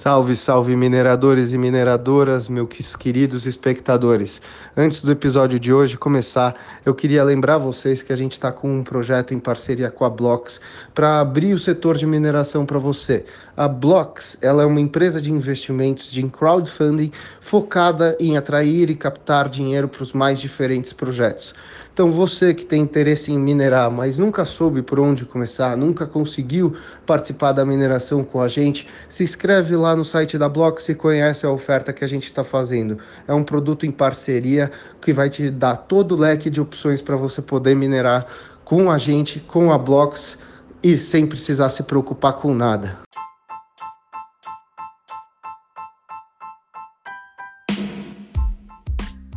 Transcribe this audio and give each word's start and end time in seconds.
Salve, 0.00 0.34
salve 0.34 0.74
mineradores 0.74 1.52
e 1.52 1.58
mineradoras, 1.58 2.48
meus 2.48 2.96
queridos 2.96 3.44
espectadores. 3.44 4.40
Antes 4.74 5.02
do 5.02 5.12
episódio 5.12 5.60
de 5.60 5.74
hoje 5.74 5.98
começar, 5.98 6.56
eu 6.86 6.94
queria 6.94 7.22
lembrar 7.22 7.58
vocês 7.58 8.02
que 8.02 8.10
a 8.10 8.16
gente 8.16 8.32
está 8.32 8.50
com 8.50 8.78
um 8.78 8.82
projeto 8.82 9.34
em 9.34 9.38
parceria 9.38 9.90
com 9.90 10.06
a 10.06 10.08
Blocks 10.08 10.58
para 10.94 11.20
abrir 11.20 11.52
o 11.52 11.58
setor 11.58 11.98
de 11.98 12.06
mineração 12.06 12.64
para 12.64 12.78
você. 12.78 13.26
A 13.54 13.68
Blocks 13.68 14.38
ela 14.40 14.62
é 14.62 14.64
uma 14.64 14.80
empresa 14.80 15.20
de 15.20 15.30
investimentos 15.30 16.10
de 16.10 16.22
crowdfunding 16.22 17.12
focada 17.42 18.16
em 18.18 18.38
atrair 18.38 18.88
e 18.88 18.94
captar 18.94 19.50
dinheiro 19.50 19.86
para 19.86 20.02
os 20.02 20.14
mais 20.14 20.40
diferentes 20.40 20.94
projetos. 20.94 21.54
Então 21.92 22.10
você 22.10 22.54
que 22.54 22.64
tem 22.64 22.82
interesse 22.82 23.32
em 23.32 23.38
minerar, 23.38 23.90
mas 23.90 24.16
nunca 24.16 24.44
soube 24.44 24.80
por 24.80 24.98
onde 25.00 25.24
começar, 25.24 25.76
nunca 25.76 26.06
conseguiu 26.06 26.74
participar 27.04 27.52
da 27.52 27.64
mineração 27.64 28.24
com 28.24 28.40
a 28.40 28.48
gente, 28.48 28.86
se 29.08 29.24
inscreve 29.24 29.74
lá 29.76 29.94
no 29.94 30.04
site 30.04 30.38
da 30.38 30.48
Blocks 30.48 30.88
e 30.88 30.94
conhece 30.94 31.44
a 31.44 31.50
oferta 31.50 31.92
que 31.92 32.04
a 32.04 32.06
gente 32.06 32.24
está 32.24 32.44
fazendo. 32.44 32.98
É 33.26 33.34
um 33.34 33.42
produto 33.42 33.84
em 33.84 33.90
parceria 33.90 34.70
que 35.00 35.12
vai 35.12 35.28
te 35.28 35.50
dar 35.50 35.76
todo 35.76 36.12
o 36.12 36.18
leque 36.18 36.48
de 36.48 36.60
opções 36.60 37.00
para 37.00 37.16
você 37.16 37.42
poder 37.42 37.74
minerar 37.74 38.26
com 38.64 38.90
a 38.90 38.96
gente, 38.96 39.40
com 39.40 39.72
a 39.72 39.76
Blocks 39.76 40.38
e 40.82 40.96
sem 40.96 41.26
precisar 41.26 41.68
se 41.70 41.82
preocupar 41.82 42.34
com 42.34 42.54
nada. 42.54 43.09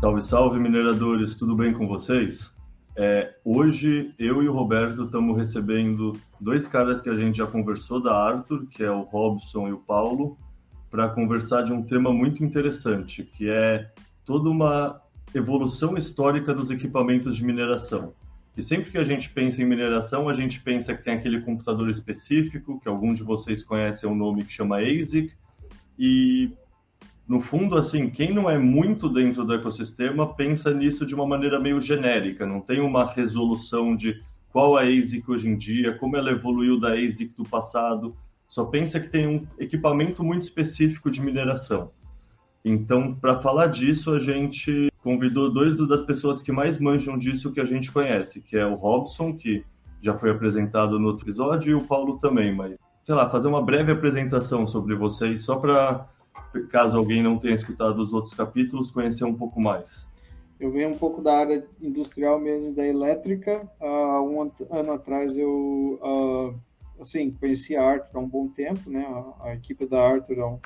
Salve, 0.04 0.22
salve, 0.22 0.60
mineradores, 0.60 1.34
tudo 1.34 1.56
bem 1.56 1.72
com 1.72 1.88
vocês? 1.88 2.52
É, 2.98 3.36
hoje 3.46 4.14
eu 4.20 4.44
e 4.44 4.50
o 4.50 4.52
Roberto 4.52 5.06
estamos 5.06 5.38
recebendo 5.38 6.20
dois 6.42 6.68
caras 6.68 7.02
que 7.02 7.10
a 7.10 7.16
gente 7.16 7.38
já 7.38 7.48
conversou 7.48 8.04
da 8.04 8.14
Arthur, 8.14 8.66
que 8.66 8.84
é 8.84 8.92
o 8.92 9.04
Robson 9.04 9.70
e 9.70 9.72
o 9.72 9.78
Paulo, 9.78 10.38
para 10.92 11.08
conversar 11.08 11.62
de 11.62 11.72
um 11.72 11.82
tema 11.82 12.12
muito 12.12 12.44
interessante, 12.44 13.24
que 13.24 13.50
é 13.50 13.90
toda 14.26 14.50
uma 14.50 15.00
evolução 15.34 15.98
histórica 15.98 16.54
dos 16.54 16.70
equipamentos 16.70 17.38
de 17.38 17.46
mineração. 17.46 18.12
E 18.58 18.62
sempre 18.62 18.92
que 18.92 18.98
a 18.98 19.06
gente 19.06 19.30
pensa 19.30 19.62
em 19.62 19.66
mineração, 19.66 20.28
a 20.28 20.34
gente 20.34 20.60
pensa 20.60 20.94
que 20.94 21.02
tem 21.02 21.14
aquele 21.14 21.40
computador 21.40 21.90
específico, 21.90 22.78
que 22.78 22.90
algum 22.90 23.14
de 23.14 23.24
vocês 23.24 23.64
conhece, 23.64 24.06
é 24.06 24.10
um 24.10 24.16
nome 24.16 24.44
que 24.44 24.52
chama 24.52 24.82
ASIC, 24.82 25.32
e 25.98 26.52
no 27.28 27.40
fundo, 27.40 27.78
assim, 27.78 28.10
quem 28.10 28.34
não 28.34 28.50
é 28.50 28.58
muito 28.58 29.08
dentro 29.08 29.46
do 29.46 29.54
ecossistema 29.54 30.34
pensa 30.34 30.74
nisso 30.74 31.06
de 31.06 31.16
uma 31.16 31.26
maneira 31.26 31.60
meio 31.60 31.80
genérica, 31.80 32.46
não 32.46 32.60
tem 32.60 32.82
uma 32.82 33.06
resolução 33.06 33.96
de 33.96 34.22
qual 34.52 34.78
é 34.78 34.84
a 34.84 35.00
ASIC 35.00 35.30
hoje 35.32 35.50
em 35.50 35.58
dia, 35.58 35.98
como 35.98 36.18
ela 36.18 36.32
evoluiu 36.32 36.80
da 36.80 36.94
ASIC 36.94 37.34
do 37.36 37.44
passado, 37.44 38.16
só 38.48 38.66
pensa 38.66 39.00
que 39.00 39.10
tem 39.10 39.26
um 39.26 39.48
equipamento 39.58 40.24
muito 40.24 40.44
específico 40.44 41.10
de 41.10 41.22
mineração. 41.22 41.90
Então, 42.64 43.16
para 43.16 43.40
falar 43.40 43.68
disso, 43.68 44.12
a 44.12 44.20
gente 44.20 44.90
convidou 45.02 45.52
dois 45.52 45.76
das 45.88 46.04
pessoas 46.04 46.42
que 46.42 46.52
mais 46.52 46.78
manjam 46.78 47.18
disso 47.18 47.52
que 47.52 47.60
a 47.60 47.66
gente 47.66 47.92
conhece, 47.92 48.42
que 48.42 48.56
é 48.56 48.66
o 48.66 48.76
Robson, 48.76 49.34
que 49.34 49.66
já 50.02 50.14
foi 50.14 50.30
apresentado 50.30 51.00
no 51.00 51.08
outro 51.08 51.26
episódio, 51.26 51.72
e 51.72 51.74
o 51.74 51.88
Paulo 51.88 52.20
também, 52.20 52.54
mas, 52.54 52.78
sei 53.06 53.16
lá, 53.16 53.30
fazer 53.30 53.48
uma 53.48 53.62
breve 53.62 53.92
apresentação 53.92 54.68
sobre 54.68 54.94
vocês, 54.96 55.42
só 55.42 55.56
para 55.56 56.08
caso 56.70 56.98
alguém 56.98 57.22
não 57.22 57.38
tenha 57.38 57.54
escutado 57.54 58.00
os 58.00 58.14
outros 58.14 58.34
capítulos, 58.34 58.92
conhecer 58.92 59.24
um 59.26 59.34
pouco 59.34 59.62
mais. 59.62 60.08
Eu 60.60 60.72
venho 60.72 60.90
um 60.90 60.98
pouco 60.98 61.22
da 61.22 61.38
área 61.38 61.66
industrial 61.82 62.40
mesmo, 62.40 62.74
da 62.74 62.86
elétrica. 62.88 63.70
Uh, 63.82 64.22
um 64.22 64.52
ano 64.72 64.94
atrás 64.94 65.38
eu 65.38 66.00
uh, 66.02 66.56
assim 67.00 67.32
conheci 67.32 67.76
a 67.76 67.84
Arthur 67.84 68.18
há 68.18 68.20
um 68.20 68.28
bom 68.28 68.48
tempo, 68.48 68.90
né? 68.90 69.06
A, 69.06 69.48
a 69.50 69.56
equipe 69.56 69.86
da 69.86 70.02
Arthur 70.02 70.60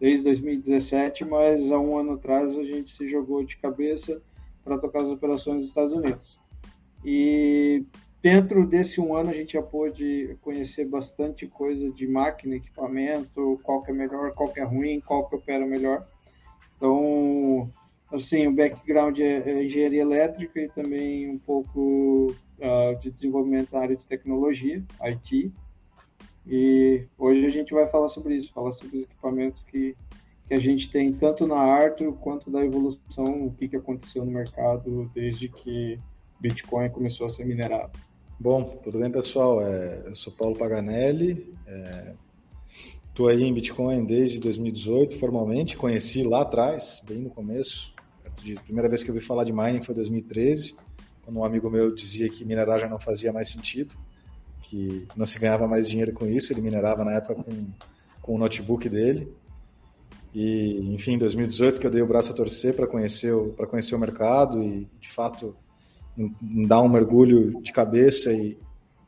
desde 0.00 0.24
2017, 0.24 1.24
mas 1.24 1.70
há 1.70 1.78
um 1.78 1.98
ano 1.98 2.12
atrás 2.12 2.56
a 2.58 2.64
gente 2.64 2.90
se 2.90 3.06
jogou 3.06 3.44
de 3.44 3.56
cabeça 3.56 4.22
para 4.64 4.78
tocar 4.78 5.02
as 5.02 5.10
operações 5.10 5.58
nos 5.58 5.68
Estados 5.68 5.92
Unidos. 5.92 6.40
E 7.04 7.84
Dentro 8.30 8.66
desse 8.66 9.00
um 9.00 9.16
ano 9.16 9.30
a 9.30 9.32
gente 9.32 9.54
já 9.54 9.62
pôde 9.62 10.36
conhecer 10.42 10.84
bastante 10.84 11.46
coisa 11.46 11.90
de 11.90 12.06
máquina, 12.06 12.56
equipamento, 12.56 13.58
qual 13.62 13.82
que 13.82 13.90
é 13.90 13.94
melhor, 13.94 14.34
qual 14.34 14.52
que 14.52 14.60
é 14.60 14.64
ruim, 14.64 15.00
qual 15.00 15.26
que 15.26 15.34
opera 15.34 15.64
melhor. 15.64 16.06
Então, 16.76 17.70
assim, 18.12 18.46
o 18.46 18.52
background 18.52 19.18
é, 19.18 19.50
é 19.50 19.64
engenharia 19.64 20.02
elétrica 20.02 20.60
e 20.60 20.68
também 20.68 21.26
um 21.26 21.38
pouco 21.38 22.34
uh, 22.58 23.00
de 23.00 23.10
desenvolvimento 23.10 23.72
na 23.72 23.80
área 23.80 23.96
de 23.96 24.06
tecnologia, 24.06 24.84
IT. 25.00 25.50
E 26.46 27.06
hoje 27.16 27.46
a 27.46 27.50
gente 27.50 27.72
vai 27.72 27.86
falar 27.86 28.10
sobre 28.10 28.34
isso, 28.34 28.52
falar 28.52 28.72
sobre 28.72 28.98
os 28.98 29.02
equipamentos 29.04 29.62
que, 29.64 29.96
que 30.44 30.52
a 30.52 30.60
gente 30.60 30.90
tem 30.90 31.14
tanto 31.14 31.46
na 31.46 31.56
Arthur 31.56 32.12
quanto 32.18 32.50
da 32.50 32.62
evolução, 32.62 33.46
o 33.46 33.54
que, 33.54 33.68
que 33.68 33.76
aconteceu 33.76 34.22
no 34.22 34.30
mercado 34.30 35.10
desde 35.14 35.48
que 35.48 35.98
Bitcoin 36.38 36.90
começou 36.90 37.24
a 37.24 37.30
ser 37.30 37.46
minerado. 37.46 38.07
Bom, 38.40 38.78
tudo 38.84 39.00
bem, 39.00 39.10
pessoal? 39.10 39.60
É, 39.60 40.04
eu 40.06 40.14
sou 40.14 40.32
Paulo 40.32 40.56
Paganelli, 40.56 41.52
estou 43.08 43.28
é, 43.28 43.32
aí 43.32 43.42
em 43.42 43.52
Bitcoin 43.52 44.04
desde 44.04 44.38
2018, 44.38 45.18
formalmente. 45.18 45.76
Conheci 45.76 46.22
lá 46.22 46.42
atrás, 46.42 47.02
bem 47.04 47.18
no 47.18 47.30
começo. 47.30 47.92
De, 48.40 48.56
a 48.56 48.60
primeira 48.60 48.88
vez 48.88 49.02
que 49.02 49.10
eu 49.10 49.14
ouvi 49.16 49.26
falar 49.26 49.42
de 49.42 49.52
mining 49.52 49.82
foi 49.82 49.92
em 49.92 49.96
2013, 49.96 50.76
quando 51.24 51.36
um 51.36 51.44
amigo 51.44 51.68
meu 51.68 51.92
dizia 51.92 52.28
que 52.28 52.44
minerar 52.44 52.78
já 52.78 52.88
não 52.88 53.00
fazia 53.00 53.32
mais 53.32 53.48
sentido, 53.48 53.96
que 54.62 55.04
não 55.16 55.26
se 55.26 55.36
ganhava 55.36 55.66
mais 55.66 55.88
dinheiro 55.88 56.12
com 56.12 56.24
isso. 56.24 56.52
Ele 56.52 56.60
minerava 56.60 57.04
na 57.04 57.14
época 57.14 57.42
com, 57.42 57.66
com 58.22 58.34
o 58.36 58.38
notebook 58.38 58.88
dele. 58.88 59.34
E, 60.32 60.78
enfim, 60.94 61.14
em 61.14 61.18
2018 61.18 61.80
que 61.80 61.86
eu 61.88 61.90
dei 61.90 62.02
o 62.02 62.06
braço 62.06 62.30
a 62.30 62.36
torcer 62.36 62.72
para 62.76 62.86
conhecer, 62.86 63.34
conhecer 63.68 63.96
o 63.96 63.98
mercado 63.98 64.62
e, 64.62 64.88
de 65.00 65.10
fato, 65.10 65.56
dar 66.66 66.80
um 66.80 66.88
mergulho 66.88 67.60
de 67.62 67.72
cabeça 67.72 68.32
e 68.32 68.58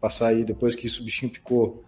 passar 0.00 0.28
aí, 0.28 0.44
depois 0.44 0.76
que 0.76 0.86
isso 0.86 1.04
bichinho 1.04 1.32
picou, 1.32 1.82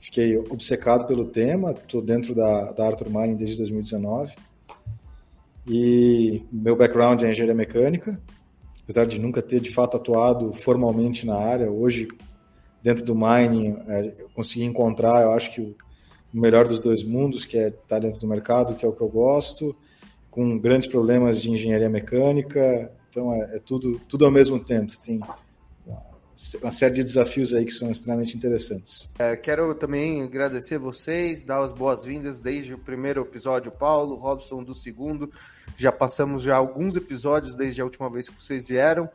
fiquei 0.00 0.36
obcecado 0.36 1.06
pelo 1.06 1.26
tema, 1.26 1.72
estou 1.72 2.00
dentro 2.00 2.34
da, 2.34 2.72
da 2.72 2.86
Arthur 2.86 3.10
Mining 3.10 3.36
desde 3.36 3.56
2019. 3.56 4.32
E 5.66 6.42
meu 6.50 6.76
background 6.76 7.22
é 7.22 7.30
engenharia 7.30 7.54
mecânica, 7.54 8.18
apesar 8.82 9.06
de 9.06 9.18
nunca 9.18 9.42
ter 9.42 9.60
de 9.60 9.70
fato 9.70 9.96
atuado 9.96 10.52
formalmente 10.52 11.26
na 11.26 11.36
área, 11.36 11.70
hoje 11.70 12.08
dentro 12.82 13.04
do 13.04 13.14
mining 13.14 13.76
é, 13.86 14.14
eu 14.18 14.30
consegui 14.34 14.64
encontrar, 14.64 15.22
eu 15.22 15.32
acho 15.32 15.52
que 15.52 15.60
o, 15.60 15.76
melhor 16.32 16.66
dos 16.66 16.80
dois 16.80 17.02
mundos, 17.02 17.44
que 17.44 17.58
é 17.58 17.68
estar 17.68 17.98
dentro 17.98 18.18
do 18.18 18.26
mercado, 18.26 18.74
que 18.74 18.84
é 18.84 18.88
o 18.88 18.92
que 18.92 19.00
eu 19.00 19.08
gosto, 19.08 19.76
com 20.30 20.58
grandes 20.58 20.86
problemas 20.86 21.40
de 21.40 21.50
engenharia 21.50 21.88
mecânica, 21.88 22.90
então 23.18 23.34
é, 23.34 23.56
é, 23.56 23.58
tudo, 23.58 24.00
tudo 24.08 24.24
ao 24.24 24.30
mesmo 24.30 24.62
tempo. 24.62 24.90
Você 24.92 24.98
tem 24.98 25.20
uma 26.62 26.70
série 26.70 26.94
de 26.94 27.02
desafios 27.02 27.52
aí 27.52 27.64
que 27.64 27.72
são 27.72 27.90
extremamente 27.90 28.36
interessantes. 28.36 29.10
É, 29.18 29.36
quero 29.36 29.74
também 29.74 30.22
agradecer 30.22 30.78
vocês, 30.78 31.42
dar 31.42 31.64
as 31.64 31.72
boas-vindas 31.72 32.40
desde 32.40 32.74
o 32.74 32.78
primeiro 32.78 33.22
episódio, 33.22 33.72
Paulo, 33.72 34.14
Robson 34.14 34.62
do 34.62 34.72
segundo. 34.72 35.30
Já 35.76 35.90
passamos 35.90 36.44
já 36.44 36.56
alguns 36.56 36.94
episódios 36.94 37.56
desde 37.56 37.80
a 37.80 37.84
última 37.84 38.08
vez 38.08 38.28
que 38.28 38.40
vocês 38.40 38.68
vieram. 38.68 39.10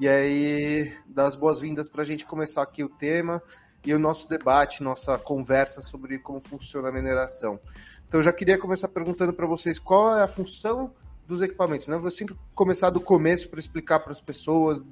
E 0.00 0.08
aí, 0.08 0.90
dar 1.06 1.26
as 1.26 1.36
boas-vindas 1.36 1.90
para 1.90 2.00
a 2.00 2.06
gente 2.06 2.24
começar 2.24 2.62
aqui 2.62 2.82
o 2.82 2.88
tema 2.88 3.42
e 3.84 3.92
o 3.92 3.98
nosso 3.98 4.26
debate, 4.28 4.82
nossa 4.82 5.18
conversa 5.18 5.82
sobre 5.82 6.18
como 6.18 6.40
funciona 6.40 6.88
a 6.88 6.92
mineração. 6.92 7.60
Então, 8.08 8.20
eu 8.20 8.24
já 8.24 8.32
queria 8.32 8.56
começar 8.56 8.88
perguntando 8.88 9.32
para 9.34 9.46
vocês 9.46 9.78
qual 9.78 10.16
é 10.16 10.22
a 10.22 10.26
função 10.26 10.92
dos 11.26 11.40
equipamentos. 11.40 11.88
Né? 11.88 11.96
Vou 11.96 12.10
sempre 12.10 12.36
começar 12.54 12.90
do 12.90 13.00
começo 13.00 13.48
para 13.48 13.60
explicar 13.60 14.00
para 14.00 14.12
as 14.12 14.20
pessoas 14.20 14.84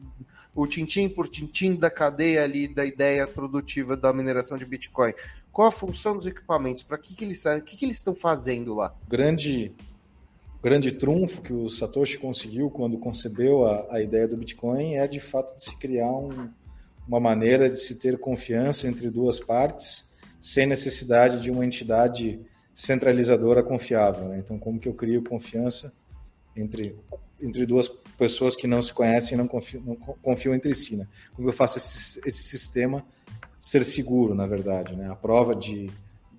o 0.55 0.67
tintim 0.67 1.09
por 1.09 1.29
tintim 1.29 1.75
da 1.75 1.91
cadeia 1.91 2.43
ali 2.43 2.67
da 2.67 2.85
ideia 2.85 3.27
produtiva 3.27 3.97
da 3.97 4.13
mineração 4.13 4.59
de 4.59 4.65
Bitcoin. 4.65 5.13
Qual 5.53 5.69
a 5.69 5.71
função 5.73 6.17
dos 6.17 6.27
equipamentos? 6.27 6.83
Para 6.83 6.99
que, 6.99 7.15
que 7.15 7.25
eles 7.25 7.45
o 7.45 7.63
que, 7.63 7.77
que 7.77 7.85
eles 7.85 7.99
estão 7.99 8.15
fazendo 8.15 8.75
lá? 8.75 8.95
Grande 9.09 9.73
grande 10.63 10.93
trunfo 10.93 11.41
que 11.41 11.53
o 11.53 11.71
Satoshi 11.71 12.19
conseguiu 12.19 12.69
quando 12.69 12.99
concebeu 12.99 13.65
a, 13.67 13.87
a 13.95 14.03
ideia 14.03 14.29
do 14.29 14.37
Bitcoin 14.37 14.97
é 14.97 15.07
de 15.07 15.19
fato 15.19 15.57
de 15.57 15.65
se 15.65 15.75
criar 15.79 16.11
um, 16.11 16.51
uma 17.09 17.19
maneira 17.19 17.71
de 17.71 17.79
se 17.79 17.95
ter 17.95 18.19
confiança 18.19 18.87
entre 18.87 19.09
duas 19.09 19.41
partes 19.41 20.11
sem 20.41 20.67
necessidade 20.67 21.41
de 21.41 21.51
uma 21.51 21.65
entidade 21.65 22.41
centralizadora 22.75 23.63
confiável. 23.63 24.29
Né? 24.29 24.39
Então, 24.39 24.59
como 24.59 24.79
que 24.79 24.89
eu 24.89 24.95
crio 24.95 25.23
confiança 25.23 25.93
entre, 26.57 26.97
entre 27.41 27.67
duas 27.67 27.89
pessoas 28.19 28.57
que 28.57 28.67
não 28.67 28.83
se 28.83 28.93
conhecem 28.93 29.35
e 29.35 29.39
não 29.39 29.47
confiam, 29.47 29.83
não 29.83 29.97
confiam 29.97 30.55
entre 30.55 30.75
si. 30.75 30.97
Né? 30.97 31.07
Como 31.35 31.49
eu 31.49 31.53
faço 31.53 31.79
esse, 31.79 32.21
esse 32.27 32.43
sistema 32.43 33.05
ser 33.61 33.85
seguro, 33.85 34.35
na 34.35 34.47
verdade, 34.47 34.97
né? 34.97 35.11
a 35.11 35.17
prova 35.17 35.55
de 35.55 35.91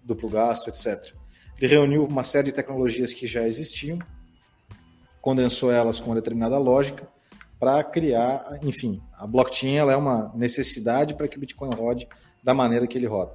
duplo 0.03 0.29
gasto, 0.29 0.69
etc. 0.69 1.13
Ele 1.57 1.67
reuniu 1.67 2.05
uma 2.05 2.23
série 2.23 2.47
de 2.47 2.53
tecnologias 2.53 3.13
que 3.13 3.27
já 3.27 3.47
existiam, 3.47 3.99
condensou 5.21 5.71
elas 5.71 5.99
com 5.99 6.07
uma 6.07 6.15
determinada 6.15 6.57
lógica 6.57 7.07
para 7.59 7.83
criar, 7.83 8.59
enfim, 8.63 8.99
a 9.13 9.27
blockchain 9.27 9.75
ela 9.75 9.93
é 9.93 9.95
uma 9.95 10.33
necessidade 10.35 11.13
para 11.13 11.27
que 11.27 11.37
o 11.37 11.39
Bitcoin 11.39 11.69
rode 11.75 12.07
da 12.43 12.55
maneira 12.55 12.87
que 12.87 12.97
ele 12.97 13.05
roda. 13.05 13.31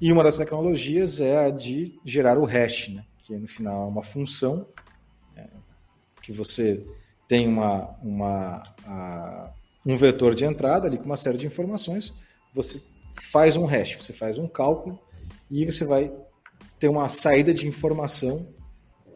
E 0.00 0.12
uma 0.12 0.22
das 0.22 0.36
tecnologias 0.36 1.20
é 1.20 1.46
a 1.46 1.50
de 1.50 1.98
gerar 2.04 2.38
o 2.38 2.44
hash, 2.44 2.88
né? 2.88 3.04
que 3.24 3.36
no 3.36 3.48
final 3.48 3.84
é 3.84 3.86
uma 3.86 4.02
função 4.02 4.66
que 6.22 6.32
você 6.32 6.86
tem 7.28 7.48
uma, 7.48 7.96
uma, 8.02 8.62
a, 8.84 9.52
um 9.84 9.96
vetor 9.96 10.34
de 10.34 10.44
entrada 10.44 10.86
ali 10.86 10.98
com 10.98 11.04
uma 11.04 11.16
série 11.16 11.38
de 11.38 11.46
informações, 11.46 12.14
você 12.54 12.82
faz 13.30 13.56
um 13.56 13.66
hash, 13.66 13.96
você 13.96 14.12
faz 14.12 14.38
um 14.38 14.46
cálculo 14.46 14.98
e 15.50 15.64
você 15.64 15.84
vai 15.84 16.12
ter 16.78 16.88
uma 16.88 17.08
saída 17.08 17.52
de 17.52 17.66
informação 17.66 18.46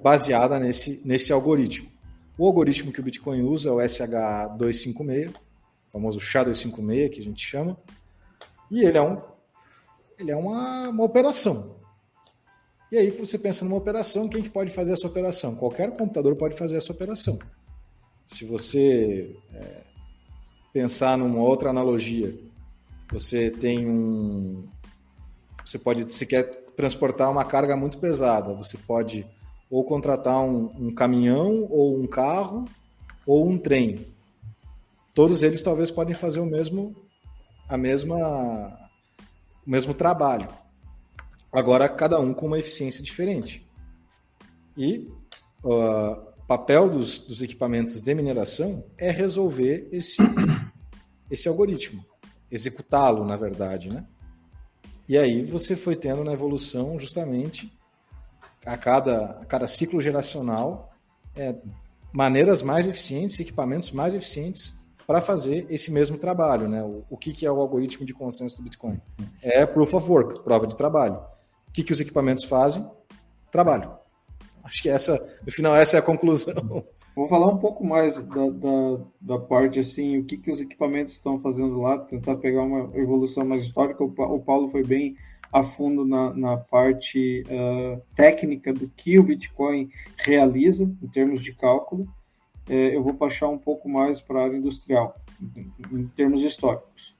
baseada 0.02 0.58
nesse, 0.58 1.00
nesse 1.04 1.32
algoritmo. 1.32 1.90
O 2.38 2.46
algoritmo 2.46 2.92
que 2.92 3.00
o 3.00 3.02
Bitcoin 3.02 3.42
usa 3.42 3.70
é 3.70 3.72
o 3.72 3.76
SH256, 3.76 5.30
o 5.30 5.92
famoso 5.92 6.18
SHA-256 6.18 7.10
que 7.10 7.20
a 7.20 7.24
gente 7.24 7.46
chama, 7.46 7.76
e 8.70 8.84
ele 8.84 8.98
é, 8.98 9.02
um, 9.02 9.16
ele 10.18 10.30
é 10.30 10.36
uma, 10.36 10.88
uma 10.88 11.04
operação. 11.04 11.75
E 12.90 12.96
aí 12.96 13.10
você 13.10 13.38
pensa 13.38 13.64
numa 13.64 13.76
operação, 13.76 14.28
quem 14.28 14.42
que 14.42 14.50
pode 14.50 14.70
fazer 14.70 14.92
essa 14.92 15.06
operação? 15.06 15.56
Qualquer 15.56 15.90
computador 15.96 16.36
pode 16.36 16.56
fazer 16.56 16.76
essa 16.76 16.92
operação. 16.92 17.38
Se 18.24 18.44
você 18.44 19.36
é, 19.52 19.82
pensar 20.72 21.18
numa 21.18 21.40
outra 21.40 21.70
analogia, 21.70 22.38
você 23.10 23.50
tem 23.50 23.88
um, 23.88 24.68
você 25.64 25.78
pode, 25.78 26.04
você 26.04 26.24
quer 26.24 26.44
transportar 26.76 27.30
uma 27.30 27.44
carga 27.44 27.76
muito 27.76 27.98
pesada, 27.98 28.54
você 28.54 28.76
pode 28.78 29.26
ou 29.68 29.84
contratar 29.84 30.40
um, 30.40 30.70
um 30.78 30.94
caminhão, 30.94 31.66
ou 31.70 31.98
um 31.98 32.06
carro, 32.06 32.64
ou 33.26 33.48
um 33.48 33.58
trem. 33.58 34.06
Todos 35.12 35.42
eles 35.42 35.62
talvez 35.62 35.90
podem 35.90 36.14
fazer 36.14 36.40
o 36.40 36.46
mesmo, 36.46 36.94
a 37.68 37.76
mesma, 37.76 38.16
o 39.66 39.70
mesmo 39.70 39.92
trabalho. 39.92 40.48
Agora, 41.52 41.88
cada 41.88 42.18
um 42.20 42.34
com 42.34 42.46
uma 42.46 42.58
eficiência 42.58 43.02
diferente. 43.02 43.66
E 44.76 45.08
o 45.62 45.74
uh, 45.74 46.16
papel 46.46 46.88
dos, 46.88 47.20
dos 47.20 47.42
equipamentos 47.42 48.02
de 48.02 48.14
mineração 48.14 48.84
é 48.98 49.10
resolver 49.10 49.88
esse, 49.90 50.16
esse 51.30 51.48
algoritmo, 51.48 52.04
executá-lo, 52.50 53.24
na 53.24 53.36
verdade, 53.36 53.88
né? 53.92 54.04
E 55.08 55.16
aí 55.16 55.44
você 55.44 55.76
foi 55.76 55.94
tendo 55.94 56.24
na 56.24 56.32
evolução 56.32 56.98
justamente 56.98 57.72
a 58.64 58.76
cada, 58.76 59.38
a 59.40 59.44
cada 59.44 59.66
ciclo 59.68 60.00
geracional 60.00 60.92
é, 61.36 61.54
maneiras 62.12 62.60
mais 62.60 62.88
eficientes, 62.88 63.38
equipamentos 63.38 63.92
mais 63.92 64.14
eficientes 64.14 64.74
para 65.06 65.20
fazer 65.20 65.66
esse 65.70 65.92
mesmo 65.92 66.18
trabalho. 66.18 66.68
Né? 66.68 66.82
O, 66.82 67.04
o 67.10 67.16
que, 67.16 67.32
que, 67.32 67.46
é 67.46 67.52
o 67.52 67.60
algoritmo 67.60 68.04
de 68.04 68.12
consenso 68.12 68.56
do 68.56 68.64
Bitcoin? 68.64 69.00
É 69.40 69.64
Proof 69.64 69.94
of 69.94 70.10
Work, 70.10 70.42
prova 70.42 70.66
de 70.66 70.76
trabalho. 70.76 71.20
O 71.76 71.78
que, 71.78 71.84
que 71.84 71.92
os 71.92 72.00
equipamentos 72.00 72.44
fazem? 72.44 72.82
Trabalho. 73.52 73.90
Acho 74.64 74.80
que 74.80 74.88
essa, 74.88 75.28
no 75.44 75.52
final, 75.52 75.76
essa 75.76 75.98
é 75.98 76.00
a 76.00 76.02
conclusão. 76.02 76.54
Vou 77.14 77.28
falar 77.28 77.48
um 77.48 77.58
pouco 77.58 77.84
mais 77.84 78.16
da, 78.16 78.48
da, 78.48 79.00
da 79.20 79.38
parte 79.38 79.78
assim, 79.78 80.16
o 80.16 80.24
que, 80.24 80.38
que 80.38 80.50
os 80.50 80.58
equipamentos 80.58 81.12
estão 81.12 81.38
fazendo 81.38 81.78
lá, 81.78 81.98
tentar 81.98 82.36
pegar 82.36 82.62
uma 82.62 82.96
evolução 82.96 83.44
mais 83.44 83.62
histórica. 83.62 84.02
O 84.02 84.40
Paulo 84.40 84.70
foi 84.70 84.84
bem 84.84 85.18
a 85.52 85.62
fundo 85.62 86.06
na, 86.06 86.32
na 86.32 86.56
parte 86.56 87.42
uh, 87.42 88.00
técnica 88.14 88.72
do 88.72 88.88
que 88.88 89.18
o 89.18 89.22
Bitcoin 89.22 89.90
realiza 90.16 90.84
em 91.02 91.08
termos 91.08 91.42
de 91.42 91.54
cálculo. 91.54 92.08
É, 92.70 92.96
eu 92.96 93.02
vou 93.02 93.12
passar 93.12 93.48
um 93.48 93.58
pouco 93.58 93.86
mais 93.86 94.22
para 94.22 94.40
a 94.40 94.44
área 94.44 94.56
industrial, 94.56 95.14
em, 95.54 95.70
em 95.92 96.06
termos 96.06 96.40
históricos. 96.40 97.14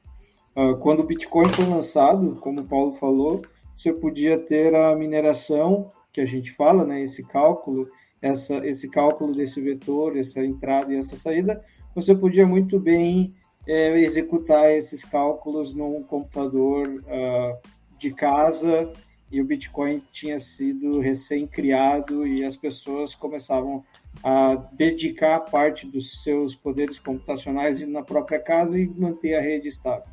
Uh, 0.57 0.79
quando 0.79 1.01
o 1.01 1.07
Bitcoin 1.07 1.47
foi 1.51 1.67
lançado, 1.67 2.37
como 2.37 2.63
o 2.63 2.67
Paulo 2.67 2.93
falou, 2.93 3.43
você 3.77 3.93
podia 3.93 4.39
ter 4.39 4.75
a 4.75 4.95
mineração, 4.97 5.91
que 6.13 6.21
a 6.21 6.27
gente 6.27 6.53
fala, 6.53 6.85
né, 6.85 7.03
esse 7.03 7.23
cálculo, 7.27 7.89
essa, 8.23 8.67
esse 8.67 8.89
cálculo 8.89 9.35
desse 9.35 9.61
vetor, 9.61 10.17
essa 10.17 10.45
entrada 10.45 10.93
e 10.93 10.97
essa 10.97 11.15
saída, 11.15 11.63
você 11.95 12.15
podia 12.15 12.47
muito 12.47 12.81
bem 12.81 13.35
é, 13.67 13.99
executar 13.99 14.73
esses 14.73 15.05
cálculos 15.05 15.75
num 15.75 16.03
computador 16.03 16.89
uh, 16.89 17.69
de 17.99 18.13
casa 18.13 18.93
e 19.31 19.41
o 19.41 19.45
Bitcoin 19.45 20.03
tinha 20.13 20.39
sido 20.39 21.01
recém-criado 21.01 22.27
e 22.27 22.45
as 22.45 22.57
pessoas 22.57 23.15
começavam 23.15 23.85
a 24.23 24.55
dedicar 24.73 25.41
parte 25.41 25.87
dos 25.87 26.23
seus 26.23 26.55
poderes 26.55 26.99
computacionais 26.99 27.81
na 27.81 28.03
própria 28.03 28.39
casa 28.39 28.79
e 28.79 28.87
manter 28.87 29.35
a 29.35 29.41
rede 29.41 29.69
estável. 29.69 30.07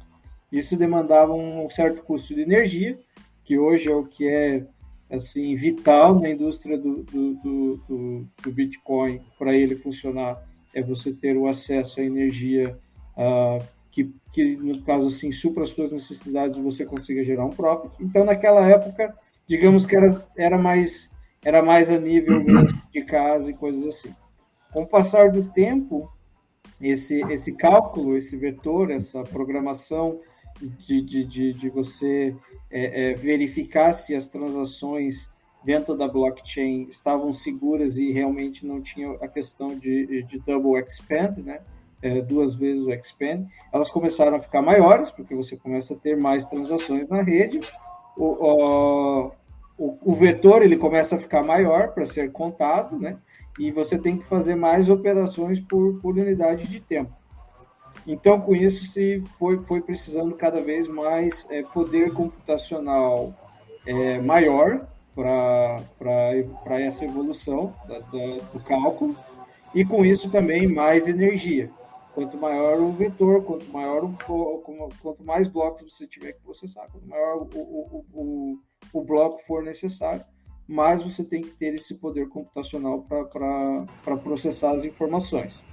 Isso 0.52 0.76
demandava 0.76 1.34
um 1.34 1.70
certo 1.70 2.04
custo 2.04 2.34
de 2.34 2.42
energia, 2.42 3.00
que 3.44 3.58
hoje 3.58 3.90
é 3.90 3.96
o 3.96 4.06
que 4.06 4.28
é 4.28 4.66
assim 5.12 5.56
vital 5.56 6.20
na 6.20 6.30
indústria 6.30 6.78
do, 6.78 7.04
do, 7.04 7.34
do, 7.36 8.28
do 8.42 8.52
Bitcoin 8.52 9.22
para 9.38 9.56
ele 9.56 9.76
funcionar 9.76 10.42
é 10.74 10.82
você 10.82 11.14
ter 11.14 11.38
o 11.38 11.48
acesso 11.48 12.00
à 12.00 12.04
energia 12.04 12.78
uh, 13.16 13.64
que, 13.92 14.12
que, 14.32 14.56
no 14.56 14.82
caso 14.82 15.08
assim 15.08 15.32
supra 15.32 15.64
as 15.64 15.70
suas 15.70 15.92
necessidades 15.92 16.58
você 16.58 16.84
consiga 16.84 17.24
gerar 17.24 17.46
um 17.46 17.52
profit. 17.52 17.94
Então 18.00 18.26
naquela 18.26 18.68
época, 18.68 19.16
digamos 19.48 19.86
que 19.86 19.96
era, 19.96 20.26
era 20.36 20.58
mais 20.58 21.12
era 21.46 21.62
mais 21.62 21.92
a 21.92 22.00
nível 22.00 22.44
de 22.92 23.04
casa 23.04 23.52
e 23.52 23.54
coisas 23.54 23.86
assim. 23.86 24.16
Com 24.72 24.84
o 24.84 24.88
passar 24.88 25.30
do 25.30 25.44
tempo, 25.52 26.10
esse 26.82 27.22
esse 27.32 27.54
cálculo, 27.54 28.18
esse 28.18 28.36
vetor, 28.36 28.90
essa 28.90 29.22
programação 29.24 30.20
de, 30.62 31.02
de, 31.02 31.24
de, 31.26 31.54
de 31.54 31.70
você 31.70 32.36
é, 32.70 33.12
é, 33.12 33.14
verificar 33.14 33.94
se 33.94 34.16
as 34.16 34.28
transações 34.28 35.30
dentro 35.64 35.96
da 35.96 36.08
blockchain 36.08 36.88
estavam 36.90 37.32
seguras 37.32 37.98
e 37.98 38.12
realmente 38.12 38.66
não 38.66 38.82
tinha 38.82 39.12
a 39.22 39.28
questão 39.28 39.78
de, 39.78 40.24
de 40.24 40.40
double 40.40 40.82
expand, 40.82 41.38
né? 41.44 41.62
É, 42.02 42.22
duas 42.22 42.54
vezes 42.54 42.86
o 42.86 42.92
expand, 42.92 43.48
elas 43.72 43.90
começaram 43.90 44.36
a 44.36 44.40
ficar 44.40 44.62
maiores, 44.62 45.10
porque 45.10 45.34
você 45.34 45.56
começa 45.56 45.94
a 45.94 45.98
ter 45.98 46.18
mais 46.18 46.46
transações 46.46 47.08
na 47.08 47.22
rede, 47.22 47.62
o, 48.18 49.32
o, 49.78 49.98
o 50.02 50.14
vetor 50.14 50.62
ele 50.62 50.76
começa 50.76 51.16
a 51.16 51.20
ficar 51.20 51.44
maior 51.44 51.94
para 51.94 52.06
ser 52.06 52.30
contado, 52.34 53.00
né? 53.00 53.18
E 53.58 53.72
você 53.72 53.98
tem 53.98 54.18
que 54.18 54.26
fazer 54.26 54.56
mais 54.56 54.90
operações 54.90 55.62
por, 55.62 56.02
por 56.02 56.18
unidade 56.18 56.68
de 56.68 56.82
tempo. 56.82 57.14
Então, 58.06 58.42
com 58.42 58.56
isso, 58.56 58.86
se 58.86 59.24
foi, 59.40 59.58
foi 59.64 59.82
precisando 59.82 60.36
cada 60.36 60.62
vez 60.62 60.88
mais 60.88 61.48
é, 61.50 61.64
poder 61.64 62.14
computacional 62.14 63.34
é, 63.86 64.20
maior 64.20 64.86
para 65.16 66.80
essa 66.80 67.06
evolução 67.06 67.74
da, 67.88 68.00
da, 68.00 68.38
do 68.52 68.60
cálculo, 68.66 69.16
e 69.74 69.86
com 69.86 70.04
isso 70.06 70.30
também 70.30 70.68
mais 70.68 71.08
energia. 71.08 71.72
Quanto 72.14 72.38
maior 72.38 72.80
o 72.80 72.92
vetor, 72.92 73.44
quanto 73.44 73.72
maior 73.72 74.04
o, 74.04 74.94
quanto 75.02 75.24
mais 75.24 75.48
blocos 75.48 75.92
você 75.92 76.06
tiver 76.06 76.34
que 76.34 76.42
processar, 76.42 76.88
quanto 76.92 77.08
maior 77.08 77.38
o, 77.38 77.58
o, 77.58 78.06
o, 78.14 78.60
o 78.94 79.04
bloco 79.04 79.42
for 79.48 79.64
necessário, 79.64 80.24
mais 80.68 81.04
você 81.04 81.24
tem 81.24 81.42
que 81.42 81.52
ter 81.52 81.74
esse 81.74 81.96
poder 81.96 82.30
computacional 82.30 83.02
para 83.02 84.18
processar 84.18 84.72
as 84.72 84.86
informações. 84.86 85.64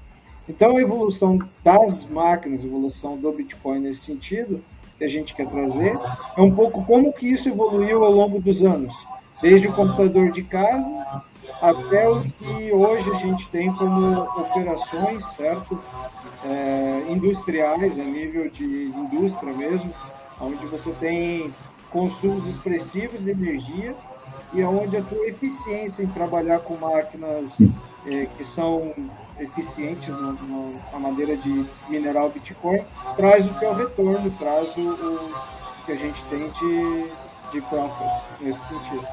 Então, 0.49 0.77
a 0.77 0.81
evolução 0.81 1.39
das 1.63 2.05
máquinas, 2.07 2.63
a 2.63 2.67
evolução 2.67 3.17
do 3.17 3.31
Bitcoin 3.33 3.81
nesse 3.81 4.01
sentido, 4.01 4.63
que 4.99 5.05
a 5.05 5.09
gente 5.09 5.35
quer 5.35 5.49
trazer, 5.49 5.99
é 6.37 6.41
um 6.41 6.55
pouco 6.55 6.85
como 6.85 7.13
que 7.13 7.27
isso 7.27 7.49
evoluiu 7.49 8.05
ao 8.05 8.13
longo 8.13 8.41
dos 8.41 8.63
anos, 8.63 8.93
desde 9.41 9.69
o 9.69 9.73
computador 9.73 10.31
de 10.31 10.43
casa 10.43 11.23
até 11.61 12.09
o 12.09 12.23
que 12.23 12.73
hoje 12.73 13.11
a 13.11 13.15
gente 13.15 13.49
tem 13.49 13.73
como 13.75 14.23
operações, 14.23 15.25
certo? 15.35 15.79
É, 16.45 17.05
industriais, 17.09 17.99
a 17.99 18.05
nível 18.05 18.49
de 18.51 18.65
indústria 18.65 19.53
mesmo, 19.53 19.93
onde 20.41 20.65
você 20.67 20.91
tem 20.93 21.55
consumos 21.91 22.47
expressivos 22.47 23.25
de 23.25 23.31
energia 23.31 23.95
e 24.53 24.65
onde 24.65 24.97
a 24.97 25.03
tua 25.03 25.27
eficiência 25.27 26.03
em 26.03 26.09
trabalhar 26.09 26.61
com 26.61 26.77
máquinas 26.77 27.59
é, 28.07 28.27
que 28.27 28.45
são 28.45 28.95
eficientes 29.41 30.09
no, 30.09 30.33
no, 30.33 30.75
na 30.93 30.99
maneira 30.99 31.37
de 31.37 31.65
minerar 31.89 32.27
o 32.27 32.31
Bitcoin, 32.31 32.81
traz 33.17 33.47
o 33.47 33.55
que 33.55 33.65
é 33.65 33.71
o 33.71 33.75
retorno, 33.75 34.31
traz 34.39 34.77
o, 34.77 34.81
o 34.81 35.31
que 35.87 35.93
a 35.93 35.97
gente 35.97 36.23
tem 36.25 36.49
de, 36.51 37.11
de 37.51 37.61
profit 37.63 38.11
nesse 38.41 38.61
sentido. 38.69 39.07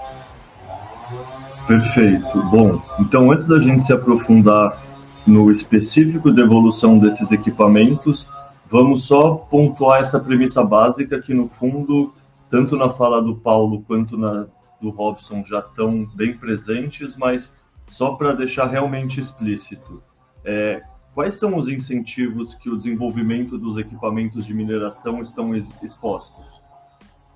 Perfeito. 1.65 2.43
Bom, 2.43 2.81
então 2.99 3.31
antes 3.31 3.47
da 3.47 3.59
gente 3.59 3.85
se 3.85 3.93
aprofundar 3.93 4.81
no 5.25 5.49
específico 5.51 6.31
da 6.31 6.43
evolução 6.43 6.99
desses 6.99 7.31
equipamentos, 7.31 8.27
vamos 8.69 9.05
só 9.05 9.35
pontuar 9.35 10.01
essa 10.01 10.19
premissa 10.19 10.63
básica 10.63 11.21
que 11.21 11.33
no 11.33 11.47
fundo, 11.47 12.13
tanto 12.49 12.75
na 12.75 12.89
fala 12.89 13.21
do 13.21 13.35
Paulo 13.35 13.83
quanto 13.87 14.17
na 14.17 14.47
do 14.79 14.89
Robson 14.89 15.43
já 15.43 15.59
estão 15.59 16.07
bem 16.13 16.37
presentes, 16.37 17.15
mas 17.17 17.55
só 17.87 18.13
para 18.13 18.33
deixar 18.33 18.67
realmente 18.67 19.19
explícito. 19.19 20.01
É, 20.45 20.81
quais 21.13 21.35
são 21.35 21.57
os 21.57 21.67
incentivos 21.67 22.55
que 22.55 22.69
o 22.69 22.77
desenvolvimento 22.77 23.57
dos 23.57 23.77
equipamentos 23.77 24.45
de 24.45 24.53
mineração 24.53 25.21
estão 25.21 25.55
expostos? 25.81 26.61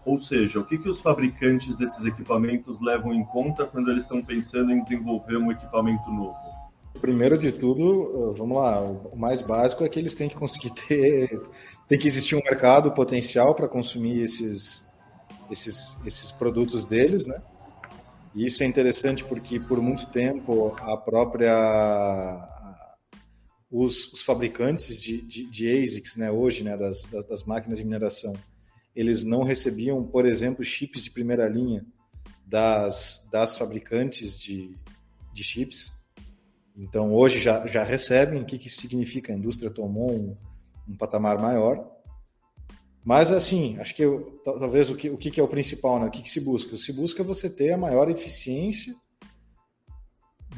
Ou 0.06 0.18
seja, 0.20 0.60
o 0.60 0.66
que, 0.66 0.78
que 0.78 0.90
os 0.90 1.00
fabricantes 1.00 1.76
desses 1.76 2.04
equipamentos 2.06 2.82
levam 2.82 3.14
em 3.14 3.24
conta 3.24 3.66
quando 3.66 3.92
eles 3.92 4.04
estão 4.04 4.24
pensando 4.24 4.72
em 4.72 4.82
desenvolver 4.82 5.38
um 5.38 5.52
equipamento 5.52 6.10
novo? 6.10 6.38
Primeiro 7.00 7.38
de 7.38 7.52
tudo, 7.52 8.34
vamos 8.36 8.58
lá, 8.58 8.82
o 8.82 9.16
mais 9.16 9.42
básico 9.42 9.84
é 9.84 9.90
que 9.90 10.00
eles 10.00 10.16
têm 10.16 10.28
que 10.28 10.36
conseguir 10.36 10.72
ter, 10.88 11.42
tem 11.88 11.98
que 11.98 12.08
existir 12.08 12.36
um 12.36 12.42
mercado 12.44 12.92
potencial 12.92 13.54
para 13.54 13.68
consumir 13.68 14.20
esses, 14.20 14.90
esses, 15.50 15.98
esses 16.06 16.32
produtos 16.32 16.86
deles, 16.86 17.28
né? 17.28 17.42
E 18.34 18.46
isso 18.46 18.64
é 18.64 18.66
interessante 18.66 19.24
porque 19.26 19.60
por 19.60 19.82
muito 19.82 20.06
tempo 20.08 20.74
a 20.80 20.96
própria 20.96 22.48
os, 23.72 24.12
os 24.12 24.22
fabricantes 24.22 25.02
de, 25.02 25.22
de, 25.22 25.50
de, 25.50 25.72
ASICs, 25.72 26.18
né, 26.18 26.30
hoje, 26.30 26.64
né, 26.64 26.76
das, 26.76 27.04
das, 27.04 27.26
das, 27.26 27.44
máquinas 27.46 27.80
de 27.80 27.86
mineração, 27.86 28.34
eles 28.94 29.24
não 29.24 29.44
recebiam, 29.44 30.04
por 30.04 30.26
exemplo, 30.26 30.64
chips 30.64 31.06
de 31.06 31.12
primeira 31.12 31.48
linha 31.48 31.86
das, 32.46 33.28
das 33.32 33.58
fabricantes 33.58 34.38
de, 34.42 34.76
de 35.34 35.44
chips. 35.44 35.94
Então, 36.76 37.14
hoje 37.14 37.40
já, 37.40 37.66
já 37.68 37.84
recebem. 37.84 38.42
O 38.42 38.46
que, 38.46 38.58
que 38.58 38.68
isso 38.68 38.82
significa? 38.82 39.32
A 39.32 39.36
indústria 39.36 39.72
tomou 39.72 40.12
um, 40.12 40.36
um 40.90 40.98
patamar 40.98 41.40
maior. 41.40 41.90
Mas, 43.04 43.32
assim, 43.32 43.80
acho 43.80 43.96
que 43.96 44.04
eu, 44.04 44.42
talvez 44.44 44.90
o 44.90 44.96
que, 44.96 45.10
o 45.10 45.18
que 45.18 45.40
é 45.40 45.44
o 45.44 45.48
principal, 45.48 46.00
né? 46.00 46.08
o 46.08 46.12
que, 46.12 46.22
que 46.22 46.30
se 46.30 46.42
busca? 46.42 46.76
Se 46.76 46.92
busca 46.92 47.24
você 47.24 47.50
ter 47.50 47.72
a 47.72 47.78
maior 47.78 48.10
eficiência 48.10 48.94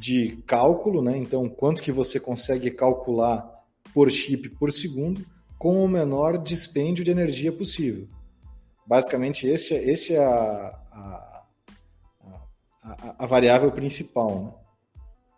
de 0.04 0.36
cálculo, 0.46 1.02
né? 1.02 1.18
Então, 1.18 1.48
quanto 1.48 1.82
que 1.82 1.90
você 1.90 2.20
consegue 2.20 2.70
calcular 2.70 3.50
por 3.94 4.12
chip 4.12 4.50
por 4.50 4.70
segundo 4.70 5.26
com 5.58 5.82
o 5.82 5.88
menor 5.88 6.38
dispêndio 6.38 7.06
de 7.06 7.12
energia 7.12 7.54
possível. 7.54 8.10
Basicamente, 8.86 9.48
esse, 9.48 9.74
é, 9.74 9.90
esse 9.90 10.14
é 10.14 10.22
a, 10.22 10.78
a, 10.92 11.44
a, 12.84 13.16
a 13.20 13.26
variável 13.26 13.72
principal. 13.72 14.44
Né? 14.44 14.54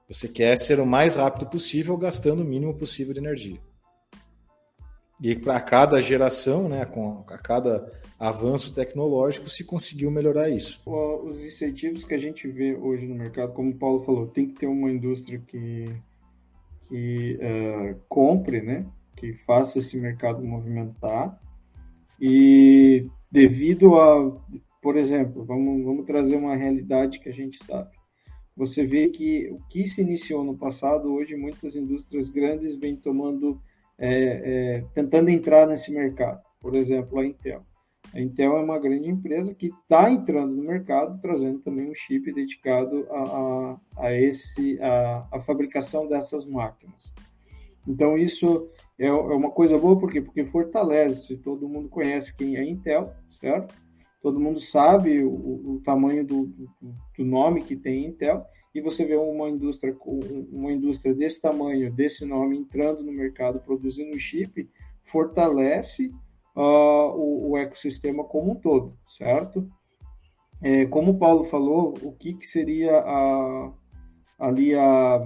Você 0.08 0.28
quer 0.28 0.58
ser 0.58 0.80
o 0.80 0.86
mais 0.86 1.14
rápido 1.14 1.46
possível, 1.46 1.96
gastando 1.96 2.42
o 2.42 2.46
mínimo 2.46 2.74
possível 2.74 3.14
de 3.14 3.20
energia. 3.20 3.62
E 5.22 5.36
para 5.36 5.60
cada 5.62 6.02
geração, 6.02 6.68
né, 6.68 6.86
com, 6.86 7.24
a 7.28 7.38
cada 7.38 7.92
avanço 8.20 8.74
tecnológico 8.74 9.50
se 9.50 9.64
conseguiu 9.64 10.12
melhorar 10.12 10.50
isso. 10.50 10.82
Os 10.86 11.42
incentivos 11.42 12.04
que 12.04 12.14
a 12.14 12.18
gente 12.18 12.48
vê 12.48 12.76
hoje 12.76 13.06
no 13.06 13.16
mercado, 13.16 13.54
como 13.54 13.72
o 13.72 13.78
Paulo 13.78 14.04
falou, 14.04 14.28
tem 14.28 14.48
que 14.48 14.60
ter 14.60 14.68
uma 14.68 14.92
indústria 14.92 15.42
que, 15.48 15.86
que 16.88 17.40
uh, 17.42 18.00
compre, 18.08 18.62
né? 18.62 18.86
que 19.16 19.34
faça 19.34 19.80
esse 19.80 19.98
mercado 19.98 20.44
movimentar. 20.44 21.40
E 22.20 23.08
devido 23.32 23.96
a, 23.96 24.38
por 24.82 24.98
exemplo, 24.98 25.44
vamos, 25.46 25.84
vamos 25.84 26.06
trazer 26.06 26.36
uma 26.36 26.56
realidade 26.56 27.20
que 27.20 27.30
a 27.30 27.34
gente 27.34 27.64
sabe. 27.64 27.90
Você 28.56 28.86
vê 28.86 29.10
que 29.10 29.50
o 29.50 29.60
que 29.70 29.88
se 29.88 30.02
iniciou 30.02 30.44
no 30.44 30.58
passado, 30.58 31.14
hoje 31.14 31.36
muitas 31.36 31.76
indústrias 31.76 32.30
grandes 32.30 32.76
vêm 32.76 32.96
tomando, 32.96 33.62
é, 33.98 34.78
é, 34.78 34.86
tentando 34.94 35.30
entrar 35.30 35.68
nesse 35.68 35.92
mercado. 35.92 36.42
Por 36.60 36.76
exemplo, 36.76 37.20
a 37.20 37.26
Intel. 37.26 37.66
A 38.14 38.20
Intel 38.20 38.58
é 38.58 38.62
uma 38.62 38.80
grande 38.80 39.10
empresa 39.10 39.54
que 39.54 39.68
está 39.68 40.10
entrando 40.10 40.56
no 40.56 40.64
mercado, 40.64 41.20
trazendo 41.20 41.60
também 41.60 41.90
um 41.90 41.96
chip 41.96 42.32
dedicado 42.34 43.08
a, 43.10 43.24
a, 43.24 44.06
a 44.08 44.14
esse, 44.14 44.80
a, 44.82 45.28
a, 45.32 45.40
fabricação 45.40 46.08
dessas 46.08 46.46
máquinas. 46.46 47.14
Então, 47.88 48.18
isso 48.18 48.70
é, 48.98 49.08
é 49.08 49.12
uma 49.12 49.52
coisa 49.52 49.78
boa, 49.78 49.98
por 50.00 50.12
quê? 50.12 50.22
Porque 50.22 50.44
fortalece, 50.44 51.38
todo 51.38 51.70
mundo 51.70 51.90
conhece 51.90 52.34
quem 52.34 52.56
é 52.56 52.60
a 52.60 52.66
Intel, 52.66 53.14
certo? 53.28 53.76
Todo 54.26 54.40
mundo 54.40 54.60
sabe 54.60 55.24
o, 55.24 55.76
o 55.76 55.82
tamanho 55.84 56.26
do, 56.26 56.48
do, 57.16 57.24
nome 57.24 57.62
que 57.62 57.76
tem 57.76 58.08
Intel, 58.08 58.44
e 58.74 58.82
você 58.82 59.06
vê 59.06 59.16
uma 59.16 59.48
indústria, 59.48 59.96
uma 60.04 60.74
indústria 60.74 61.14
desse 61.14 61.40
tamanho, 61.40 61.94
desse 61.94 62.26
nome, 62.26 62.58
entrando 62.58 63.04
no 63.04 63.12
mercado, 63.12 63.60
produzindo 63.60 64.18
chip, 64.18 64.68
fortalece 65.04 66.08
uh, 66.56 67.16
o, 67.16 67.52
o, 67.52 67.58
ecossistema 67.60 68.24
como 68.24 68.54
um 68.54 68.56
todo, 68.56 68.98
certo? 69.08 69.70
É, 70.60 70.88
como 70.88 71.12
o 71.12 71.20
Paulo 71.20 71.44
falou, 71.44 71.94
o 72.02 72.12
que, 72.12 72.34
que 72.34 72.48
seria 72.48 72.98
a, 72.98 73.72
ali 74.40 74.74
a, 74.74 75.22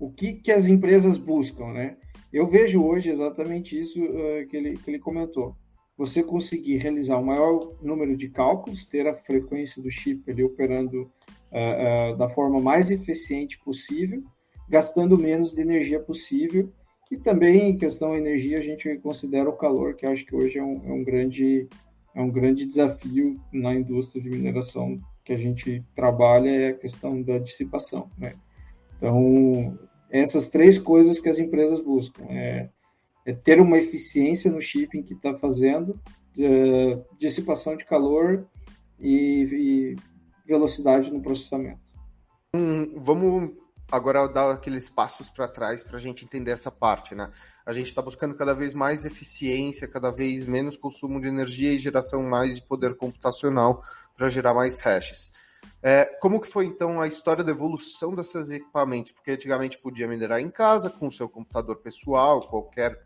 o 0.00 0.10
que, 0.10 0.32
que 0.32 0.50
as 0.50 0.66
empresas 0.66 1.18
buscam, 1.18 1.66
né? 1.74 1.98
Eu 2.32 2.48
vejo 2.48 2.82
hoje 2.82 3.10
exatamente 3.10 3.78
isso 3.78 4.02
uh, 4.02 4.48
que, 4.48 4.56
ele, 4.56 4.78
que 4.78 4.90
ele 4.90 4.98
comentou. 4.98 5.54
Você 6.02 6.20
conseguir 6.20 6.78
realizar 6.78 7.16
o 7.16 7.24
maior 7.24 7.76
número 7.80 8.16
de 8.16 8.28
cálculos, 8.28 8.84
ter 8.86 9.06
a 9.06 9.14
frequência 9.14 9.80
do 9.80 9.88
chip 9.88 10.28
ali 10.28 10.42
operando 10.42 11.02
uh, 11.02 12.12
uh, 12.12 12.16
da 12.16 12.28
forma 12.28 12.60
mais 12.60 12.90
eficiente 12.90 13.56
possível, 13.60 14.20
gastando 14.68 15.16
menos 15.16 15.54
de 15.54 15.60
energia 15.60 16.00
possível 16.00 16.72
e 17.08 17.16
também, 17.16 17.70
em 17.70 17.76
questão 17.76 18.10
de 18.10 18.16
energia, 18.16 18.58
a 18.58 18.60
gente 18.60 18.92
considera 18.96 19.48
o 19.48 19.56
calor, 19.56 19.94
que 19.94 20.04
acho 20.04 20.26
que 20.26 20.34
hoje 20.34 20.58
é 20.58 20.64
um, 20.64 20.82
é 20.84 20.92
um, 20.92 21.04
grande, 21.04 21.68
é 22.16 22.20
um 22.20 22.32
grande 22.32 22.66
desafio 22.66 23.40
na 23.52 23.72
indústria 23.72 24.20
de 24.20 24.28
mineração 24.28 25.00
que 25.22 25.32
a 25.32 25.36
gente 25.36 25.84
trabalha, 25.94 26.50
é 26.50 26.68
a 26.70 26.74
questão 26.74 27.22
da 27.22 27.38
dissipação. 27.38 28.10
Né? 28.18 28.34
Então, 28.96 29.78
essas 30.10 30.48
três 30.50 30.78
coisas 30.78 31.20
que 31.20 31.28
as 31.28 31.38
empresas 31.38 31.78
buscam. 31.78 32.24
É, 32.28 32.68
é 33.24 33.32
ter 33.32 33.60
uma 33.60 33.78
eficiência 33.78 34.50
no 34.50 34.60
shipping 34.60 35.02
que 35.02 35.14
está 35.14 35.34
fazendo, 35.34 35.98
é, 36.38 36.98
dissipação 37.18 37.76
de 37.76 37.84
calor 37.84 38.46
e, 38.98 39.44
e 39.52 39.96
velocidade 40.46 41.12
no 41.12 41.22
processamento. 41.22 41.80
Hum, 42.54 42.94
vamos 42.96 43.52
agora 43.90 44.26
dar 44.26 44.50
aqueles 44.50 44.88
passos 44.88 45.30
para 45.30 45.46
trás 45.46 45.82
para 45.82 45.98
a 45.98 46.00
gente 46.00 46.24
entender 46.24 46.50
essa 46.50 46.70
parte, 46.70 47.14
né? 47.14 47.30
A 47.64 47.72
gente 47.72 47.86
está 47.86 48.00
buscando 48.00 48.34
cada 48.34 48.54
vez 48.54 48.72
mais 48.72 49.04
eficiência, 49.04 49.86
cada 49.86 50.10
vez 50.10 50.44
menos 50.44 50.76
consumo 50.76 51.20
de 51.20 51.28
energia 51.28 51.72
e 51.72 51.78
geração 51.78 52.22
mais 52.22 52.56
de 52.56 52.62
poder 52.62 52.96
computacional 52.96 53.84
para 54.16 54.28
gerar 54.28 54.54
mais 54.54 54.80
hashes. 54.80 55.30
É, 55.82 56.04
como 56.20 56.40
que 56.40 56.48
foi 56.48 56.66
então 56.66 57.00
a 57.00 57.08
história 57.08 57.44
da 57.44 57.50
evolução 57.50 58.14
desses 58.14 58.50
equipamentos? 58.50 59.12
Porque 59.12 59.32
antigamente 59.32 59.78
podia 59.78 60.08
minerar 60.08 60.40
em 60.40 60.50
casa 60.50 60.88
com 60.88 61.08
o 61.08 61.12
seu 61.12 61.28
computador 61.28 61.76
pessoal, 61.76 62.48
qualquer 62.48 62.98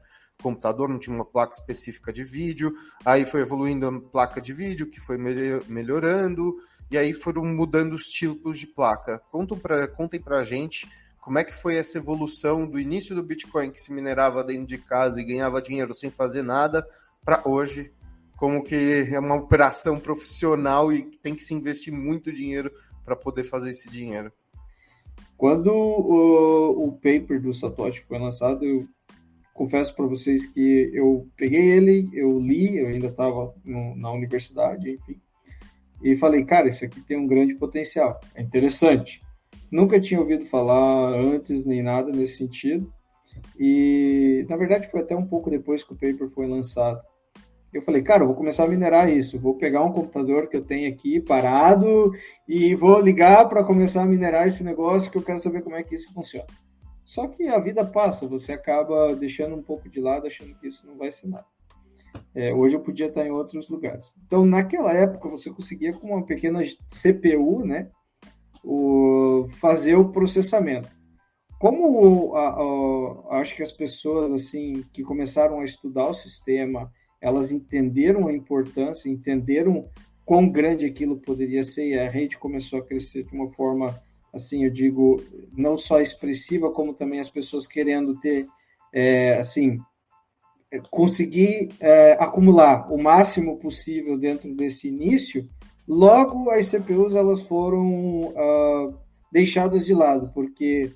computador, 0.43 0.89
não 0.89 0.99
tinha 0.99 1.15
uma 1.15 1.25
placa 1.25 1.55
específica 1.55 2.13
de 2.13 2.25
vídeo. 2.25 2.75
Aí 3.05 3.25
foi 3.25 3.41
evoluindo 3.41 3.87
a 3.87 4.01
placa 4.01 4.41
de 4.41 4.53
vídeo, 4.53 4.89
que 4.89 5.01
foi 5.01 5.17
melhorando 5.19 6.57
e 6.91 6.97
aí 6.97 7.13
foram 7.13 7.45
mudando 7.45 7.95
os 7.95 8.07
tipos 8.07 8.59
de 8.59 8.67
placa. 8.67 9.21
Contam 9.31 9.59
pra, 9.59 9.89
contem 9.89 10.21
pra 10.21 10.45
gente 10.45 10.89
como 11.27 11.41
é 11.41 11.45
que 11.45 11.53
foi 11.53 11.75
essa 11.75 11.99
evolução 11.99 12.69
do 12.69 12.79
início 12.79 13.13
do 13.13 13.23
Bitcoin, 13.23 13.73
que 13.73 13.81
se 13.81 13.93
minerava 13.93 14.45
dentro 14.45 14.65
de 14.65 14.79
casa 14.79 15.21
e 15.21 15.25
ganhava 15.25 15.61
dinheiro 15.61 15.93
sem 15.93 16.09
fazer 16.09 16.43
nada, 16.43 16.87
para 17.25 17.43
hoje, 17.45 17.93
como 18.37 18.63
que 18.63 19.09
é 19.11 19.19
uma 19.19 19.35
operação 19.35 19.99
profissional 19.99 20.93
e 20.93 21.03
tem 21.03 21.35
que 21.35 21.43
se 21.43 21.53
investir 21.53 21.93
muito 21.93 22.33
dinheiro 22.33 22.71
para 23.05 23.17
poder 23.17 23.43
fazer 23.43 23.71
esse 23.71 23.91
dinheiro. 23.91 24.33
Quando 25.37 25.73
o, 25.73 26.87
o 26.87 26.93
paper 26.93 27.43
do 27.43 27.53
Satoshi 27.53 28.05
foi 28.07 28.21
lançado, 28.21 28.65
eu 28.65 28.87
confesso 29.57 29.95
para 29.95 30.07
vocês 30.07 30.47
que 30.47 30.91
eu 30.93 31.27
peguei 31.37 31.71
ele, 31.71 32.09
eu 32.13 32.39
li, 32.39 32.77
eu 32.77 32.89
ainda 32.89 33.09
estava 33.09 33.55
na 33.65 34.13
universidade, 34.13 34.91
enfim, 34.91 35.21
e 36.03 36.15
falei, 36.15 36.45
cara, 36.45 36.69
isso 36.69 36.85
aqui 36.85 37.01
tem 37.01 37.17
um 37.17 37.27
grande 37.27 37.55
potencial, 37.55 38.21
é 38.35 38.43
interessante. 38.43 39.23
Nunca 39.71 39.99
tinha 39.99 40.21
ouvido 40.21 40.45
falar 40.47 41.19
antes 41.19 41.65
nem 41.65 41.83
nada 41.83 42.13
nesse 42.13 42.37
sentido. 42.37 42.93
E 43.59 44.47
na 44.49 44.57
verdade 44.57 44.91
foi 44.91 45.01
até 45.01 45.17
um 45.17 45.27
pouco 45.27 45.51
depois 45.51 45.83
que 45.83 45.93
o 45.93 45.97
paper 45.97 46.31
foi 46.31 46.47
lançado. 46.47 47.01
Eu 47.73 47.83
falei, 47.83 48.03
cara, 48.03 48.23
eu 48.23 48.27
vou 48.29 48.37
começar 48.37 48.65
a 48.65 48.69
minerar 48.69 49.11
isso. 49.11 49.39
Vou 49.39 49.57
pegar 49.57 49.83
um 49.83 49.93
computador 49.93 50.49
que 50.49 50.57
eu 50.57 50.65
tenho 50.65 50.89
aqui 50.89 51.21
parado 51.21 52.13
e 52.49 52.75
vou 52.75 53.01
ligar 53.01 53.49
para 53.49 53.65
começar 53.65 54.03
a 54.03 54.07
minerar 54.07 54.47
esse 54.47 54.63
negócio 54.63 55.11
que 55.11 55.19
eu 55.19 55.23
quero 55.23 55.41
saber 55.41 55.63
como 55.63 55.77
é 55.77 55.83
que 55.83 55.95
isso 55.95 56.13
funciona. 56.15 56.47
Só 57.17 57.27
que 57.29 57.49
a 57.49 57.59
vida 57.59 57.83
passa, 57.83 58.29
você 58.29 58.53
acaba 58.53 59.17
deixando 59.17 59.57
um 59.57 59.63
pouco 59.63 59.89
de 59.89 60.03
lado, 60.03 60.27
achando 60.27 60.55
que 60.55 60.69
isso 60.69 60.87
não 60.87 60.99
vai 60.99 61.11
ser 61.11 61.29
nada. 61.29 61.47
É, 62.35 62.53
hoje 62.53 62.77
eu 62.77 62.81
podia 62.81 63.07
estar 63.07 63.27
em 63.27 63.31
outros 63.31 63.71
lugares. 63.71 64.13
Então, 64.27 64.45
naquela 64.45 64.93
época, 64.93 65.27
você 65.27 65.49
conseguia 65.49 65.95
com 65.95 66.09
uma 66.09 66.27
pequena 66.27 66.61
CPU, 66.87 67.65
né, 67.65 67.91
o, 68.63 69.49
fazer 69.53 69.97
o 69.97 70.11
processamento. 70.11 70.91
Como 71.59 72.37
a, 72.37 72.49
a, 72.51 73.41
acho 73.41 73.57
que 73.57 73.63
as 73.63 73.73
pessoas 73.73 74.31
assim 74.31 74.85
que 74.93 75.03
começaram 75.03 75.61
a 75.61 75.65
estudar 75.65 76.09
o 76.09 76.15
sistema, 76.15 76.93
elas 77.19 77.51
entenderam 77.51 78.29
a 78.29 78.33
importância, 78.35 79.09
entenderam 79.09 79.89
quão 80.23 80.51
grande 80.51 80.85
aquilo 80.85 81.17
poderia 81.17 81.65
ser 81.65 81.89
e 81.89 81.99
a 81.99 82.11
rede 82.11 82.37
começou 82.37 82.81
a 82.81 82.85
crescer 82.85 83.25
de 83.25 83.35
uma 83.35 83.51
forma, 83.55 83.99
assim, 84.37 84.65
eu 84.65 84.71
digo, 84.71 85.23
não 85.53 85.77
só 85.77 86.01
expressiva, 86.01 86.71
como 86.71 86.95
também 86.95 87.21
as 87.21 87.29
pessoas 87.29 87.67
querendo 87.67 88.19
ter, 88.21 88.47
é, 88.93 89.35
assim, 89.39 89.79
conseguir 90.91 91.71
é, 91.81 92.13
acumular 92.13 92.93
o 92.93 93.03
máximo 93.03 93.59
possível 93.59 94.19
dentro 94.19 94.55
desse 94.55 94.89
início, 94.89 95.49
logo 95.87 96.51
as 96.51 96.69
CPUs 96.69 97.15
elas 97.15 97.43
foram 97.43 98.33
uh, 98.33 98.99
deixadas 99.33 99.85
de 99.85 99.95
lado, 99.95 100.31
porque, 100.35 100.93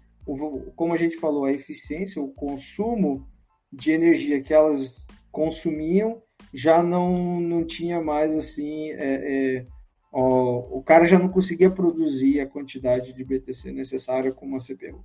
como 0.76 0.92
a 0.92 0.97
gente 0.97 1.16
falou, 1.16 1.44
a 1.44 1.52
eficiência, 1.52 2.23
o 2.23 2.32
consumo 2.32 3.26
de 3.73 3.92
energia 3.92 4.42
que 4.42 4.52
elas 4.52 5.06
consumiam 5.30 6.23
já 6.52 6.82
não, 6.82 7.40
não 7.40 7.64
tinha 7.64 8.00
mais 8.00 8.35
assim. 8.35 8.90
É, 8.90 9.66
ó, 10.12 10.79
o 10.79 10.83
cara 10.83 11.07
já 11.07 11.19
não 11.19 11.29
conseguia 11.29 11.71
produzir 11.71 12.40
a 12.40 12.47
quantidade 12.47 13.12
de 13.12 13.25
BTC 13.25 13.73
necessária 13.73 14.33
com 14.33 14.47
uma 14.47 14.59
CPU. 14.59 15.05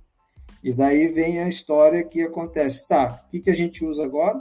E 0.62 0.72
daí 0.72 1.08
vem 1.08 1.40
a 1.40 1.48
história 1.48 2.02
que 2.02 2.22
acontece. 2.22 2.86
Tá, 2.88 3.24
o 3.26 3.30
que, 3.30 3.40
que 3.40 3.50
a 3.50 3.54
gente 3.54 3.84
usa 3.84 4.04
agora? 4.04 4.38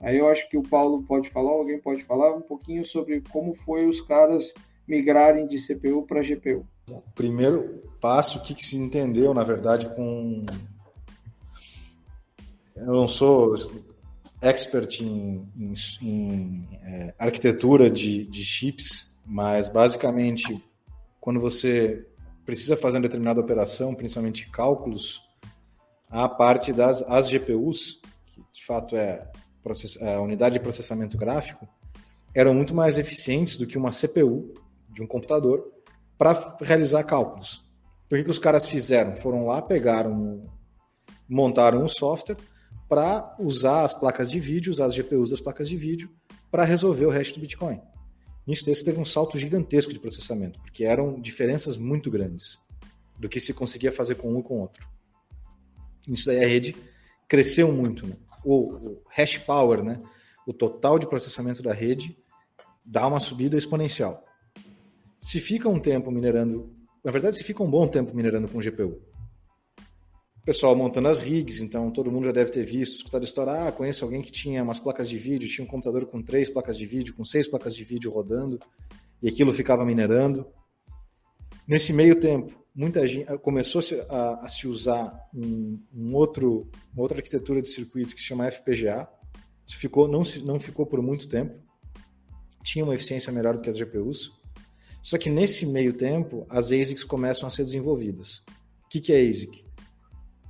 Aí 0.00 0.16
eu 0.16 0.28
acho 0.28 0.48
que 0.48 0.56
o 0.56 0.62
Paulo 0.62 1.02
pode 1.02 1.28
falar, 1.28 1.50
alguém 1.50 1.78
pode 1.78 2.02
falar 2.04 2.34
um 2.34 2.40
pouquinho 2.40 2.84
sobre 2.84 3.20
como 3.30 3.54
foi 3.54 3.86
os 3.86 4.00
caras 4.00 4.54
migrarem 4.88 5.46
de 5.46 5.58
CPU 5.58 6.06
para 6.06 6.22
GPU. 6.22 6.66
O 6.88 7.02
primeiro 7.14 7.82
passo, 8.00 8.38
o 8.38 8.42
que, 8.42 8.54
que 8.54 8.64
se 8.64 8.76
entendeu, 8.76 9.34
na 9.34 9.44
verdade, 9.44 9.94
com. 9.94 10.44
Eu 12.74 12.86
não 12.86 13.06
sou 13.06 13.54
expert 14.40 15.00
em, 15.00 15.46
em, 15.56 15.74
em 16.02 16.68
é, 16.82 17.14
arquitetura 17.18 17.90
de, 17.90 18.24
de 18.24 18.42
chips, 18.42 19.09
mas 19.30 19.68
basicamente, 19.68 20.60
quando 21.20 21.38
você 21.38 22.04
precisa 22.44 22.76
fazer 22.76 22.96
uma 22.96 23.02
determinada 23.02 23.40
operação, 23.40 23.94
principalmente 23.94 24.50
cálculos, 24.50 25.22
a 26.08 26.28
parte 26.28 26.72
das 26.72 27.00
as 27.02 27.28
GPUs, 27.28 28.00
que 28.26 28.42
de 28.52 28.66
fato 28.66 28.96
é 28.96 29.30
a 30.16 30.20
unidade 30.20 30.54
de 30.54 30.60
processamento 30.60 31.16
gráfico, 31.16 31.68
eram 32.34 32.52
muito 32.52 32.74
mais 32.74 32.98
eficientes 32.98 33.56
do 33.56 33.68
que 33.68 33.78
uma 33.78 33.92
CPU 33.92 34.52
de 34.88 35.00
um 35.00 35.06
computador 35.06 35.64
para 36.18 36.56
realizar 36.60 37.04
cálculos. 37.04 37.64
Então, 38.06 38.18
o 38.18 38.20
que, 38.20 38.24
que 38.24 38.30
os 38.30 38.38
caras 38.40 38.66
fizeram? 38.66 39.14
Foram 39.14 39.46
lá, 39.46 39.62
pegaram, 39.62 40.44
montaram 41.28 41.84
um 41.84 41.88
software 41.88 42.36
para 42.88 43.36
usar 43.38 43.84
as 43.84 43.94
placas 43.94 44.28
de 44.28 44.40
vídeo, 44.40 44.72
usar 44.72 44.86
as 44.86 44.94
GPUs 44.94 45.30
das 45.30 45.40
placas 45.40 45.68
de 45.68 45.76
vídeo 45.76 46.10
para 46.50 46.64
resolver 46.64 47.06
o 47.06 47.10
resto 47.10 47.34
do 47.34 47.42
Bitcoin. 47.42 47.80
Nisso 48.46 48.68
esse 48.70 48.84
teve 48.84 49.00
um 49.00 49.04
salto 49.04 49.38
gigantesco 49.38 49.92
de 49.92 49.98
processamento, 49.98 50.58
porque 50.60 50.84
eram 50.84 51.20
diferenças 51.20 51.76
muito 51.76 52.10
grandes 52.10 52.58
do 53.18 53.28
que 53.28 53.38
se 53.38 53.52
conseguia 53.52 53.92
fazer 53.92 54.14
com 54.14 54.34
um 54.34 54.40
e 54.40 54.42
com 54.42 54.60
outro. 54.60 54.88
Isso 56.08 56.26
daí 56.26 56.42
a 56.42 56.48
rede 56.48 56.74
cresceu 57.28 57.70
muito. 57.70 58.06
Né? 58.06 58.16
O, 58.44 58.72
o 58.72 59.02
hash 59.10 59.38
power, 59.38 59.82
né? 59.82 60.00
o 60.46 60.52
total 60.52 60.98
de 60.98 61.06
processamento 61.06 61.62
da 61.62 61.72
rede, 61.72 62.16
dá 62.84 63.06
uma 63.06 63.20
subida 63.20 63.56
exponencial. 63.56 64.24
Se 65.18 65.38
fica 65.38 65.68
um 65.68 65.78
tempo 65.78 66.10
minerando, 66.10 66.74
na 67.04 67.12
verdade, 67.12 67.36
se 67.36 67.44
fica 67.44 67.62
um 67.62 67.70
bom 67.70 67.86
tempo 67.86 68.16
minerando 68.16 68.48
com 68.48 68.58
GPU, 68.58 69.00
pessoal 70.50 70.74
montando 70.74 71.06
as 71.06 71.20
rigs, 71.20 71.60
então 71.60 71.92
todo 71.92 72.10
mundo 72.10 72.24
já 72.24 72.32
deve 72.32 72.50
ter 72.50 72.64
visto, 72.64 72.96
escutado 72.96 73.22
a 73.22 73.24
história, 73.24 73.52
ah, 73.52 73.70
conheço 73.70 74.04
alguém 74.04 74.20
que 74.20 74.32
tinha 74.32 74.64
umas 74.64 74.80
placas 74.80 75.08
de 75.08 75.16
vídeo, 75.16 75.48
tinha 75.48 75.64
um 75.64 75.68
computador 75.68 76.04
com 76.06 76.20
três 76.20 76.50
placas 76.50 76.76
de 76.76 76.84
vídeo, 76.86 77.14
com 77.14 77.24
seis 77.24 77.46
placas 77.46 77.72
de 77.72 77.84
vídeo 77.84 78.10
rodando, 78.10 78.58
e 79.22 79.28
aquilo 79.28 79.52
ficava 79.52 79.84
minerando. 79.84 80.44
Nesse 81.68 81.92
meio 81.92 82.18
tempo, 82.18 82.52
muita 82.74 83.06
gente 83.06 83.26
começou 83.38 83.80
a, 84.08 84.44
a 84.44 84.48
se 84.48 84.66
usar 84.66 85.16
um, 85.32 85.80
um, 85.94 86.16
outro, 86.16 86.68
uma 86.92 87.02
outra 87.02 87.18
arquitetura 87.18 87.62
de 87.62 87.68
circuito 87.68 88.12
que 88.12 88.20
se 88.20 88.26
chama 88.26 88.50
FPGA. 88.50 89.08
Isso 89.64 89.78
ficou, 89.78 90.08
não, 90.08 90.22
não 90.44 90.58
ficou 90.58 90.84
por 90.84 91.00
muito 91.00 91.28
tempo. 91.28 91.54
Tinha 92.64 92.84
uma 92.84 92.96
eficiência 92.96 93.32
melhor 93.32 93.54
do 93.54 93.62
que 93.62 93.70
as 93.70 93.76
GPUs. 93.76 94.32
Só 95.00 95.16
que 95.16 95.30
nesse 95.30 95.64
meio 95.64 95.92
tempo, 95.92 96.44
as 96.50 96.72
ASICs 96.72 97.04
começam 97.04 97.46
a 97.46 97.50
ser 97.50 97.62
desenvolvidas. 97.62 98.42
O 98.84 98.88
que, 98.90 99.00
que 99.00 99.12
é 99.12 99.20
ASIC? 99.20 99.69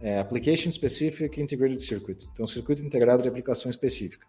É 0.00 0.18
Application 0.18 0.70
Specific 0.70 1.40
Integrated 1.40 1.80
Circuit. 1.82 2.28
Então, 2.32 2.46
circuito 2.46 2.84
integrado 2.84 3.22
de 3.22 3.28
aplicação 3.28 3.70
específica. 3.70 4.26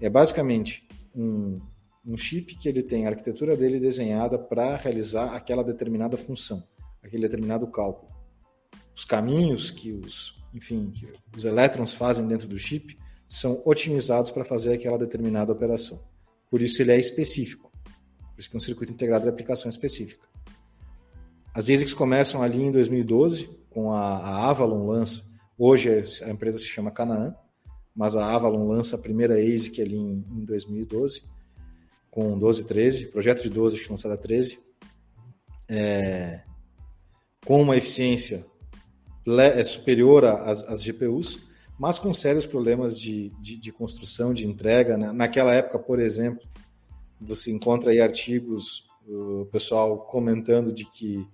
É 0.00 0.08
basicamente 0.08 0.86
um, 1.14 1.60
um 2.06 2.16
chip 2.16 2.54
que 2.56 2.68
ele 2.68 2.82
tem 2.82 3.06
a 3.06 3.10
arquitetura 3.10 3.56
dele 3.56 3.80
desenhada 3.80 4.38
para 4.38 4.76
realizar 4.76 5.34
aquela 5.34 5.64
determinada 5.64 6.16
função 6.16 6.62
aquele 7.02 7.22
determinado 7.22 7.66
cálculo. 7.66 8.10
Os 8.94 9.04
caminhos 9.04 9.70
que 9.70 9.92
os, 9.92 10.38
enfim, 10.52 10.90
que 10.90 11.08
os 11.36 11.44
elétrons 11.44 11.92
fazem 11.92 12.26
dentro 12.26 12.46
do 12.46 12.58
chip 12.58 12.98
são 13.26 13.62
otimizados 13.64 14.30
para 14.30 14.44
fazer 14.44 14.72
aquela 14.72 14.98
determinada 14.98 15.52
operação. 15.52 16.02
Por 16.50 16.60
isso 16.60 16.82
ele 16.82 16.92
é 16.92 16.98
específico. 16.98 17.70
Por 17.82 18.40
isso 18.40 18.50
que 18.50 18.56
é 18.56 18.58
um 18.58 18.60
circuito 18.60 18.92
integrado 18.92 19.24
de 19.24 19.28
aplicação 19.28 19.70
específica. 19.70 20.28
As 21.54 21.68
ASICs 21.68 21.94
começam 21.94 22.42
ali 22.42 22.62
em 22.62 22.70
2012, 22.70 23.50
com 23.70 23.92
a, 23.92 24.18
a 24.18 24.50
Avalon 24.50 24.86
lança, 24.86 25.22
hoje 25.58 25.90
a 26.22 26.30
empresa 26.30 26.58
se 26.58 26.66
chama 26.66 26.90
Canaan, 26.90 27.34
mas 27.94 28.14
a 28.16 28.32
Avalon 28.32 28.68
lança 28.68 28.96
a 28.96 28.98
primeira 28.98 29.34
ASIC 29.34 29.80
ali 29.80 29.96
em, 29.96 30.24
em 30.30 30.44
2012, 30.44 31.22
com 32.10 32.38
12, 32.38 32.66
13, 32.66 33.06
projeto 33.06 33.42
de 33.42 33.50
12, 33.50 33.76
acho 33.76 33.84
que 33.84 33.90
lançada 33.90 34.16
13. 34.16 34.58
É, 35.68 36.40
com 37.44 37.62
uma 37.62 37.76
eficiência 37.76 38.44
é 39.26 39.64
superior 39.64 40.24
às, 40.24 40.62
às 40.64 40.82
GPUs, 40.82 41.40
mas 41.78 41.98
com 41.98 42.12
sérios 42.12 42.46
problemas 42.46 42.98
de, 42.98 43.30
de, 43.40 43.56
de 43.56 43.72
construção, 43.72 44.34
de 44.34 44.46
entrega. 44.46 44.96
Né? 44.96 45.12
Naquela 45.12 45.54
época, 45.54 45.78
por 45.78 46.00
exemplo, 46.00 46.46
você 47.20 47.50
encontra 47.50 47.90
aí 47.90 48.00
artigos, 48.00 48.84
o 49.06 49.46
pessoal 49.46 49.98
comentando 49.98 50.72
de 50.72 50.84
que 50.84 51.26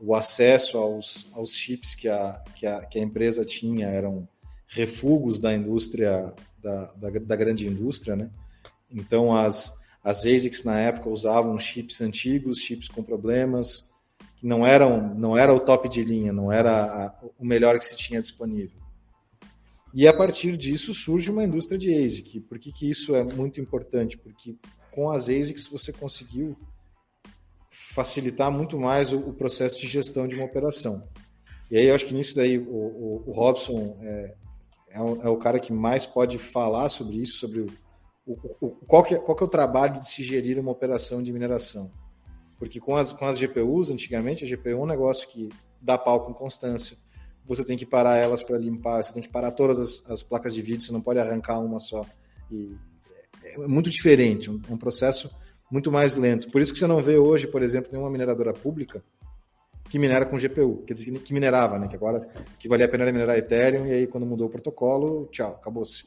o 0.00 0.14
acesso 0.14 0.78
aos, 0.78 1.30
aos 1.34 1.52
chips 1.52 1.94
que 1.94 2.08
a, 2.08 2.42
que, 2.54 2.66
a, 2.66 2.84
que 2.84 2.98
a 2.98 3.02
empresa 3.02 3.44
tinha 3.44 3.88
eram 3.88 4.28
refugos 4.66 5.40
da 5.40 5.54
indústria, 5.54 6.32
da, 6.62 6.84
da, 6.94 7.10
da 7.10 7.36
grande 7.36 7.66
indústria, 7.66 8.14
né? 8.14 8.30
Então, 8.90 9.34
as, 9.34 9.76
as 10.02 10.24
ASICs 10.24 10.64
na 10.64 10.78
época 10.78 11.08
usavam 11.08 11.58
chips 11.58 12.00
antigos, 12.00 12.58
chips 12.58 12.88
com 12.88 13.02
problemas, 13.02 13.88
que 14.36 14.46
não 14.46 14.66
eram 14.66 15.14
não 15.14 15.36
era 15.36 15.52
o 15.52 15.60
top 15.60 15.88
de 15.88 16.02
linha, 16.02 16.32
não 16.32 16.52
era 16.52 16.84
a, 16.84 17.14
o 17.38 17.44
melhor 17.44 17.78
que 17.78 17.84
se 17.84 17.96
tinha 17.96 18.20
disponível. 18.20 18.78
E 19.92 20.06
a 20.06 20.12
partir 20.12 20.56
disso 20.56 20.92
surge 20.92 21.30
uma 21.30 21.44
indústria 21.44 21.78
de 21.78 21.92
ASIC. 21.92 22.40
Por 22.40 22.58
que, 22.58 22.70
que 22.70 22.88
isso 22.88 23.16
é 23.16 23.24
muito 23.24 23.60
importante? 23.60 24.18
Porque 24.18 24.56
com 24.90 25.10
as 25.10 25.24
ASICs 25.24 25.66
você 25.66 25.92
conseguiu 25.92 26.56
facilitar 27.94 28.50
muito 28.50 28.78
mais 28.78 29.12
o, 29.12 29.18
o 29.18 29.32
processo 29.32 29.80
de 29.80 29.86
gestão 29.86 30.26
de 30.26 30.34
uma 30.34 30.44
operação. 30.44 31.08
E 31.70 31.76
aí 31.76 31.86
eu 31.86 31.94
acho 31.94 32.06
que 32.06 32.14
nisso 32.14 32.34
daí 32.34 32.58
o, 32.58 32.70
o, 32.70 33.24
o 33.26 33.32
Robson 33.32 33.98
é, 34.00 34.34
é, 34.90 35.00
o, 35.00 35.22
é, 35.22 35.28
o, 35.28 35.36
cara 35.36 35.60
que 35.60 35.72
mais 35.72 36.06
pode 36.06 36.38
falar 36.38 36.88
sobre 36.88 37.16
isso, 37.16 37.36
sobre 37.36 37.66
o, 38.26 38.36
qual, 38.86 39.02
que 39.02 39.14
é, 39.14 39.18
qual 39.18 39.36
que 39.36 39.42
é 39.42 39.46
o 39.46 39.50
trabalho 39.50 39.94
de 39.94 40.08
se 40.08 40.22
gerir 40.22 40.58
uma 40.58 40.70
operação 40.70 41.22
de 41.22 41.32
mineração. 41.32 41.90
Porque 42.58 42.80
com 42.80 42.96
as, 42.96 43.12
com 43.12 43.24
as 43.24 43.38
GPUs, 43.38 43.90
antigamente, 43.90 44.44
a 44.44 44.48
GPU 44.48 44.70
é 44.70 44.76
um 44.76 44.86
negócio 44.86 45.28
que 45.28 45.48
dá 45.80 45.96
pau 45.96 46.24
com 46.24 46.32
constância. 46.32 46.96
Você 47.46 47.64
tem 47.64 47.78
que 47.78 47.86
parar 47.86 48.16
elas 48.16 48.42
para 48.42 48.58
limpar, 48.58 49.02
você 49.02 49.12
tem 49.12 49.22
que 49.22 49.28
parar 49.28 49.52
todas 49.52 49.78
as, 49.78 50.10
as, 50.10 50.22
placas 50.22 50.54
de 50.54 50.60
vídeo, 50.60 50.82
você 50.82 50.92
não 50.92 51.00
pode 51.00 51.18
arrancar 51.18 51.60
uma 51.60 51.78
só. 51.78 52.04
E 52.50 52.76
é, 53.42 53.54
é 53.54 53.66
muito 53.66 53.90
diferente, 53.90 54.50
um, 54.50 54.60
um 54.68 54.76
processo 54.76 55.30
muito 55.70 55.90
mais 55.92 56.14
lento. 56.14 56.50
Por 56.50 56.60
isso 56.60 56.72
que 56.72 56.78
você 56.78 56.86
não 56.86 57.02
vê 57.02 57.18
hoje, 57.18 57.46
por 57.46 57.62
exemplo, 57.62 57.90
nenhuma 57.92 58.10
mineradora 58.10 58.52
pública 58.52 59.02
que 59.88 59.98
minera 59.98 60.26
com 60.26 60.36
GPU, 60.36 60.82
quer 60.86 60.92
dizer, 60.92 61.18
que 61.20 61.32
minerava, 61.32 61.78
né? 61.78 61.88
Que 61.88 61.96
agora 61.96 62.28
que 62.58 62.68
valia 62.68 62.86
a 62.86 62.88
pena 62.88 63.06
minerar 63.06 63.38
Ethereum 63.38 63.86
e 63.86 63.92
aí 63.92 64.06
quando 64.06 64.26
mudou 64.26 64.46
o 64.46 64.50
protocolo, 64.50 65.28
tchau, 65.32 65.52
acabou-se. 65.60 66.04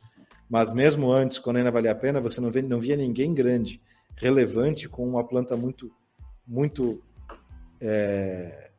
Mas 0.49 0.71
mesmo 0.71 1.11
antes, 1.11 1.39
quando 1.39 1.57
ainda 1.57 1.71
valia 1.71 1.91
a 1.91 1.95
pena, 1.95 2.21
você 2.21 2.39
não, 2.39 2.51
vê, 2.51 2.61
não 2.61 2.79
via 2.79 2.95
ninguém 2.95 3.33
grande, 3.33 3.81
relevante, 4.15 4.87
com 4.87 5.07
uma 5.07 5.23
planta 5.23 5.55
muito 5.55 5.91
muito 6.45 7.01
é, 7.79 8.71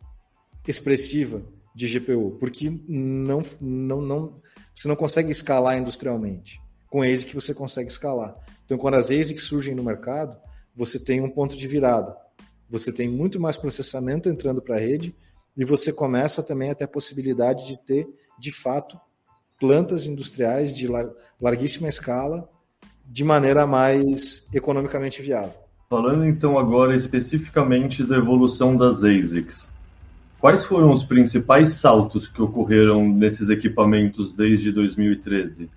expressiva 0.67 1.43
de 1.75 1.89
GPU, 1.89 2.37
porque 2.39 2.71
não, 2.87 3.43
não, 3.61 4.01
não, 4.03 4.43
você 4.75 4.87
não 4.87 4.97
consegue 4.97 5.31
escalar 5.31 5.79
industrialmente. 5.79 6.61
Com 6.89 7.03
ASIC 7.03 7.35
você 7.35 7.55
consegue 7.55 7.91
escalar. 7.91 8.37
Então, 8.65 8.77
quando 8.77 8.95
as 8.95 9.11
ASICs 9.11 9.45
surgem 9.45 9.75
no 9.75 9.83
mercado, 9.83 10.37
você 10.75 10.99
tem 10.99 11.21
um 11.21 11.31
ponto 11.31 11.57
de 11.57 11.67
virada. 11.67 12.17
Você 12.69 12.93
tem 12.93 13.09
muito 13.09 13.39
mais 13.39 13.57
processamento 13.57 14.29
entrando 14.29 14.63
para 14.63 14.77
a 14.77 14.81
rede 14.81 15.15
e 15.57 15.65
você 15.65 15.93
começa 15.93 16.43
também 16.43 16.71
a 16.71 16.75
ter 16.75 16.85
a 16.85 16.89
possibilidade 16.89 17.67
de 17.67 17.79
ter, 17.79 18.09
de 18.39 18.51
fato, 18.51 18.99
plantas 19.61 20.07
industriais 20.07 20.77
de 20.77 20.89
larguíssima 21.41 21.89
escala 21.89 22.49
de 23.07 23.23
maneira 23.23 23.67
mais 23.67 24.47
economicamente 24.53 25.21
viável. 25.21 25.55
Falando 25.91 26.25
então 26.25 26.59
agora 26.59 26.97
especificamente 26.97 28.03
da 28.03 28.17
evolução 28.17 28.75
das 28.75 29.05
ASICs, 29.05 29.71
quais 30.41 30.65
foram 30.65 30.91
os 30.91 31.05
principais 31.05 31.75
saltos 31.75 32.27
que 32.27 32.41
ocorreram 32.41 33.07
nesses 33.07 33.51
equipamentos 33.51 34.33
desde 34.33 34.73
2013? 34.73 35.69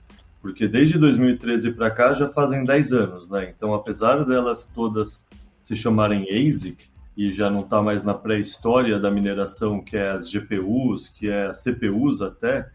Porque 0.46 0.68
desde 0.68 1.00
2013 1.00 1.72
para 1.72 1.90
cá 1.90 2.14
já 2.14 2.30
fazem 2.30 2.64
10 2.64 2.94
anos, 2.94 3.28
né? 3.28 3.50
Então, 3.50 3.74
apesar 3.74 4.24
delas 4.24 4.68
todas 4.68 5.26
se 5.64 5.76
chamarem 5.76 6.28
ASIC 6.30 6.86
e 7.18 7.32
já 7.32 7.50
não 7.50 7.62
está 7.62 7.82
mais 7.82 8.04
na 8.04 8.14
pré-história 8.14 9.00
da 9.00 9.10
mineração, 9.10 9.82
que 9.84 9.98
é 9.98 10.12
as 10.12 10.30
GPUs, 10.30 11.08
que 11.08 11.28
é 11.28 11.48
as 11.48 11.64
CPUs 11.64 12.22
até, 12.22 12.70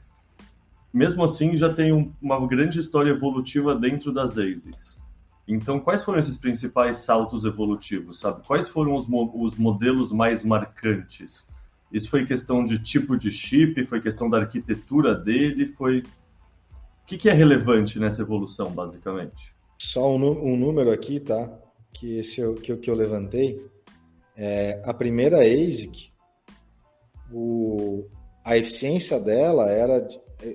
mesmo 0.93 1.23
assim 1.23 1.57
já 1.57 1.73
tem 1.73 1.93
um, 1.93 2.13
uma 2.21 2.45
grande 2.45 2.81
história 2.81 3.13
evolutiva 3.13 3.73
dentro 3.77 4.13
das 4.13 4.37
ASICs. 4.37 5.01
Então, 5.47 5.79
quais 5.79 6.03
foram 6.03 6.19
esses 6.19 6.37
principais 6.37 6.97
saltos 6.97 7.45
evolutivos, 7.45 8.19
sabe? 8.19 8.45
Quais 8.45 8.69
foram 8.69 8.97
os, 8.97 9.07
mo 9.07 9.31
os 9.33 9.55
modelos 9.55 10.11
mais 10.11 10.43
marcantes? 10.43 11.47
Isso 11.93 12.11
foi 12.11 12.27
questão 12.27 12.65
de 12.65 12.81
tipo 12.81 13.17
de 13.17 13.31
chip, 13.31 13.87
foi 13.87 14.01
questão 14.01 14.29
da 14.29 14.39
arquitetura 14.39 15.15
dele, 15.15 15.67
foi... 15.67 16.03
Que, 17.11 17.19
que 17.19 17.29
é 17.29 17.33
relevante 17.33 17.99
nessa 17.99 18.23
evolução, 18.23 18.71
basicamente? 18.71 19.53
Só 19.81 20.15
um, 20.15 20.53
um 20.53 20.57
número 20.57 20.93
aqui, 20.93 21.19
tá? 21.19 21.53
Que, 21.93 22.19
esse 22.19 22.41
que, 22.61 22.77
que 22.77 22.89
eu 22.89 22.95
levantei. 22.95 23.61
É, 24.37 24.81
a 24.85 24.95
primeira 24.95 25.39
ASIC, 25.39 26.13
o, 27.33 28.07
a 28.45 28.57
eficiência 28.57 29.19
dela 29.19 29.69
era... 29.73 30.09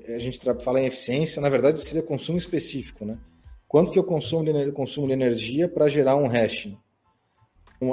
A 0.08 0.18
gente 0.18 0.39
fala 0.63 0.80
em 0.80 0.86
eficiência, 0.86 1.41
na 1.41 1.50
verdade 1.50 1.78
seria 1.82 2.02
consumo 2.02 2.38
específico, 2.38 3.04
né? 3.04 3.20
Quanto 3.68 3.91
que 3.91 4.00
eu 4.00 4.04
consumo 4.06 4.46
de, 4.46 4.72
consumo 4.72 5.08
de 5.08 5.13
energia 5.13 5.68
para 5.68 5.89
gerar 5.89 6.15
um 6.15 6.26
hash? 6.26 6.70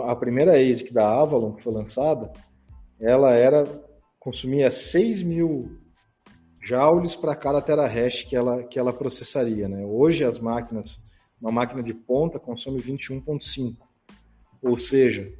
A 0.04 0.14
primeira 0.14 0.52
ASIC 0.52 0.92
da 0.92 1.20
Avalon, 1.20 1.54
que 1.54 1.64
foi 1.64 1.72
lançada, 1.72 2.32
ela 3.00 3.32
era 3.32 3.66
consumia 4.20 4.70
6 4.70 5.24
mil 5.24 5.81
joules 6.62 7.16
para 7.16 7.34
cada 7.34 7.60
terahash 7.60 8.22
que 8.22 8.36
ela, 8.36 8.62
que 8.62 8.78
ela 8.78 8.92
processaria. 8.92 9.68
Né? 9.68 9.84
Hoje 9.84 10.24
as 10.24 10.38
máquinas, 10.38 11.04
uma 11.40 11.50
máquina 11.50 11.82
de 11.82 11.92
ponta 11.92 12.38
consome 12.38 12.80
21,5. 12.80 13.76
Ou 14.62 14.78
seja, 14.78 15.34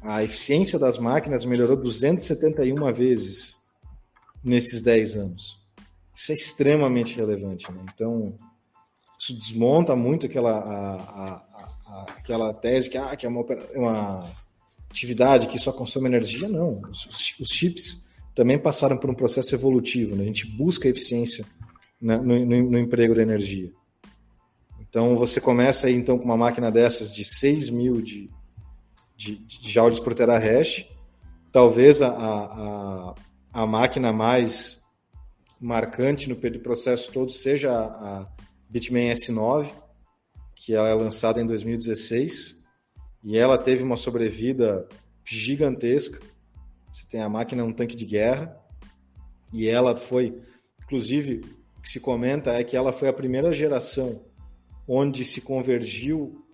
a 0.00 0.22
eficiência 0.22 0.78
das 0.78 0.98
máquinas 0.98 1.44
melhorou 1.44 1.76
271 1.76 2.92
vezes 2.92 3.58
nesses 4.42 4.80
10 4.80 5.16
anos. 5.16 5.58
Isso 6.14 6.32
é 6.32 6.34
extremamente 6.34 7.14
relevante. 7.14 7.70
Né? 7.70 7.84
Então, 7.94 8.34
isso 9.18 9.34
desmonta 9.34 9.94
muito 9.94 10.26
aquela, 10.26 10.58
a, 10.58 10.94
a, 10.94 11.32
a, 11.86 12.02
aquela 12.16 12.54
tese 12.54 12.88
que, 12.88 12.96
ah, 12.96 13.14
que 13.14 13.26
é 13.26 13.28
uma, 13.28 13.44
uma 13.74 14.20
atividade 14.90 15.48
que 15.48 15.58
só 15.58 15.72
consome 15.72 16.06
energia, 16.06 16.48
não. 16.48 16.80
Os, 16.90 17.36
os 17.38 17.48
chips 17.50 18.07
também 18.38 18.56
passaram 18.56 18.96
por 18.96 19.10
um 19.10 19.14
processo 19.14 19.52
evolutivo, 19.52 20.14
né? 20.14 20.22
a 20.22 20.26
gente 20.26 20.46
busca 20.46 20.86
eficiência 20.86 21.44
né, 22.00 22.16
no, 22.18 22.46
no, 22.46 22.70
no, 22.70 22.78
emprego 22.78 23.12
da 23.12 23.20
energia. 23.20 23.72
Então, 24.78 25.16
você 25.16 25.40
começa 25.40 25.88
aí, 25.88 25.94
então, 25.94 26.16
com 26.16 26.24
uma 26.24 26.36
máquina 26.36 26.70
dessas 26.70 27.12
de 27.12 27.24
6 27.24 27.68
mil 27.68 28.00
de, 28.00 28.30
de, 29.16 29.38
de 29.38 29.68
joules 29.68 29.98
por 29.98 30.14
terahash, 30.14 30.86
talvez 31.50 32.00
a, 32.00 32.10
a, 32.10 33.14
a 33.52 33.66
máquina 33.66 34.12
mais 34.12 34.80
marcante 35.60 36.28
no 36.28 36.36
processo 36.36 37.10
todo 37.10 37.32
seja 37.32 37.72
a, 37.72 38.20
a 38.20 38.28
Bitmain 38.70 39.10
S9, 39.14 39.68
que 40.54 40.74
ela 40.74 40.88
é 40.88 40.94
lançada 40.94 41.42
em 41.42 41.44
2016, 41.44 42.62
e 43.24 43.36
ela 43.36 43.58
teve 43.58 43.82
uma 43.82 43.96
sobrevida 43.96 44.86
gigantesca. 45.24 46.20
Você 46.92 47.06
tem 47.08 47.20
a 47.20 47.28
máquina 47.28 47.64
um 47.64 47.72
tanque 47.72 47.96
de 47.96 48.04
guerra 48.04 48.56
e 49.52 49.68
ela 49.68 49.96
foi, 49.96 50.40
inclusive, 50.82 51.42
o 51.76 51.82
que 51.82 51.88
se 51.88 52.00
comenta 52.00 52.52
é 52.52 52.64
que 52.64 52.76
ela 52.76 52.92
foi 52.92 53.08
a 53.08 53.12
primeira 53.12 53.52
geração 53.52 54.22
onde 54.86 55.24
se 55.24 55.40
convergiu 55.40 56.44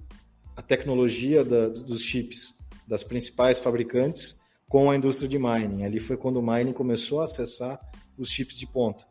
a 0.56 0.62
tecnologia 0.62 1.44
da, 1.44 1.68
dos 1.68 2.02
chips 2.02 2.54
das 2.86 3.02
principais 3.02 3.60
fabricantes 3.60 4.40
com 4.68 4.90
a 4.90 4.96
indústria 4.96 5.28
de 5.28 5.38
mining. 5.38 5.84
Ali 5.84 6.00
foi 6.00 6.16
quando 6.16 6.38
o 6.38 6.42
mining 6.42 6.72
começou 6.72 7.20
a 7.20 7.24
acessar 7.24 7.80
os 8.18 8.28
chips 8.28 8.58
de 8.58 8.66
ponta. 8.66 9.06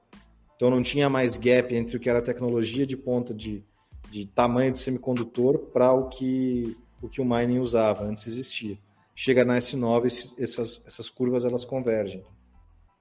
Então 0.55 0.69
não 0.69 0.81
tinha 0.81 1.09
mais 1.09 1.37
gap 1.37 1.73
entre 1.75 1.97
o 1.97 1.99
que 1.99 2.09
era 2.09 2.21
tecnologia 2.21 2.85
de 2.85 2.95
ponta 2.95 3.33
de, 3.33 3.63
de 4.11 4.25
tamanho 4.25 4.71
de 4.71 4.79
semicondutor 4.79 5.57
para 5.57 5.91
o 5.91 6.09
que 6.09 6.77
o 7.01 7.09
que 7.09 7.19
o 7.19 7.25
mining 7.25 7.59
usava, 7.59 8.05
antes 8.05 8.25
existia. 8.27 8.77
Chega 9.15 9.45
na 9.45 9.57
S9, 9.57 10.33
essas, 10.39 10.83
essas 10.85 11.09
curvas 11.09 11.45
elas 11.45 11.63
convergem. 11.63 12.23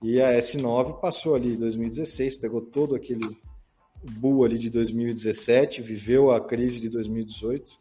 E 0.03 0.21
a 0.21 0.33
S9 0.39 1.01
passou 1.01 1.35
ali 1.35 1.55
em 1.55 1.59
2016, 1.59 2.37
pegou 2.37 2.61
todo 2.61 2.95
aquele 2.95 3.37
bull 4.03 4.45
ali 4.45 4.59
de 4.59 4.69
2017, 4.69 5.81
viveu 5.81 6.31
a 6.31 6.41
crise 6.41 6.81
de 6.81 6.89
2018. 6.89 7.81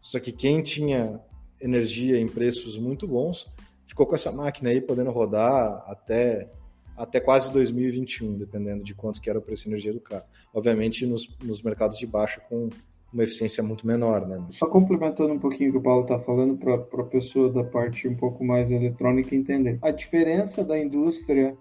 Só 0.00 0.18
que 0.18 0.32
quem 0.32 0.62
tinha 0.62 1.20
energia 1.60 2.18
em 2.18 2.26
preços 2.26 2.76
muito 2.78 3.06
bons 3.06 3.46
ficou 3.86 4.06
com 4.06 4.14
essa 4.14 4.32
máquina 4.32 4.70
aí 4.70 4.80
podendo 4.80 5.10
rodar 5.10 5.84
até 5.86 6.50
até 6.96 7.18
quase 7.18 7.50
2021, 7.50 8.36
dependendo 8.36 8.84
de 8.84 8.94
quanto 8.94 9.22
que 9.22 9.30
era 9.30 9.38
o 9.38 9.42
preço 9.42 9.62
de 9.62 9.70
energia 9.70 9.92
do 9.92 10.00
carro. 10.00 10.24
Obviamente 10.52 11.06
nos, 11.06 11.34
nos 11.42 11.62
mercados 11.62 11.96
de 11.96 12.06
baixa 12.06 12.40
com 12.42 12.68
uma 13.12 13.24
eficiência 13.24 13.62
muito 13.62 13.86
menor, 13.86 14.26
né? 14.26 14.40
Só 14.50 14.66
complementando 14.66 15.32
um 15.32 15.38
pouquinho 15.38 15.70
o 15.70 15.72
que 15.72 15.78
o 15.78 15.82
Paulo 15.82 16.02
está 16.02 16.18
falando 16.18 16.56
para 16.56 16.74
a 16.74 17.06
pessoa 17.06 17.52
da 17.52 17.64
parte 17.64 18.06
um 18.06 18.14
pouco 18.14 18.44
mais 18.44 18.70
eletrônica 18.70 19.34
entender. 19.34 19.78
A 19.82 19.90
diferença 19.90 20.64
da 20.64 20.78
indústria 20.78 21.56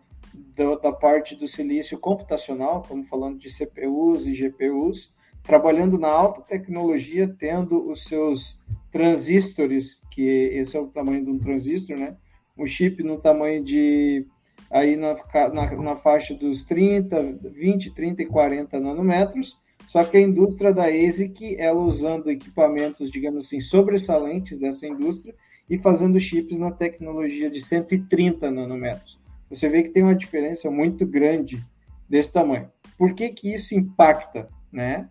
da, 0.55 0.75
da 0.75 0.91
parte 0.91 1.35
do 1.35 1.47
silício 1.47 1.97
computacional, 1.97 2.81
estamos 2.81 3.07
falando 3.07 3.39
de 3.39 3.49
CPUs 3.49 4.27
e 4.27 4.33
GPUs, 4.33 5.11
trabalhando 5.43 5.97
na 5.97 6.09
alta 6.09 6.41
tecnologia, 6.41 7.27
tendo 7.27 7.89
os 7.89 8.03
seus 8.03 8.59
transistores, 8.91 9.99
que 10.11 10.21
esse 10.21 10.77
é 10.77 10.79
o 10.79 10.87
tamanho 10.87 11.23
de 11.25 11.31
um 11.31 11.39
transistor, 11.39 11.97
né? 11.97 12.15
Um 12.57 12.65
chip 12.65 13.01
no 13.03 13.19
tamanho 13.19 13.63
de 13.63 14.25
aí 14.69 14.95
na, 14.95 15.15
na, 15.51 15.75
na 15.75 15.95
faixa 15.95 16.35
dos 16.35 16.63
30, 16.63 17.39
20, 17.41 17.91
30 17.95 18.21
e 18.21 18.25
40 18.25 18.79
nanômetros, 18.79 19.57
só 19.89 20.03
que 20.03 20.17
a 20.17 20.21
indústria 20.21 20.71
da 20.71 20.85
ASIC, 20.85 21.55
ela 21.57 21.81
usando 21.81 22.29
equipamentos, 22.29 23.09
digamos 23.09 23.47
assim, 23.47 23.59
sobressalentes 23.59 24.59
dessa 24.59 24.85
indústria 24.85 25.33
e 25.67 25.79
fazendo 25.79 26.19
chips 26.19 26.59
na 26.59 26.69
tecnologia 26.69 27.49
de 27.49 27.59
130 27.59 28.51
nanômetros. 28.51 29.19
Você 29.49 29.67
vê 29.67 29.81
que 29.81 29.89
tem 29.89 30.03
uma 30.03 30.13
diferença 30.13 30.69
muito 30.69 31.07
grande 31.07 31.65
desse 32.07 32.31
tamanho. 32.31 32.69
Por 32.99 33.15
que, 33.15 33.29
que 33.29 33.51
isso 33.51 33.73
impacta? 33.73 34.47
Né? 34.71 35.09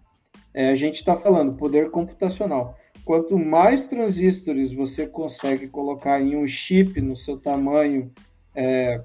É, 0.55 0.71
a 0.71 0.77
gente 0.77 1.01
está 1.01 1.17
falando 1.17 1.57
poder 1.57 1.91
computacional. 1.91 2.79
Quanto 3.05 3.37
mais 3.37 3.89
transistores 3.89 4.71
você 4.71 5.09
consegue 5.09 5.67
colocar 5.67 6.21
em 6.21 6.37
um 6.37 6.47
chip 6.47 7.01
no 7.01 7.17
seu 7.17 7.37
tamanho, 7.37 8.13
é, 8.55 9.03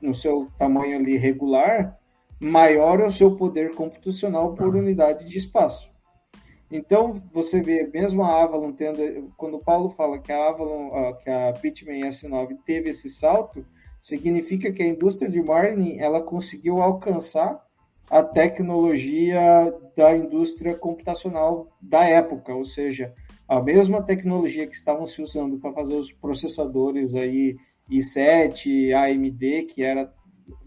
no 0.00 0.14
seu 0.14 0.48
tamanho 0.56 0.96
ali 0.96 1.18
regular, 1.18 2.00
maior 2.42 2.98
é 3.00 3.06
o 3.06 3.10
seu 3.10 3.36
poder 3.36 3.72
computacional 3.74 4.54
por 4.54 4.74
unidade 4.74 5.24
de 5.24 5.38
espaço. 5.38 5.88
Então, 6.70 7.22
você 7.32 7.60
vê, 7.60 7.86
mesmo 7.86 8.24
a 8.24 8.42
Avalon 8.42 8.72
tendo, 8.72 9.32
quando 9.36 9.58
o 9.58 9.64
Paulo 9.64 9.90
fala 9.90 10.18
que 10.18 10.32
a 10.32 10.48
Avalon, 10.48 11.14
que 11.22 11.30
a 11.30 11.52
Bitmain 11.52 12.02
S9 12.02 12.56
teve 12.64 12.90
esse 12.90 13.08
salto, 13.08 13.64
significa 14.00 14.72
que 14.72 14.82
a 14.82 14.86
indústria 14.86 15.30
de 15.30 15.40
mining, 15.40 15.98
ela 15.98 16.20
conseguiu 16.20 16.82
alcançar 16.82 17.62
a 18.10 18.22
tecnologia 18.22 19.72
da 19.96 20.16
indústria 20.16 20.74
computacional 20.74 21.68
da 21.80 22.04
época, 22.04 22.52
ou 22.54 22.64
seja, 22.64 23.14
a 23.46 23.60
mesma 23.62 24.02
tecnologia 24.02 24.66
que 24.66 24.74
estavam 24.74 25.06
se 25.06 25.22
usando 25.22 25.58
para 25.58 25.72
fazer 25.72 25.94
os 25.94 26.10
processadores 26.10 27.14
aí 27.14 27.56
i7, 27.90 28.92
AMD, 28.92 29.62
que 29.64 29.82
era 29.84 30.12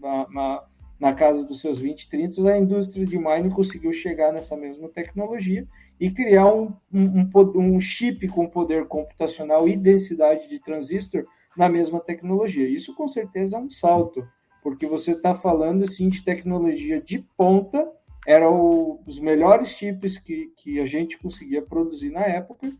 na, 0.00 0.26
na 0.30 0.64
na 0.98 1.12
casa 1.12 1.44
dos 1.44 1.60
seus 1.60 1.78
20, 1.78 2.08
30, 2.08 2.50
a 2.50 2.58
indústria 2.58 3.04
de 3.04 3.18
mining 3.18 3.50
conseguiu 3.50 3.92
chegar 3.92 4.32
nessa 4.32 4.56
mesma 4.56 4.88
tecnologia 4.88 5.66
e 6.00 6.10
criar 6.10 6.52
um, 6.52 6.72
um, 6.92 7.30
um, 7.56 7.80
chip 7.80 8.26
com 8.28 8.48
poder 8.48 8.86
computacional 8.86 9.68
e 9.68 9.76
densidade 9.76 10.48
de 10.48 10.58
transistor 10.58 11.26
na 11.56 11.68
mesma 11.68 12.00
tecnologia. 12.00 12.68
Isso 12.68 12.94
com 12.94 13.08
certeza 13.08 13.56
é 13.56 13.60
um 13.60 13.70
salto, 13.70 14.26
porque 14.62 14.86
você 14.86 15.12
está 15.12 15.34
falando 15.34 15.84
assim 15.84 16.08
de 16.08 16.24
tecnologia 16.24 17.00
de 17.00 17.18
ponta, 17.36 17.90
eram 18.26 18.98
os 19.06 19.20
melhores 19.20 19.68
chips 19.68 20.16
que, 20.16 20.52
que 20.56 20.80
a 20.80 20.86
gente 20.86 21.18
conseguia 21.18 21.62
produzir 21.62 22.10
na 22.10 22.22
época, 22.22 22.72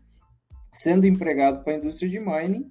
sendo 0.71 1.05
empregado 1.05 1.63
para 1.63 1.73
a 1.73 1.77
indústria 1.77 2.09
de 2.09 2.19
mining 2.19 2.69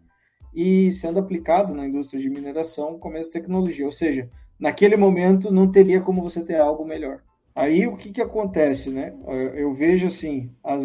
e 0.54 0.92
sendo 0.92 1.18
aplicado 1.18 1.74
na 1.74 1.86
indústria 1.86 2.20
de 2.20 2.28
mineração 2.28 2.98
com 2.98 3.08
a 3.08 3.12
mesma 3.12 3.32
tecnologia. 3.32 3.86
Ou 3.86 3.92
seja, 3.92 4.30
naquele 4.58 4.96
momento 4.96 5.50
não 5.50 5.70
teria 5.70 6.00
como 6.00 6.22
você 6.22 6.42
ter 6.42 6.60
algo 6.60 6.84
melhor. 6.84 7.22
Aí 7.54 7.86
o 7.86 7.96
que, 7.96 8.12
que 8.12 8.20
acontece, 8.20 8.90
né? 8.90 9.14
Eu 9.54 9.72
vejo 9.72 10.06
assim, 10.06 10.54
as, 10.62 10.82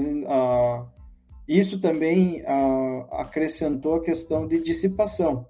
isso 1.48 1.82
também 1.82 2.44
acrescentou 3.12 3.96
a 3.96 4.04
questão 4.04 4.48
de 4.48 4.60
dissipação. 4.62 5.46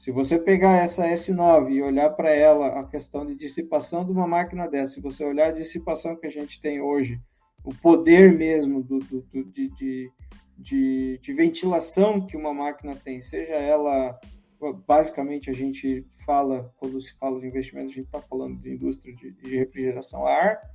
Se 0.00 0.10
você 0.10 0.38
pegar 0.38 0.82
essa 0.82 1.06
S9 1.06 1.70
e 1.70 1.82
olhar 1.82 2.10
para 2.10 2.30
ela, 2.30 2.80
a 2.80 2.84
questão 2.84 3.24
de 3.24 3.34
dissipação 3.34 4.04
de 4.04 4.12
uma 4.12 4.26
máquina 4.26 4.68
dessa, 4.68 4.94
se 4.94 5.00
você 5.00 5.24
olhar 5.24 5.48
a 5.48 5.52
dissipação 5.52 6.16
que 6.16 6.26
a 6.26 6.30
gente 6.30 6.60
tem 6.60 6.80
hoje, 6.80 7.20
o 7.64 7.74
poder 7.74 8.36
mesmo 8.36 8.82
do, 8.82 8.98
do, 8.98 9.22
do 9.22 9.44
de, 9.44 9.68
de, 9.70 10.12
de, 10.58 11.18
de, 11.22 11.32
ventilação 11.32 12.26
que 12.26 12.36
uma 12.36 12.52
máquina 12.52 12.94
tem, 12.94 13.22
seja 13.22 13.54
ela, 13.54 14.18
basicamente 14.86 15.48
a 15.48 15.54
gente 15.54 16.04
fala, 16.24 16.72
quando 16.78 17.00
se 17.00 17.12
fala 17.18 17.40
de 17.40 17.46
investimento, 17.46 17.86
a 17.86 17.94
gente 17.94 18.06
está 18.06 18.20
falando 18.20 18.60
de 18.60 18.72
indústria 18.72 19.14
de, 19.14 19.32
de 19.32 19.56
refrigeração 19.56 20.26
a 20.26 20.32
ar, 20.32 20.70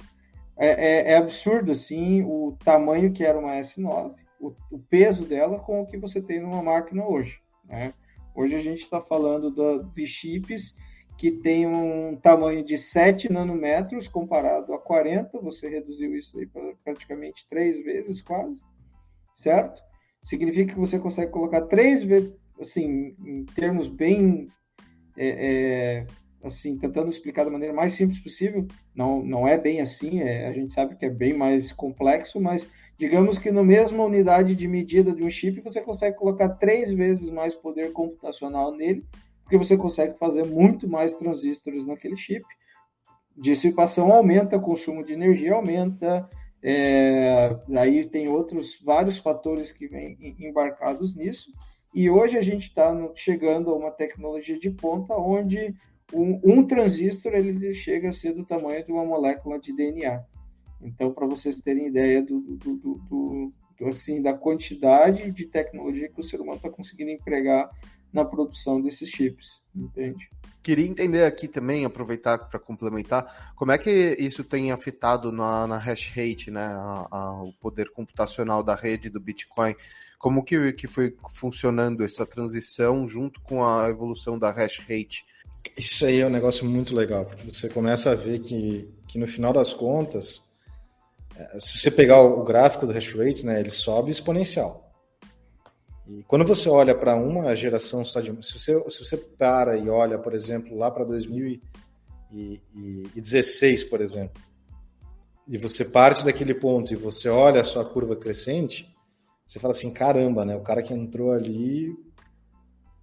é, 0.57 0.67
é, 0.67 1.11
é, 1.11 1.17
absurdo, 1.17 1.71
assim, 1.71 2.21
o 2.23 2.57
tamanho 2.63 3.13
que 3.13 3.23
era 3.23 3.39
uma 3.39 3.53
S9, 3.53 4.15
o, 4.39 4.53
o 4.71 4.79
peso 4.79 5.25
dela 5.25 5.59
com 5.59 5.81
o 5.81 5.85
que 5.85 5.97
você 5.97 6.21
tem 6.21 6.39
numa 6.39 6.61
máquina 6.61 7.05
hoje, 7.05 7.41
né? 7.65 7.93
Hoje 8.35 8.55
a 8.55 8.59
gente 8.59 8.81
está 8.81 9.01
falando 9.01 9.49
do, 9.49 9.83
de 9.83 10.05
chips 10.05 10.75
que 11.17 11.31
tem 11.31 11.67
um 11.67 12.15
tamanho 12.15 12.63
de 12.63 12.77
7 12.77 13.31
nanômetros 13.31 14.07
comparado 14.07 14.73
a 14.73 14.79
40, 14.79 15.41
você 15.41 15.67
reduziu 15.67 16.15
isso 16.15 16.39
aí 16.39 16.45
para 16.45 16.73
praticamente 16.83 17.45
três 17.49 17.83
vezes 17.83 18.21
quase, 18.21 18.63
certo? 19.33 19.81
Significa 20.21 20.73
que 20.73 20.79
você 20.79 20.97
consegue 20.97 21.31
colocar 21.31 21.63
três 21.63 22.03
vezes, 22.03 22.33
assim, 22.59 23.15
em 23.25 23.43
termos 23.43 23.89
bem, 23.89 24.47
é, 25.27 26.01
é, 26.01 26.07
assim, 26.43 26.77
tentando 26.77 27.09
explicar 27.09 27.43
da 27.43 27.51
maneira 27.51 27.73
mais 27.73 27.93
simples 27.93 28.19
possível, 28.19 28.65
não, 28.95 29.23
não 29.23 29.47
é 29.47 29.57
bem 29.57 29.81
assim, 29.81 30.21
é, 30.21 30.47
a 30.47 30.53
gente 30.53 30.73
sabe 30.73 30.95
que 30.95 31.05
é 31.05 31.09
bem 31.09 31.33
mais 31.33 31.71
complexo, 31.71 32.39
mas 32.39 32.69
Digamos 32.99 33.39
que 33.39 33.49
na 33.49 33.63
mesma 33.63 34.03
unidade 34.03 34.53
de 34.53 34.67
medida 34.67 35.13
de 35.13 35.23
um 35.23 35.29
chip, 35.29 35.61
você 35.61 35.79
consegue 35.79 36.17
colocar 36.17 36.49
três 36.49 36.91
vezes 36.91 37.29
mais 37.29 37.55
poder 37.55 37.93
computacional 37.93 38.75
nele, 38.75 39.05
porque 39.41 39.57
você 39.57 39.77
consegue 39.77 40.17
fazer 40.17 40.45
muito 40.45 40.85
mais 40.85 41.15
transistores 41.15 41.87
naquele 41.87 42.17
chip. 42.17 42.43
Dissipação 43.37 44.11
aumenta, 44.11 44.59
consumo 44.59 45.01
de 45.01 45.13
energia 45.13 45.53
aumenta, 45.53 46.29
é, 46.61 47.57
aí 47.77 48.03
tem 48.03 48.27
outros 48.27 48.77
vários 48.83 49.17
fatores 49.17 49.71
que 49.71 49.87
vêm 49.87 50.35
embarcados 50.37 51.15
nisso. 51.15 51.53
E 51.93 52.09
hoje 52.09 52.37
a 52.37 52.41
gente 52.41 52.67
está 52.67 52.93
chegando 53.15 53.71
a 53.71 53.75
uma 53.75 53.91
tecnologia 53.91 54.57
de 54.57 54.69
ponta 54.69 55.15
onde 55.15 55.75
um, 56.13 56.39
um 56.43 56.65
transistor 56.65 57.33
ele 57.33 57.73
chega 57.73 58.09
a 58.09 58.11
ser 58.11 58.33
do 58.33 58.45
tamanho 58.45 58.85
de 58.85 58.91
uma 58.91 59.05
molécula 59.05 59.59
de 59.59 59.75
DNA. 59.75 60.23
Então, 60.81 61.11
para 61.13 61.27
vocês 61.27 61.55
terem 61.57 61.87
ideia 61.87 62.21
do, 62.21 62.39
do, 62.39 62.75
do, 62.75 63.53
do, 63.77 63.87
assim, 63.87 64.21
da 64.21 64.33
quantidade 64.33 65.31
de 65.31 65.45
tecnologia 65.45 66.09
que 66.09 66.19
o 66.19 66.23
ser 66.23 66.39
humano 66.39 66.57
está 66.57 66.69
conseguindo 66.69 67.11
empregar 67.11 67.69
na 68.11 68.25
produção 68.25 68.81
desses 68.81 69.09
chips, 69.09 69.61
entende? 69.75 70.29
Queria 70.61 70.85
entender 70.85 71.23
aqui 71.23 71.47
também, 71.47 71.85
aproveitar 71.85 72.37
para 72.37 72.59
complementar, 72.59 73.53
como 73.55 73.71
é 73.71 73.77
que 73.77 74.15
isso 74.19 74.43
tem 74.43 74.71
afetado 74.71 75.31
na, 75.31 75.65
na 75.65 75.77
hash 75.77 76.09
rate, 76.09 76.51
né, 76.51 76.65
a, 76.65 77.07
a, 77.09 77.43
o 77.43 77.53
poder 77.53 77.91
computacional 77.91 78.61
da 78.61 78.75
rede 78.75 79.09
do 79.09 79.19
Bitcoin, 79.19 79.75
como 80.17 80.43
que, 80.43 80.73
que 80.73 80.85
foi 80.85 81.15
funcionando 81.29 82.03
essa 82.03 82.25
transição 82.25 83.07
junto 83.07 83.39
com 83.41 83.65
a 83.65 83.87
evolução 83.89 84.37
da 84.37 84.51
hash 84.51 84.79
rate? 84.79 85.25
Isso 85.77 86.05
aí 86.05 86.19
é 86.19 86.27
um 86.27 86.31
negócio 86.31 86.65
muito 86.65 86.93
legal, 86.93 87.25
porque 87.25 87.49
você 87.49 87.69
começa 87.69 88.11
a 88.11 88.15
ver 88.15 88.39
que, 88.39 88.89
que 89.07 89.17
no 89.17 89.27
final 89.27 89.53
das 89.53 89.73
contas, 89.73 90.41
se 91.59 91.77
você 91.77 91.89
pegar 91.89 92.21
o 92.21 92.43
gráfico 92.43 92.85
do 92.85 92.91
hash 92.91 93.13
rate, 93.13 93.45
né, 93.45 93.59
ele 93.59 93.69
sobe 93.69 94.11
exponencial. 94.11 94.88
E 96.09 96.23
quando 96.23 96.43
você 96.43 96.67
olha 96.67 96.95
para 96.95 97.15
uma 97.15 97.55
geração 97.55 98.03
só 98.03 98.19
de. 98.19 98.35
Se 98.43 98.57
você, 98.57 98.83
se 98.89 99.05
você 99.05 99.15
para 99.15 99.77
e 99.77 99.87
olha, 99.87 100.17
por 100.17 100.33
exemplo, 100.33 100.75
lá 100.75 100.89
para 100.89 101.05
2016, 101.05 103.83
por 103.83 104.01
exemplo, 104.01 104.41
e 105.47 105.55
você 105.55 105.85
parte 105.85 106.25
daquele 106.25 106.55
ponto 106.55 106.91
e 106.91 106.95
você 106.95 107.29
olha 107.29 107.61
a 107.61 107.63
sua 107.63 107.85
curva 107.85 108.15
crescente, 108.15 108.91
você 109.45 109.59
fala 109.59 109.71
assim: 109.71 109.93
caramba, 109.93 110.43
né? 110.43 110.55
O 110.55 110.61
cara 110.61 110.81
que 110.81 110.95
entrou 110.95 111.31
ali 111.31 111.95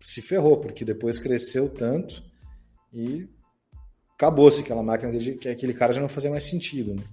se 0.01 0.21
ferrou, 0.21 0.57
porque 0.57 0.85
depois 0.85 1.21
cresceu 1.21 1.69
tanto 1.69 2.25
e 2.93 3.29
acabou-se 4.15 4.63
aquela 4.63 4.83
máquina 4.83 5.13
dele, 5.13 5.37
que 5.37 5.49
aquele 5.49 5.75
cara 5.75 5.93
já 5.93 6.01
não 6.01 6.09
fazia 6.09 6.31
mais 6.31 6.43
sentido, 6.43 6.93
né? 6.93 7.05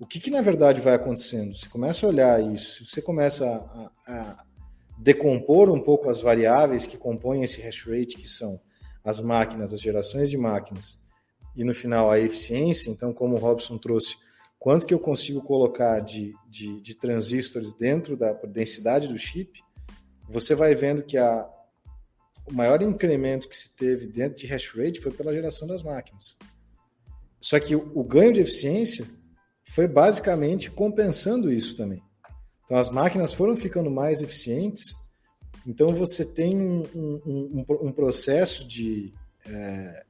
o 0.00 0.06
que, 0.06 0.18
que 0.18 0.30
na 0.30 0.40
verdade 0.40 0.80
vai 0.80 0.94
acontecendo? 0.94 1.54
Você 1.54 1.68
começa 1.68 2.06
a 2.06 2.08
olhar 2.08 2.42
isso, 2.42 2.72
se 2.72 2.90
você 2.90 3.02
começa 3.02 3.46
a, 3.46 3.90
a 4.06 4.44
decompor 5.00 5.70
um 5.70 5.80
pouco 5.80 6.10
as 6.10 6.20
variáveis 6.20 6.86
que 6.86 6.98
compõem 6.98 7.42
esse 7.42 7.60
hash 7.62 7.86
rate, 7.86 8.16
que 8.16 8.28
são 8.28 8.60
as 9.02 9.18
máquinas, 9.18 9.72
as 9.72 9.80
gerações 9.80 10.28
de 10.28 10.36
máquinas, 10.36 10.98
e 11.56 11.64
no 11.64 11.72
final 11.72 12.10
a 12.10 12.20
eficiência, 12.20 12.90
então, 12.90 13.12
como 13.12 13.34
o 13.34 13.38
Robson 13.38 13.78
trouxe, 13.78 14.16
quanto 14.58 14.86
que 14.86 14.92
eu 14.92 14.98
consigo 14.98 15.40
colocar 15.40 16.00
de, 16.00 16.34
de, 16.48 16.82
de 16.82 16.94
transistores 16.94 17.72
dentro 17.72 18.14
da 18.14 18.32
densidade 18.32 19.08
do 19.08 19.16
chip, 19.16 19.58
você 20.28 20.54
vai 20.54 20.74
vendo 20.74 21.02
que 21.02 21.16
a, 21.16 21.48
o 22.46 22.52
maior 22.52 22.82
incremento 22.82 23.48
que 23.48 23.56
se 23.56 23.74
teve 23.74 24.06
dentro 24.06 24.36
de 24.38 24.46
hash 24.46 24.70
rate 24.76 25.00
foi 25.00 25.12
pela 25.12 25.32
geração 25.32 25.66
das 25.66 25.82
máquinas. 25.82 26.36
Só 27.40 27.58
que 27.58 27.74
o, 27.74 27.90
o 27.94 28.04
ganho 28.04 28.34
de 28.34 28.42
eficiência 28.42 29.06
foi 29.64 29.88
basicamente 29.88 30.70
compensando 30.70 31.50
isso 31.50 31.74
também. 31.74 32.02
Então 32.70 32.78
as 32.78 32.88
máquinas 32.88 33.32
foram 33.32 33.56
ficando 33.56 33.90
mais 33.90 34.22
eficientes, 34.22 34.96
então 35.66 35.92
você 35.92 36.24
tem 36.24 36.56
um, 36.56 36.84
um, 36.94 37.20
um, 37.26 37.88
um 37.88 37.92
processo 37.92 38.64
de, 38.64 39.12
é, 39.44 40.04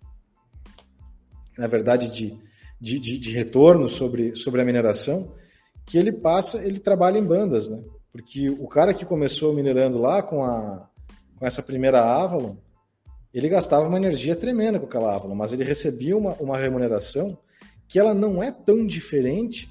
na 1.57 1.67
verdade, 1.67 2.11
de, 2.11 2.39
de, 2.79 3.01
de, 3.01 3.19
de, 3.19 3.31
retorno 3.31 3.89
sobre, 3.89 4.37
sobre 4.37 4.61
a 4.61 4.65
mineração, 4.67 5.35
que 5.87 5.97
ele 5.97 6.13
passa, 6.13 6.63
ele 6.63 6.79
trabalha 6.79 7.17
em 7.17 7.25
bandas, 7.25 7.67
né? 7.67 7.83
Porque 8.13 8.51
o 8.51 8.69
cara 8.69 8.93
que 8.93 9.07
começou 9.07 9.55
minerando 9.55 9.97
lá 9.97 10.23
com, 10.23 10.45
a, 10.45 10.87
com 11.39 11.47
essa 11.47 11.63
primeira 11.63 12.05
Avalon, 12.05 12.57
ele 13.33 13.49
gastava 13.49 13.89
uma 13.89 13.97
energia 13.97 14.37
tremenda 14.37 14.79
com 14.79 14.85
aquela 14.85 15.15
Avalon, 15.15 15.35
mas 15.35 15.51
ele 15.51 15.65
recebia 15.65 16.15
uma, 16.15 16.35
uma 16.35 16.59
remuneração 16.59 17.39
que 17.89 17.99
ela 17.99 18.13
não 18.13 18.43
é 18.43 18.53
tão 18.53 18.87
diferente 18.87 19.67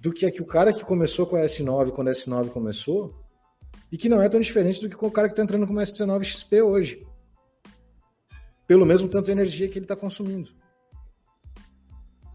do 0.00 0.12
que 0.12 0.24
a 0.24 0.30
que 0.30 0.40
o 0.40 0.46
cara 0.46 0.72
que 0.72 0.84
começou 0.84 1.26
com 1.26 1.36
a 1.36 1.40
S9 1.40 1.90
quando 1.92 2.08
a 2.08 2.12
S9 2.12 2.50
começou 2.50 3.14
e 3.92 3.98
que 3.98 4.08
não 4.08 4.22
é 4.22 4.28
tão 4.28 4.40
diferente 4.40 4.80
do 4.80 4.88
que 4.88 5.04
o 5.04 5.10
cara 5.10 5.28
que 5.28 5.32
está 5.32 5.42
entrando 5.42 5.66
com 5.66 5.72
uma 5.72 5.82
S19 5.82 6.24
XP 6.24 6.62
hoje. 6.62 7.06
Pelo 8.66 8.86
mesmo 8.86 9.08
tanto 9.08 9.26
de 9.26 9.32
energia 9.32 9.68
que 9.68 9.78
ele 9.78 9.84
está 9.84 9.96
consumindo. 9.96 10.50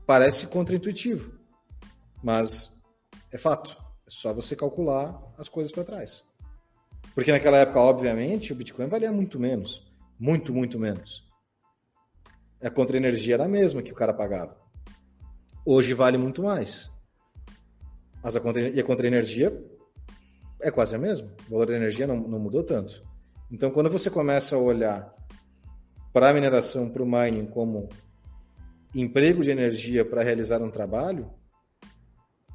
Parece 0.05 0.47
contraintuitivo, 0.47 1.31
mas 2.21 2.71
é 3.31 3.37
fato. 3.37 3.75
É 4.05 4.09
só 4.09 4.31
você 4.31 4.55
calcular 4.55 5.19
as 5.37 5.49
coisas 5.49 5.71
para 5.71 5.83
trás. 5.83 6.23
Porque 7.15 7.31
naquela 7.31 7.57
época, 7.57 7.79
obviamente, 7.79 8.51
o 8.51 8.55
Bitcoin 8.55 8.87
valia 8.87 9.11
muito 9.11 9.39
menos. 9.39 9.91
Muito, 10.19 10.53
muito 10.53 10.77
menos. 10.77 11.27
A 12.61 12.69
contra-energia 12.69 13.35
era 13.35 13.45
a 13.45 13.49
mesma 13.49 13.81
que 13.81 13.91
o 13.91 13.95
cara 13.95 14.13
pagava 14.13 14.65
hoje 15.65 15.93
vale 15.93 16.17
muito 16.17 16.43
mais. 16.43 16.91
Mas 18.25 18.35
a 18.35 18.39
contra, 18.39 18.69
e 18.69 18.79
a 18.79 18.83
contra-energia 18.83 19.55
é 20.59 20.71
quase 20.71 20.95
a 20.95 20.97
mesma. 20.97 21.31
O 21.47 21.51
valor 21.51 21.67
da 21.67 21.75
energia 21.75 22.07
não, 22.07 22.17
não 22.17 22.39
mudou 22.39 22.63
tanto. 22.63 23.05
Então, 23.51 23.69
quando 23.69 23.87
você 23.87 24.09
começa 24.09 24.55
a 24.55 24.59
olhar 24.59 25.13
para 26.11 26.29
a 26.29 26.33
mineração, 26.33 26.89
para 26.89 27.03
o 27.03 27.05
mining, 27.05 27.45
como 27.45 27.87
emprego 28.95 29.43
de 29.43 29.51
energia 29.51 30.03
para 30.03 30.23
realizar 30.23 30.59
um 30.59 30.71
trabalho, 30.71 31.29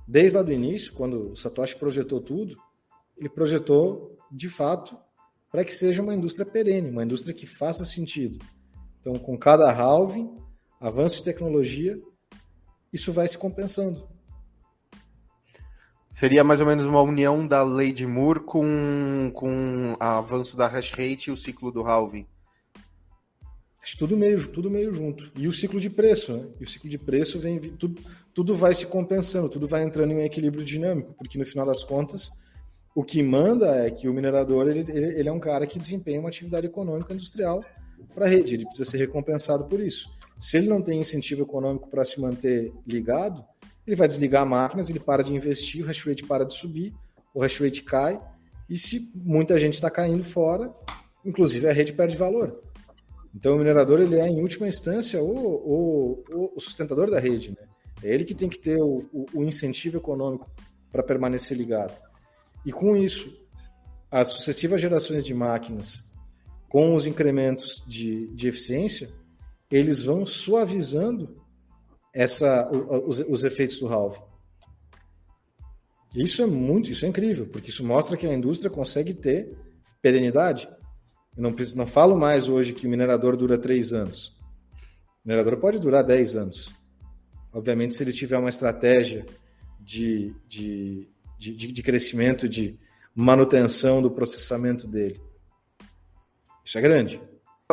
desde 0.08 0.38
lá 0.38 0.42
do 0.42 0.52
início, 0.52 0.92
quando 0.92 1.30
o 1.30 1.36
Satoshi 1.36 1.76
projetou 1.76 2.20
tudo, 2.20 2.56
ele 3.16 3.28
projetou 3.28 4.18
de 4.28 4.48
fato 4.48 4.98
para 5.52 5.64
que 5.64 5.72
seja 5.72 6.02
uma 6.02 6.16
indústria 6.16 6.44
perene, 6.44 6.90
uma 6.90 7.04
indústria 7.04 7.32
que 7.32 7.46
faça 7.46 7.84
sentido. 7.84 8.44
Então, 8.98 9.14
com 9.14 9.38
cada 9.38 9.70
halving, 9.70 10.36
avanço 10.80 11.18
de 11.18 11.22
tecnologia, 11.22 11.96
isso 12.92 13.12
vai 13.12 13.28
se 13.28 13.38
compensando. 13.38 14.18
Seria 16.10 16.42
mais 16.42 16.60
ou 16.60 16.66
menos 16.66 16.84
uma 16.84 17.00
união 17.00 17.46
da 17.46 17.62
lei 17.62 17.92
de 17.92 18.04
Moore 18.04 18.40
com, 18.40 19.30
com 19.32 19.92
o 19.92 19.96
avanço 20.00 20.56
da 20.56 20.66
hash 20.66 20.90
rate 20.90 21.30
e 21.30 21.32
o 21.32 21.36
ciclo 21.36 21.70
do 21.70 21.82
halving. 21.82 22.26
Tudo 23.96 24.16
meio, 24.16 24.46
tudo 24.48 24.68
meio 24.68 24.92
junto. 24.92 25.30
E 25.36 25.46
o 25.46 25.52
ciclo 25.52 25.80
de 25.80 25.88
preço, 25.88 26.36
né? 26.36 26.46
E 26.60 26.64
o 26.64 26.68
ciclo 26.68 26.90
de 26.90 26.98
preço 26.98 27.38
vem. 27.38 27.58
Tudo, 27.58 28.00
tudo 28.34 28.56
vai 28.56 28.74
se 28.74 28.86
compensando, 28.86 29.48
tudo 29.48 29.68
vai 29.68 29.84
entrando 29.84 30.12
em 30.12 30.16
um 30.16 30.20
equilíbrio 30.20 30.64
dinâmico, 30.64 31.14
porque 31.14 31.38
no 31.38 31.46
final 31.46 31.64
das 31.64 31.84
contas, 31.84 32.30
o 32.94 33.04
que 33.04 33.22
manda 33.22 33.86
é 33.86 33.90
que 33.90 34.08
o 34.08 34.12
minerador 34.12 34.68
ele, 34.68 34.80
ele, 34.80 35.20
ele 35.20 35.28
é 35.28 35.32
um 35.32 35.40
cara 35.40 35.66
que 35.66 35.78
desempenha 35.78 36.20
uma 36.20 36.28
atividade 36.28 36.66
econômica 36.66 37.14
industrial 37.14 37.64
para 38.14 38.26
a 38.26 38.28
rede, 38.28 38.54
ele 38.54 38.66
precisa 38.66 38.90
ser 38.90 38.98
recompensado 38.98 39.64
por 39.64 39.80
isso. 39.80 40.10
Se 40.38 40.56
ele 40.56 40.68
não 40.68 40.82
tem 40.82 40.98
incentivo 40.98 41.42
econômico 41.42 41.88
para 41.88 42.04
se 42.04 42.20
manter 42.20 42.72
ligado, 42.86 43.44
ele 43.90 43.96
vai 43.96 44.06
desligar 44.06 44.46
máquinas, 44.46 44.88
ele 44.88 45.00
para 45.00 45.22
de 45.24 45.34
investir, 45.34 45.82
o 45.82 45.86
hash 45.86 46.06
rate 46.06 46.24
para 46.24 46.44
de 46.44 46.54
subir, 46.54 46.94
o 47.34 47.40
hash 47.40 47.58
rate 47.58 47.82
cai, 47.82 48.20
e 48.68 48.78
se 48.78 49.10
muita 49.16 49.58
gente 49.58 49.74
está 49.74 49.90
caindo 49.90 50.22
fora, 50.22 50.72
inclusive 51.24 51.68
a 51.68 51.72
rede 51.72 51.92
perde 51.92 52.16
valor. 52.16 52.62
Então, 53.34 53.56
o 53.56 53.58
minerador 53.58 54.00
ele 54.00 54.16
é, 54.16 54.28
em 54.28 54.40
última 54.40 54.68
instância, 54.68 55.20
o, 55.20 56.24
o, 56.28 56.52
o 56.56 56.60
sustentador 56.60 57.10
da 57.10 57.18
rede. 57.18 57.50
Né? 57.50 57.66
É 58.02 58.14
ele 58.14 58.24
que 58.24 58.34
tem 58.34 58.48
que 58.48 58.58
ter 58.58 58.80
o, 58.80 59.04
o 59.34 59.42
incentivo 59.42 59.96
econômico 59.96 60.48
para 60.92 61.02
permanecer 61.02 61.56
ligado. 61.56 62.00
E 62.64 62.70
com 62.70 62.96
isso, 62.96 63.36
as 64.08 64.28
sucessivas 64.28 64.80
gerações 64.80 65.24
de 65.24 65.34
máquinas, 65.34 66.04
com 66.68 66.94
os 66.94 67.06
incrementos 67.06 67.82
de, 67.88 68.28
de 68.28 68.46
eficiência, 68.46 69.10
eles 69.68 70.00
vão 70.00 70.24
suavizando 70.24 71.39
essa, 72.14 72.68
os, 72.70 73.18
os 73.20 73.44
efeitos 73.44 73.78
do 73.78 73.88
halving. 73.88 74.20
Isso 76.14 76.42
é 76.42 76.46
muito, 76.46 76.90
isso 76.90 77.04
é 77.04 77.08
incrível, 77.08 77.46
porque 77.46 77.70
isso 77.70 77.84
mostra 77.84 78.16
que 78.16 78.26
a 78.26 78.34
indústria 78.34 78.70
consegue 78.70 79.14
ter 79.14 79.56
perenidade. 80.02 80.68
Eu 81.36 81.42
não, 81.42 81.54
não 81.76 81.86
falo 81.86 82.18
mais 82.18 82.48
hoje 82.48 82.72
que 82.72 82.86
o 82.86 82.90
minerador 82.90 83.36
dura 83.36 83.56
três 83.56 83.92
anos. 83.92 84.36
O 85.24 85.28
minerador 85.28 85.58
pode 85.58 85.78
durar 85.78 86.02
dez 86.02 86.34
anos. 86.34 86.72
Obviamente, 87.52 87.94
se 87.94 88.02
ele 88.02 88.12
tiver 88.12 88.38
uma 88.38 88.48
estratégia 88.48 89.24
de, 89.78 90.34
de, 90.48 91.08
de, 91.38 91.54
de 91.54 91.82
crescimento, 91.82 92.48
de 92.48 92.78
manutenção 93.14 94.02
do 94.02 94.10
processamento 94.10 94.86
dele. 94.88 95.20
Isso 96.64 96.78
é 96.78 96.80
grande. 96.80 97.20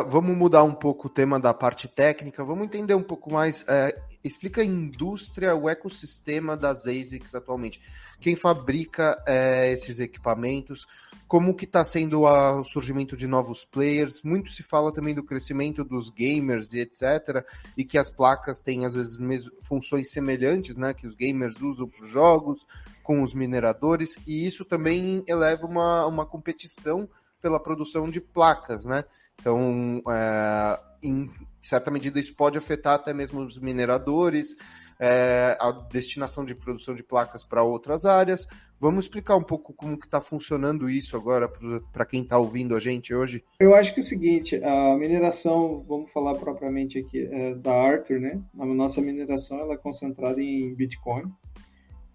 Vamos 0.02 0.36
mudar 0.36 0.62
um 0.62 0.74
pouco 0.74 1.08
o 1.08 1.10
tema 1.10 1.40
da 1.40 1.52
parte 1.52 1.88
técnica, 1.88 2.44
vamos 2.44 2.66
entender 2.66 2.94
um 2.94 3.02
pouco 3.02 3.32
mais. 3.32 3.64
É, 3.66 3.98
explica 4.22 4.60
a 4.60 4.64
indústria, 4.64 5.54
o 5.54 5.68
ecossistema 5.68 6.56
das 6.56 6.86
ASICs 6.86 7.34
atualmente. 7.34 7.80
Quem 8.20 8.36
fabrica 8.36 9.20
é, 9.26 9.72
esses 9.72 9.98
equipamentos, 9.98 10.86
como 11.26 11.54
que 11.54 11.64
está 11.64 11.84
sendo 11.84 12.26
a, 12.26 12.60
o 12.60 12.64
surgimento 12.64 13.16
de 13.16 13.26
novos 13.26 13.64
players. 13.64 14.22
Muito 14.22 14.50
se 14.50 14.62
fala 14.62 14.92
também 14.92 15.14
do 15.14 15.22
crescimento 15.22 15.84
dos 15.84 16.10
gamers 16.10 16.72
e 16.72 16.80
etc. 16.80 17.44
E 17.76 17.84
que 17.84 17.98
as 17.98 18.10
placas 18.10 18.60
têm, 18.60 18.86
às 18.86 18.94
vezes, 18.94 19.16
mesmo, 19.16 19.50
funções 19.60 20.10
semelhantes, 20.10 20.78
né? 20.78 20.94
Que 20.94 21.06
os 21.06 21.14
gamers 21.14 21.60
usam 21.60 21.88
para 21.88 22.04
os 22.04 22.10
jogos, 22.10 22.66
com 23.02 23.22
os 23.22 23.34
mineradores. 23.34 24.16
E 24.26 24.46
isso 24.46 24.64
também 24.64 25.22
eleva 25.26 25.66
uma, 25.66 26.06
uma 26.06 26.26
competição 26.26 27.08
pela 27.40 27.60
produção 27.60 28.10
de 28.10 28.20
placas, 28.20 28.84
né? 28.84 29.04
Então, 29.40 30.02
é, 30.10 30.80
em 31.02 31.26
certa 31.62 31.90
medida, 31.90 32.18
isso 32.18 32.34
pode 32.34 32.58
afetar 32.58 32.94
até 32.94 33.14
mesmo 33.14 33.40
os 33.40 33.58
mineradores, 33.58 34.56
é, 35.00 35.56
a 35.60 35.70
destinação 35.92 36.44
de 36.44 36.54
produção 36.54 36.94
de 36.94 37.04
placas 37.04 37.44
para 37.44 37.62
outras 37.62 38.04
áreas. 38.04 38.46
Vamos 38.80 39.04
explicar 39.04 39.36
um 39.36 39.42
pouco 39.42 39.72
como 39.72 39.98
que 39.98 40.06
está 40.06 40.20
funcionando 40.20 40.90
isso 40.90 41.16
agora 41.16 41.48
para 41.92 42.04
quem 42.04 42.22
está 42.22 42.38
ouvindo 42.38 42.74
a 42.74 42.80
gente 42.80 43.14
hoje? 43.14 43.44
Eu 43.60 43.74
acho 43.74 43.94
que 43.94 44.00
é 44.00 44.02
o 44.02 44.06
seguinte, 44.06 44.60
a 44.62 44.96
mineração, 44.96 45.84
vamos 45.86 46.10
falar 46.10 46.34
propriamente 46.34 46.98
aqui 46.98 47.28
é, 47.30 47.54
da 47.54 47.72
Arthur, 47.72 48.20
né? 48.20 48.40
A 48.58 48.66
nossa 48.66 49.00
mineração 49.00 49.58
ela 49.60 49.74
é 49.74 49.78
concentrada 49.78 50.42
em 50.42 50.74
Bitcoin. 50.74 51.32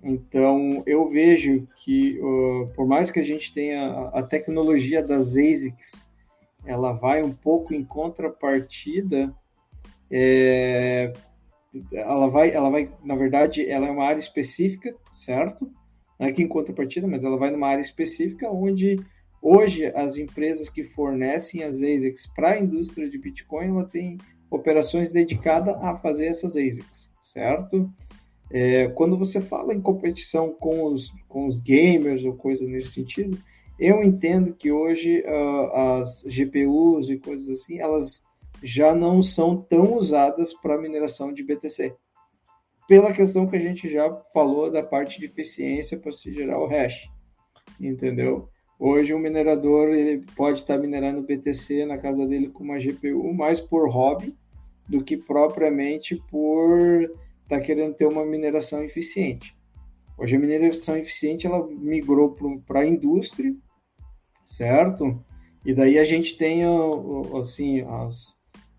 Então, 0.03 0.83
eu 0.86 1.07
vejo 1.07 1.65
que, 1.77 2.19
uh, 2.19 2.67
por 2.75 2.86
mais 2.86 3.09
que 3.09 3.21
a 3.21 3.23
gente 3.23 3.53
tenha 3.53 4.09
a 4.09 4.21
tecnologia 4.21 5.01
das 5.01 5.38
ASICs, 5.38 6.05
ela 6.65 6.93
vai 6.93 7.21
um 7.23 7.34
pouco 7.34 7.73
em 7.73 7.84
contrapartida. 7.84 9.34
É, 10.10 11.12
ela 11.91 12.28
vai, 12.28 12.52
ela 12.52 12.69
vai, 12.69 12.91
na 13.04 13.15
verdade, 13.15 13.67
ela 13.69 13.88
é 13.88 13.91
uma 13.91 14.06
área 14.06 14.19
específica, 14.19 14.95
certo? 15.12 15.69
Não 16.19 16.28
é 16.28 16.32
que 16.32 16.43
em 16.43 16.47
contrapartida, 16.47 17.08
mas 17.08 17.23
ela 17.23 17.38
vai 17.38 17.52
numa 17.52 17.67
área 17.67 17.82
específica 17.82 18.49
onde 18.49 18.97
hoje 19.41 19.88
as 19.88 20.17
empresas 20.17 20.69
que 20.69 20.84
fornecem 20.84 21.63
as 21.63 21.76
ASICs 21.76 22.28
para 22.28 22.52
a 22.52 22.60
indústria 22.60 23.10
de 23.10 23.17
Bitcoin, 23.17 23.69
ela 23.69 23.86
tem 23.86 24.17
operações 24.49 25.12
dedicadas 25.12 25.76
a 25.82 25.95
fazer 25.97 26.28
essas 26.28 26.56
ASICs, 26.56 27.12
certo? 27.21 27.91
É, 28.52 28.88
quando 28.89 29.17
você 29.17 29.41
fala 29.41 29.73
em 29.73 29.82
competição 29.82 30.54
com 30.54 30.86
os, 30.86 31.12
com 31.28 31.47
os 31.47 31.60
gamers 31.60 32.23
ou 32.23 32.36
coisa 32.36 32.65
nesse 32.65 32.93
sentido, 32.93 33.38
eu 33.79 34.03
entendo 34.03 34.53
que 34.53 34.71
hoje 34.71 35.21
uh, 35.21 35.99
as 35.99 36.23
GPUs 36.23 37.09
e 37.09 37.17
coisas 37.17 37.49
assim, 37.49 37.79
elas 37.79 38.23
já 38.62 38.95
não 38.95 39.21
são 39.21 39.57
tão 39.57 39.95
usadas 39.95 40.53
para 40.53 40.77
mineração 40.77 41.33
de 41.33 41.43
BTC. 41.43 41.95
Pela 42.88 43.13
questão 43.13 43.47
que 43.47 43.55
a 43.55 43.59
gente 43.59 43.89
já 43.89 44.13
falou 44.33 44.69
da 44.69 44.83
parte 44.83 45.19
de 45.19 45.25
eficiência 45.25 45.97
para 45.97 46.12
se 46.12 46.33
gerar 46.33 46.59
o 46.59 46.67
hash. 46.67 47.09
Entendeu? 47.79 48.49
Hoje 48.79 49.13
o 49.13 49.19
minerador 49.19 49.89
ele 49.89 50.25
pode 50.36 50.59
estar 50.59 50.77
minerando 50.77 51.21
BTC 51.21 51.86
na 51.86 51.97
casa 51.97 52.25
dele 52.27 52.49
com 52.49 52.63
uma 52.63 52.79
GPU 52.79 53.33
mais 53.33 53.59
por 53.59 53.89
hobby 53.89 54.36
do 54.88 55.03
que 55.03 55.15
propriamente 55.15 56.15
por 56.29 57.01
estar 57.01 57.13
tá 57.47 57.59
querendo 57.62 57.93
ter 57.93 58.05
uma 58.05 58.25
mineração 58.25 58.83
eficiente. 58.83 59.55
Hoje 60.17 60.36
a 60.36 60.39
mineração 60.39 60.95
eficiente 60.97 61.47
ela 61.47 61.67
migrou 61.67 62.36
para 62.65 62.82
a 62.82 62.88
indústria, 62.88 63.54
certo? 64.43 65.23
E 65.65 65.73
daí 65.73 65.97
a 65.97 66.06
gente 66.06 66.38
tem 66.38 66.62
assim 67.39 67.82
as, 67.82 68.34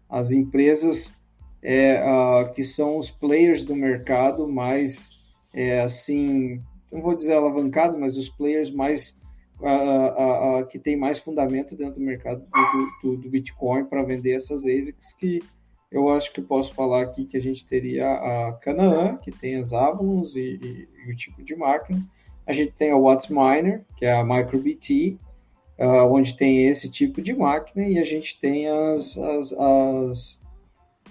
as 0.09 0.31
empresas 0.31 1.15
é, 1.63 2.03
uh, 2.05 2.53
que 2.53 2.63
são 2.63 2.99
os 2.99 3.11
players 3.11 3.65
do 3.65 3.75
mercado 3.75 4.47
mais 4.47 5.15
é, 5.53 5.81
assim, 5.81 6.61
não 6.93 7.01
vou 7.01 7.15
dizer 7.15 7.33
alavancado, 7.33 7.99
mas 7.99 8.17
os 8.17 8.29
players 8.29 8.71
mais 8.71 9.19
uh, 9.61 10.61
uh, 10.61 10.67
que 10.67 10.79
tem 10.79 10.97
mais 10.97 11.19
fundamento 11.19 11.77
dentro 11.77 11.95
do 11.95 12.01
mercado 12.01 12.45
do, 13.03 13.17
do, 13.17 13.23
do 13.23 13.31
Bitcoin 13.31 13.85
para 13.85 14.03
vender 14.03 14.33
essas 14.33 14.67
ASICs 14.67 15.15
que 15.15 15.41
eu 15.95 16.09
acho 16.11 16.33
que 16.33 16.43
posso 16.43 16.75
falar 16.75 17.03
aqui 17.03 17.25
que 17.25 17.37
a 17.37 17.41
gente 17.41 17.65
teria 17.65 18.11
a 18.11 18.53
Canaan, 18.55 19.17
que 19.17 19.31
tem 19.31 19.55
as 19.55 19.73
Avalons 19.73 20.35
e, 20.35 20.59
e, 20.61 20.89
e, 21.07 21.13
o 21.13 21.17
tipo 21.17 21.41
de 21.41 21.55
máquina. 21.55 22.05
A 22.45 22.53
gente 22.53 22.73
tem 22.73 22.91
a 22.91 22.99
Watts 22.99 23.29
Miner, 23.29 23.85
que 23.97 24.05
é 24.05 24.13
a 24.13 24.25
MicroBT, 24.25 25.17
uh, 25.79 26.13
onde 26.13 26.37
tem 26.37 26.67
esse 26.67 26.91
tipo 26.91 27.23
de 27.23 27.33
máquina, 27.33 27.87
e 27.87 28.01
a 28.01 28.05
gente 28.05 28.41
tem 28.41 28.67
as, 28.67 29.17
as, 29.17 29.53
as, 29.53 30.41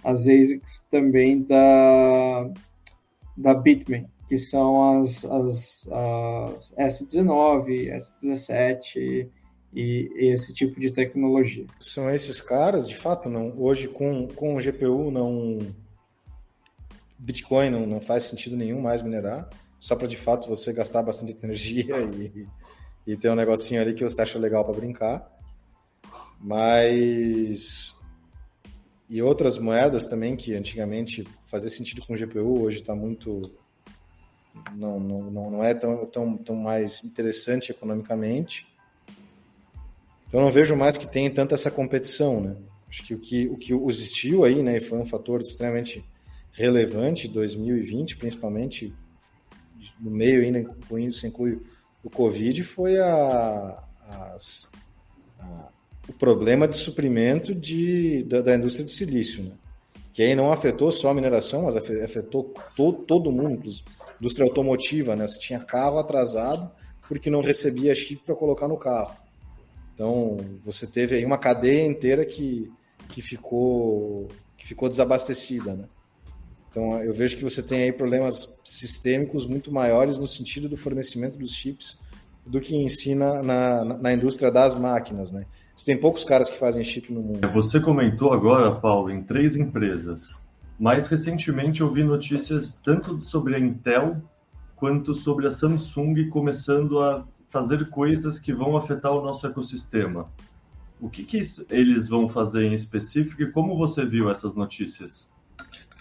as 0.04 0.28
ASICs 0.28 0.86
também 0.92 1.44
da, 1.44 2.52
da 3.38 3.54
Bitmain, 3.54 4.06
que 4.28 4.38
são 4.38 5.00
as, 5.00 5.24
as, 5.24 5.90
as 5.90 6.76
S19, 6.78 7.90
S17 7.96 9.30
e 9.74 10.12
esse 10.16 10.54
tipo 10.54 10.80
de 10.80 10.92
tecnologia. 10.92 11.66
São 11.80 12.14
esses 12.14 12.40
caras, 12.40 12.88
de 12.88 12.96
fato, 12.96 13.28
não 13.28 13.54
hoje 13.58 13.88
com, 13.88 14.28
com 14.28 14.56
o 14.56 14.60
GPU 14.60 15.12
não 15.12 15.60
Bitcoin 17.18 17.70
não, 17.70 17.86
não 17.86 18.02
faz 18.02 18.24
sentido 18.24 18.58
nenhum 18.58 18.82
mais 18.82 19.02
minerar, 19.02 19.50
só 19.80 19.96
para 19.96 20.08
de 20.08 20.18
fato 20.18 20.48
você 20.48 20.74
gastar 20.74 21.02
bastante 21.02 21.36
energia 21.44 22.00
e, 22.02 22.48
e 23.08 23.18
ter 23.18 23.30
um 23.30 23.36
negocinho 23.36 23.82
ali 23.82 23.94
que 23.94 24.04
você 24.04 24.22
acha 24.22 24.38
legal 24.38 24.64
para 24.64 24.76
brincar. 24.76 25.32
Mas 26.40 28.00
e 29.10 29.22
outras 29.22 29.58
moedas 29.58 30.08
também 30.08 30.36
que 30.36 30.56
antigamente 30.56 31.24
fazia 31.46 31.70
sentido 31.70 32.06
com 32.06 32.16
GPU, 32.16 32.62
hoje 32.62 32.78
está 32.80 32.96
muito 32.96 33.52
não, 34.76 35.00
não, 35.00 35.52
não 35.52 35.64
é 35.64 35.74
tão, 35.74 36.06
tão, 36.06 36.38
tão 36.38 36.56
mais 36.56 37.04
interessante 37.04 37.72
economicamente. 37.72 38.68
Então 40.34 40.42
não 40.42 40.50
vejo 40.50 40.76
mais 40.76 40.98
que 40.98 41.06
tenha 41.06 41.30
tanta 41.30 41.54
essa 41.54 41.70
competição, 41.70 42.42
né? 42.42 42.56
Acho 42.90 43.04
que 43.04 43.14
o 43.14 43.20
que, 43.20 43.48
o 43.50 43.56
que 43.56 43.72
existiu 43.72 44.44
aí, 44.44 44.64
né, 44.64 44.80
foi 44.80 44.98
um 44.98 45.06
fator 45.06 45.40
extremamente 45.40 46.04
relevante 46.52 47.28
2020, 47.28 48.18
principalmente 48.18 48.92
no 50.02 50.10
meio 50.10 50.42
ainda, 50.42 50.64
com 50.90 50.98
isso 50.98 51.28
inclui 51.28 51.60
o 52.04 52.10
Covid, 52.10 52.64
foi 52.64 53.00
a, 53.00 53.84
as, 54.34 54.72
a, 55.40 55.70
o 56.10 56.14
problema 56.14 56.68
de 56.68 56.78
suprimento 56.78 57.54
de, 57.54 58.24
da, 58.24 58.42
da, 58.42 58.56
indústria 58.56 58.86
de 58.86 58.92
silício, 58.92 59.44
né? 59.44 59.52
que 60.12 60.24
aí 60.24 60.34
não 60.34 60.52
afetou 60.52 60.92
só 60.92 61.10
a 61.10 61.14
mineração, 61.14 61.62
mas 61.62 61.76
afetou 61.76 62.56
todo, 62.76 63.04
todo 63.04 63.32
mundo, 63.32 63.70
indústria 64.20 64.48
automotiva, 64.48 65.16
né? 65.16 65.28
Você 65.28 65.38
tinha 65.38 65.60
carro 65.60 66.00
atrasado 66.00 66.72
porque 67.08 67.30
não 67.30 67.42
recebia 67.42 67.94
chip 67.94 68.24
para 68.26 68.34
colocar 68.34 68.68
no 68.68 68.78
carro. 68.78 69.23
Então, 69.94 70.38
você 70.64 70.88
teve 70.88 71.16
aí 71.16 71.26
uma 71.26 71.38
cadeia 71.38 71.86
inteira 71.86 72.26
que, 72.26 72.72
que, 73.10 73.22
ficou, 73.22 74.28
que 74.58 74.66
ficou 74.66 74.90
desabastecida, 74.90 75.74
né? 75.74 75.86
Então, 76.70 77.04
eu 77.04 77.14
vejo 77.14 77.38
que 77.38 77.44
você 77.44 77.62
tem 77.62 77.84
aí 77.84 77.92
problemas 77.92 78.58
sistêmicos 78.64 79.46
muito 79.46 79.72
maiores 79.72 80.18
no 80.18 80.26
sentido 80.26 80.68
do 80.68 80.76
fornecimento 80.76 81.38
dos 81.38 81.52
chips 81.52 82.00
do 82.46 82.60
que 82.60 82.76
ensina 82.76 83.44
na, 83.44 83.84
na, 83.86 84.12
indústria 84.12 84.52
das 84.52 84.76
máquinas, 84.76 85.32
né? 85.32 85.46
Você 85.76 85.92
tem 85.92 86.02
poucos 86.02 86.24
caras 86.24 86.50
que 86.50 86.58
fazem 86.58 86.84
chip 86.84 87.14
no 87.14 87.22
mundo. 87.22 87.48
Você 87.54 87.80
comentou 87.80 88.34
agora, 88.34 88.72
Paulo, 88.76 89.12
em 89.12 89.24
três 89.24 89.56
empresas. 89.56 90.42
Mais 90.80 91.08
recentemente 91.08 91.82
eu 91.82 91.90
vi 91.90 92.04
notícias 92.04 92.78
tanto 92.84 93.22
sobre 93.22 93.56
a 93.56 93.60
Intel 93.60 94.18
quanto 94.76 95.14
sobre 95.14 95.48
a 95.48 95.52
Samsung 95.52 96.28
começando 96.30 97.00
a 97.00 97.26
fazer 97.54 97.88
coisas 97.92 98.40
que 98.40 98.52
vão 98.52 98.76
afetar 98.76 99.14
o 99.14 99.22
nosso 99.22 99.46
ecossistema. 99.46 100.28
O 101.00 101.08
que, 101.08 101.24
que 101.24 101.40
eles 101.70 102.08
vão 102.08 102.28
fazer 102.28 102.64
em 102.64 102.74
específico 102.74 103.44
e 103.44 103.52
como 103.52 103.78
você 103.78 104.04
viu 104.04 104.32
essas 104.32 104.56
notícias? 104.56 105.30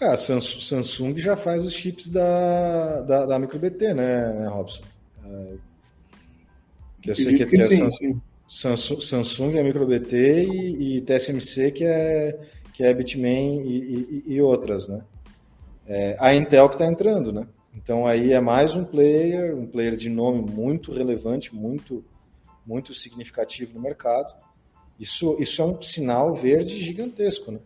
Ah, 0.01 0.13
a 0.13 0.17
Samsung 0.17 1.19
já 1.19 1.35
faz 1.35 1.63
os 1.63 1.73
chips 1.73 2.09
da, 2.09 3.01
da, 3.03 3.25
da 3.27 3.39
MicroBT, 3.39 3.93
né, 3.93 4.47
Robson? 4.47 4.81
É, 5.23 5.53
que 7.01 7.11
eu 7.11 7.15
sei 7.15 7.37
que, 7.37 7.45
que 7.45 7.61
é 7.61 7.69
sim, 7.69 7.77
Samsung, 7.77 8.21
Samsung, 8.47 9.01
Samsung 9.01 9.57
é 9.57 9.63
MicroBT 9.63 10.45
e, 10.45 10.97
e 10.97 11.01
TSMC 11.01 11.71
que 11.71 11.85
é, 11.85 12.39
que 12.73 12.83
é 12.83 12.93
Bitmain 12.93 13.61
e, 13.61 14.23
e, 14.27 14.33
e 14.33 14.41
outras, 14.41 14.87
né? 14.87 15.01
É, 15.85 16.17
a 16.19 16.33
Intel 16.33 16.67
que 16.69 16.75
está 16.75 16.87
entrando, 16.87 17.31
né? 17.31 17.45
Então 17.75 18.05
aí 18.05 18.33
é 18.33 18.39
mais 18.39 18.75
um 18.75 18.85
player, 18.85 19.55
um 19.55 19.65
player 19.65 19.95
de 19.95 20.09
nome 20.09 20.41
muito 20.41 20.91
relevante, 20.91 21.53
muito, 21.53 22.03
muito 22.65 22.93
significativo 22.93 23.73
no 23.73 23.81
mercado. 23.81 24.33
Isso, 24.99 25.35
isso 25.39 25.61
é 25.61 25.65
um 25.65 25.81
sinal 25.81 26.33
verde 26.33 26.79
gigantesco, 26.79 27.51
né? 27.51 27.59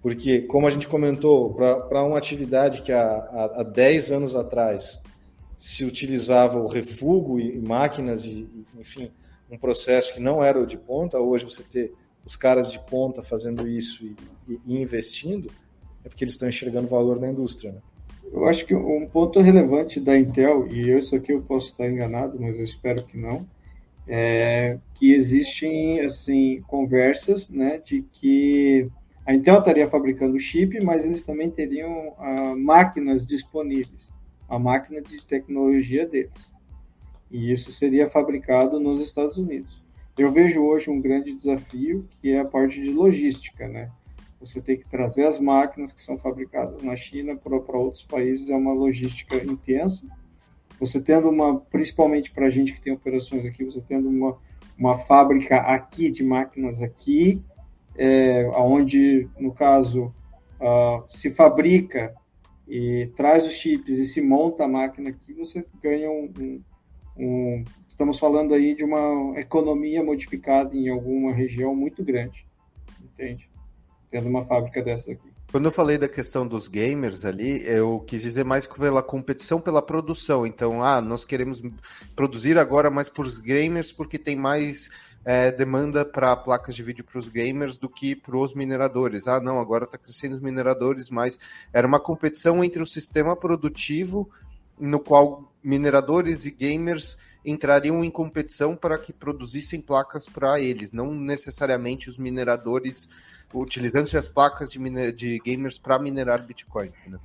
Porque, 0.00 0.42
como 0.42 0.68
a 0.68 0.70
gente 0.70 0.86
comentou, 0.86 1.52
para 1.54 2.04
uma 2.04 2.16
atividade 2.16 2.82
que 2.82 2.92
há, 2.92 3.02
há, 3.02 3.60
há 3.60 3.62
10 3.64 4.12
anos 4.12 4.36
atrás 4.36 5.00
se 5.56 5.84
utilizava 5.84 6.60
o 6.60 6.68
refugo 6.68 7.40
e, 7.40 7.56
e 7.56 7.60
máquinas 7.60 8.24
e, 8.24 8.48
enfim, 8.78 9.10
um 9.50 9.58
processo 9.58 10.14
que 10.14 10.20
não 10.20 10.44
era 10.44 10.60
o 10.60 10.66
de 10.66 10.76
ponta, 10.76 11.18
hoje 11.18 11.44
você 11.44 11.62
ter 11.62 11.92
os 12.24 12.36
caras 12.36 12.70
de 12.70 12.78
ponta 12.78 13.22
fazendo 13.22 13.66
isso 13.66 14.04
e, 14.04 14.60
e 14.64 14.80
investindo, 14.80 15.50
é 16.04 16.08
porque 16.08 16.22
eles 16.22 16.34
estão 16.34 16.48
enxergando 16.48 16.86
valor 16.86 17.18
na 17.18 17.28
indústria, 17.28 17.72
né? 17.72 17.80
Eu 18.32 18.46
acho 18.46 18.66
que 18.66 18.74
um 18.74 19.06
ponto 19.06 19.40
relevante 19.40 20.00
da 20.00 20.18
Intel, 20.18 20.66
e 20.68 20.90
isso 20.90 21.16
aqui 21.16 21.32
eu 21.32 21.42
posso 21.42 21.68
estar 21.68 21.88
enganado, 21.88 22.38
mas 22.40 22.58
eu 22.58 22.64
espero 22.64 23.04
que 23.04 23.16
não, 23.16 23.46
é 24.06 24.78
que 24.94 25.12
existem 25.12 26.00
assim 26.00 26.62
conversas, 26.66 27.48
né, 27.48 27.80
de 27.84 28.02
que 28.12 28.88
a 29.24 29.34
Intel 29.34 29.58
estaria 29.58 29.88
fabricando 29.88 30.38
chip, 30.38 30.80
mas 30.80 31.04
eles 31.04 31.22
também 31.22 31.50
teriam 31.50 32.14
ah, 32.18 32.54
máquinas 32.56 33.26
disponíveis, 33.26 34.10
a 34.48 34.58
máquina 34.58 35.02
de 35.02 35.24
tecnologia 35.24 36.06
deles. 36.06 36.54
E 37.30 37.50
isso 37.52 37.72
seria 37.72 38.08
fabricado 38.08 38.78
nos 38.78 39.00
Estados 39.00 39.36
Unidos. 39.36 39.82
Eu 40.16 40.30
vejo 40.30 40.62
hoje 40.62 40.88
um 40.88 41.00
grande 41.00 41.34
desafio 41.34 42.08
que 42.20 42.30
é 42.30 42.38
a 42.38 42.44
parte 42.44 42.80
de 42.80 42.90
logística, 42.90 43.66
né? 43.66 43.90
Você 44.40 44.60
tem 44.60 44.76
que 44.76 44.88
trazer 44.88 45.26
as 45.26 45.38
máquinas 45.38 45.92
que 45.92 46.00
são 46.00 46.18
fabricadas 46.18 46.82
na 46.82 46.94
China 46.94 47.36
para 47.36 47.78
outros 47.78 48.04
países, 48.04 48.50
é 48.50 48.56
uma 48.56 48.72
logística 48.72 49.36
intensa. 49.36 50.06
Você 50.78 51.00
tendo 51.00 51.30
uma, 51.30 51.58
principalmente 51.58 52.30
para 52.30 52.46
a 52.46 52.50
gente 52.50 52.74
que 52.74 52.80
tem 52.80 52.92
operações 52.92 53.46
aqui, 53.46 53.64
você 53.64 53.80
tendo 53.80 54.08
uma, 54.08 54.36
uma 54.78 54.98
fábrica 54.98 55.56
aqui 55.56 56.10
de 56.10 56.22
máquinas 56.22 56.82
aqui, 56.82 57.42
é, 57.96 58.46
onde, 58.54 59.26
no 59.38 59.52
caso, 59.52 60.14
uh, 60.60 61.02
se 61.08 61.30
fabrica 61.30 62.14
e 62.68 63.10
traz 63.16 63.46
os 63.46 63.52
chips 63.52 63.98
e 63.98 64.04
se 64.04 64.20
monta 64.20 64.64
a 64.64 64.68
máquina 64.68 65.10
aqui, 65.10 65.32
você 65.32 65.64
ganha 65.82 66.10
um, 66.10 66.32
um, 66.38 66.62
um, 67.16 67.64
Estamos 67.88 68.18
falando 68.18 68.52
aí 68.52 68.74
de 68.74 68.84
uma 68.84 69.40
economia 69.40 70.04
modificada 70.04 70.76
em 70.76 70.90
alguma 70.90 71.32
região 71.32 71.74
muito 71.74 72.04
grande, 72.04 72.46
entende? 73.02 73.48
Tendo 74.10 74.28
uma 74.28 74.44
fábrica 74.44 74.82
dessa 74.82 75.12
aqui. 75.12 75.36
Quando 75.50 75.66
eu 75.66 75.70
falei 75.70 75.96
da 75.96 76.08
questão 76.08 76.46
dos 76.46 76.68
gamers 76.68 77.24
ali, 77.24 77.62
eu 77.66 78.00
quis 78.06 78.22
dizer 78.22 78.44
mais 78.44 78.66
pela 78.66 79.02
competição 79.02 79.60
pela 79.60 79.80
produção. 79.80 80.44
Então, 80.44 80.82
ah, 80.82 81.00
nós 81.00 81.24
queremos 81.24 81.62
produzir 82.14 82.58
agora 82.58 82.90
mais 82.90 83.08
para 83.08 83.22
os 83.22 83.38
gamers 83.38 83.92
porque 83.92 84.18
tem 84.18 84.36
mais 84.36 84.90
é, 85.24 85.50
demanda 85.50 86.04
para 86.04 86.36
placas 86.36 86.74
de 86.74 86.82
vídeo 86.82 87.04
para 87.04 87.18
os 87.18 87.28
gamers 87.28 87.76
do 87.76 87.88
que 87.88 88.14
para 88.14 88.36
os 88.36 88.54
mineradores. 88.54 89.26
Ah, 89.26 89.40
não, 89.40 89.58
agora 89.58 89.84
está 89.84 89.96
crescendo 89.96 90.34
os 90.34 90.40
mineradores, 90.40 91.10
mas 91.10 91.38
era 91.72 91.86
uma 91.86 92.00
competição 92.00 92.62
entre 92.62 92.82
o 92.82 92.86
sistema 92.86 93.34
produtivo, 93.34 94.28
no 94.78 95.00
qual 95.00 95.52
mineradores 95.62 96.44
e 96.44 96.50
gamers 96.50 97.16
entrariam 97.44 98.04
em 98.04 98.10
competição 98.10 98.76
para 98.76 98.98
que 98.98 99.12
produzissem 99.12 99.80
placas 99.80 100.26
para 100.26 100.60
eles, 100.60 100.92
não 100.92 101.14
necessariamente 101.14 102.08
os 102.08 102.18
mineradores 102.18 103.08
utilizando 103.54 104.08
as 104.16 104.28
placas 104.28 104.70
de, 104.70 105.12
de 105.12 105.38
gamers 105.40 105.78
para 105.78 105.98
minerar 105.98 106.44
Bitcoin. 106.44 106.90
Né? 107.06 107.18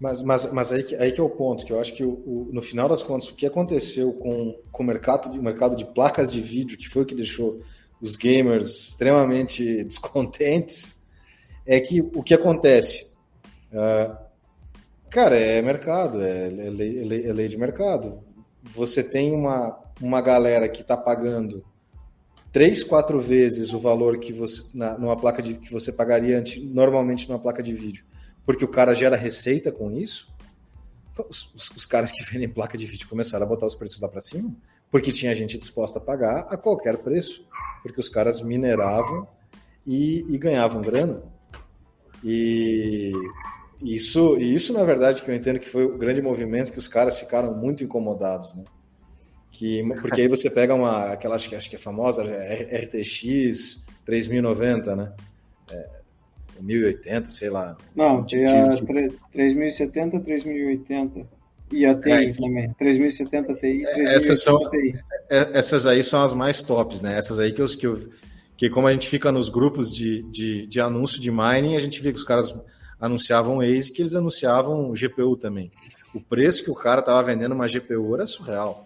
Mas, 0.00 0.22
mas, 0.22 0.52
mas 0.52 0.72
aí, 0.72 0.82
que, 0.82 0.96
aí 0.96 1.12
que 1.12 1.20
é 1.20 1.22
o 1.22 1.28
ponto, 1.28 1.64
que 1.64 1.72
eu 1.72 1.80
acho 1.80 1.94
que 1.94 2.04
o, 2.04 2.10
o, 2.10 2.48
no 2.52 2.62
final 2.62 2.88
das 2.88 3.02
contas, 3.02 3.28
o 3.28 3.34
que 3.34 3.46
aconteceu 3.46 4.12
com, 4.14 4.58
com 4.72 4.82
o, 4.82 4.86
mercado, 4.86 5.30
o 5.30 5.42
mercado 5.42 5.76
de 5.76 5.84
placas 5.84 6.32
de 6.32 6.40
vídeo, 6.40 6.78
que 6.78 6.88
foi 6.88 7.02
o 7.02 7.06
que 7.06 7.14
deixou 7.14 7.60
os 8.00 8.16
gamers 8.16 8.88
extremamente 8.88 9.82
descontentes, 9.84 10.96
é 11.66 11.80
que 11.80 12.00
o 12.00 12.22
que 12.22 12.34
acontece? 12.34 13.12
Uh, 13.72 14.16
cara, 15.10 15.36
é 15.36 15.60
mercado, 15.60 16.22
é, 16.22 16.46
é, 16.46 16.50
lei, 16.70 17.00
é, 17.00 17.04
lei, 17.04 17.26
é 17.26 17.32
lei 17.32 17.48
de 17.48 17.56
mercado. 17.56 18.22
Você 18.62 19.02
tem 19.02 19.32
uma, 19.32 19.78
uma 20.00 20.20
galera 20.20 20.68
que 20.68 20.82
está 20.82 20.96
pagando 20.96 21.64
três, 22.56 22.82
quatro 22.82 23.20
vezes 23.20 23.74
o 23.74 23.78
valor 23.78 24.16
que 24.18 24.32
você 24.32 24.64
na, 24.72 24.96
numa 24.96 25.14
placa 25.14 25.42
de 25.42 25.54
que 25.54 25.70
você 25.70 25.92
pagaria 25.92 26.42
normalmente 26.62 27.28
numa 27.28 27.38
placa 27.38 27.62
de 27.62 27.74
vídeo 27.74 28.02
porque 28.46 28.64
o 28.64 28.68
cara 28.68 28.94
gera 28.94 29.16
receita 29.16 29.72
com 29.72 29.90
isso, 29.90 30.32
os, 31.28 31.52
os, 31.52 31.70
os 31.72 31.84
caras 31.84 32.12
que 32.12 32.22
vendem 32.30 32.48
placa 32.48 32.78
de 32.78 32.86
vídeo 32.86 33.08
começaram 33.08 33.44
a 33.44 33.48
botar 33.48 33.66
os 33.66 33.74
preços 33.74 34.00
lá 34.00 34.08
para 34.08 34.20
cima, 34.20 34.54
porque 34.90 35.10
tinha 35.10 35.34
gente 35.34 35.58
disposta 35.58 35.98
a 35.98 36.02
pagar 36.02 36.46
a 36.48 36.56
qualquer 36.56 36.96
preço, 36.98 37.44
porque 37.82 38.00
os 38.00 38.08
caras 38.08 38.40
mineravam 38.40 39.28
e, 39.84 40.24
e 40.32 40.38
ganhavam 40.38 40.80
grana. 40.80 41.22
E 42.24 43.12
isso, 43.82 44.36
e 44.38 44.54
isso, 44.54 44.72
na 44.72 44.84
verdade, 44.84 45.22
que 45.22 45.30
eu 45.30 45.34
entendo 45.34 45.58
que 45.58 45.68
foi 45.68 45.84
o 45.84 45.98
grande 45.98 46.22
movimento 46.22 46.72
que 46.72 46.78
os 46.78 46.88
caras 46.88 47.18
ficaram 47.18 47.54
muito 47.54 47.84
incomodados, 47.84 48.54
né? 48.54 48.64
Que, 49.56 49.82
porque 50.02 50.20
aí 50.20 50.28
você 50.28 50.50
pega 50.50 50.74
uma, 50.74 51.12
aquela, 51.12 51.34
acho 51.34 51.48
que, 51.48 51.56
acho 51.56 51.70
que 51.70 51.76
é 51.76 51.78
famosa, 51.78 52.22
RTX 52.22 53.86
3090, 54.04 54.94
né? 54.94 55.12
É, 55.72 55.88
1080, 56.60 57.30
sei 57.30 57.48
lá. 57.48 57.74
Não, 57.94 58.22
tinha 58.26 58.74
tipo... 58.74 58.92
3070, 59.32 60.20
3080. 60.20 61.26
E 61.72 61.86
a 61.86 61.94
TI 61.94 62.10
é, 62.10 62.32
também, 62.32 62.70
3070 62.74 63.54
Ti, 63.54 63.60
3070 63.60 64.10
essas 64.10 64.42
são, 64.42 64.58
TI. 64.70 64.94
É, 65.30 65.58
essas 65.58 65.86
aí 65.86 66.04
são 66.04 66.22
as 66.22 66.34
mais 66.34 66.62
tops, 66.62 67.00
né? 67.00 67.16
Essas 67.16 67.38
aí 67.38 67.50
que, 67.50 67.62
eu, 67.62 67.66
que, 67.66 67.86
eu, 67.86 68.10
que 68.58 68.68
como 68.68 68.86
a 68.86 68.92
gente 68.92 69.08
fica 69.08 69.32
nos 69.32 69.48
grupos 69.48 69.90
de, 69.90 70.22
de, 70.24 70.66
de 70.66 70.80
anúncio 70.82 71.18
de 71.18 71.30
mining, 71.30 71.76
a 71.76 71.80
gente 71.80 72.02
vê 72.02 72.12
que 72.12 72.18
os 72.18 72.24
caras 72.24 72.54
anunciavam 73.00 73.62
ASIC 73.62 73.94
que 73.94 74.02
eles 74.02 74.14
anunciavam 74.14 74.92
GPU 74.92 75.34
também. 75.34 75.72
O 76.12 76.20
preço 76.20 76.62
que 76.62 76.70
o 76.70 76.74
cara 76.74 77.00
tava 77.00 77.22
vendendo 77.22 77.54
uma 77.54 77.66
GPU 77.66 78.14
era 78.14 78.26
surreal. 78.26 78.85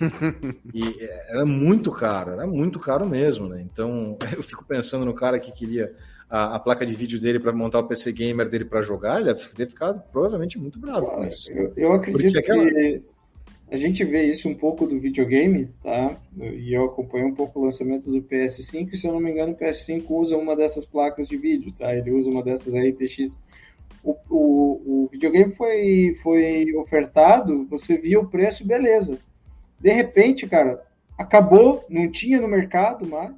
e 0.74 1.02
era 1.28 1.44
muito 1.44 1.90
caro, 1.90 2.32
era 2.32 2.46
muito 2.46 2.78
caro 2.78 3.08
mesmo, 3.08 3.48
né? 3.48 3.62
Então 3.62 4.16
eu 4.36 4.42
fico 4.42 4.64
pensando 4.64 5.04
no 5.04 5.14
cara 5.14 5.38
que 5.38 5.52
queria 5.52 5.94
a, 6.28 6.56
a 6.56 6.58
placa 6.58 6.86
de 6.86 6.94
vídeo 6.94 7.20
dele 7.20 7.38
para 7.38 7.52
montar 7.52 7.80
o 7.80 7.86
PC 7.86 8.12
gamer 8.12 8.48
dele 8.48 8.64
para 8.64 8.82
jogar, 8.82 9.20
ele 9.20 9.34
deve 9.56 9.70
ficar 9.70 9.94
provavelmente 9.94 10.58
muito 10.58 10.78
bravo 10.78 11.06
com 11.06 11.24
isso. 11.24 11.52
Eu, 11.52 11.72
eu 11.76 11.92
acredito 11.92 12.38
aquela... 12.38 12.64
que 12.64 13.02
a 13.72 13.76
gente 13.78 14.04
vê 14.04 14.24
isso 14.24 14.48
um 14.48 14.54
pouco 14.54 14.86
do 14.86 15.00
videogame, 15.00 15.70
tá? 15.82 16.14
E 16.38 16.74
eu 16.74 16.84
acompanhei 16.84 17.26
um 17.26 17.34
pouco 17.34 17.58
o 17.58 17.64
lançamento 17.64 18.10
do 18.10 18.22
PS5, 18.22 18.92
e 18.92 18.96
se 18.98 19.06
eu 19.06 19.14
não 19.14 19.20
me 19.20 19.30
engano, 19.30 19.52
o 19.52 19.56
PS5 19.56 20.04
usa 20.10 20.36
uma 20.36 20.54
dessas 20.54 20.84
placas 20.84 21.26
de 21.26 21.38
vídeo, 21.38 21.72
tá? 21.78 21.94
Ele 21.96 22.10
usa 22.10 22.28
uma 22.28 22.42
dessas 22.42 22.74
RTX. 22.74 23.34
O, 24.04 24.14
o, 24.28 25.04
o 25.04 25.08
videogame 25.10 25.54
foi, 25.54 26.14
foi 26.22 26.74
ofertado, 26.76 27.66
você 27.66 27.96
via 27.96 28.20
o 28.20 28.28
preço, 28.28 28.66
beleza. 28.66 29.18
De 29.82 29.92
repente, 29.92 30.46
cara, 30.46 30.80
acabou, 31.18 31.84
não 31.90 32.10
tinha 32.10 32.40
no 32.40 32.46
mercado 32.46 33.06
mais. 33.06 33.34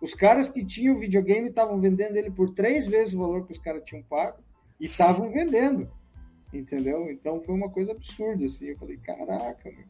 Os 0.00 0.14
caras 0.14 0.48
que 0.48 0.64
tinham 0.64 0.94
o 0.94 1.00
videogame 1.00 1.48
estavam 1.48 1.80
vendendo 1.80 2.16
ele 2.16 2.30
por 2.30 2.50
três 2.50 2.86
vezes 2.86 3.12
o 3.12 3.18
valor 3.18 3.46
que 3.46 3.52
os 3.52 3.58
caras 3.58 3.82
tinham 3.84 4.02
pago 4.04 4.38
e 4.78 4.86
estavam 4.86 5.32
vendendo. 5.32 5.90
Entendeu? 6.52 7.10
Então 7.10 7.42
foi 7.42 7.54
uma 7.54 7.68
coisa 7.68 7.90
absurda, 7.90 8.44
assim. 8.44 8.66
Eu 8.66 8.78
falei, 8.78 8.96
caraca, 8.98 9.64
meu. 9.64 9.84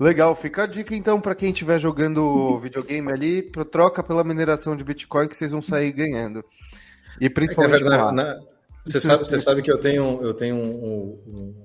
Legal, 0.00 0.34
fica 0.34 0.64
a 0.64 0.66
dica 0.66 0.92
então 0.96 1.20
para 1.20 1.36
quem 1.36 1.52
estiver 1.52 1.78
jogando 1.78 2.58
videogame 2.58 3.12
ali, 3.12 3.42
troca 3.70 4.02
pela 4.02 4.24
mineração 4.24 4.74
de 4.76 4.82
Bitcoin 4.82 5.28
que 5.28 5.36
vocês 5.36 5.52
vão 5.52 5.62
sair 5.62 5.92
ganhando. 5.92 6.44
E 7.20 7.30
principalmente. 7.30 7.76
É 7.76 7.88
verdade, 7.88 8.16
né? 8.16 8.40
Você 8.84 8.98
sabe, 8.98 9.24
você 9.24 9.38
sabe 9.40 9.62
que 9.62 9.70
eu 9.70 9.78
tenho, 9.78 10.20
eu 10.20 10.34
tenho 10.34 10.56
um, 10.56 11.20
um 11.26 11.63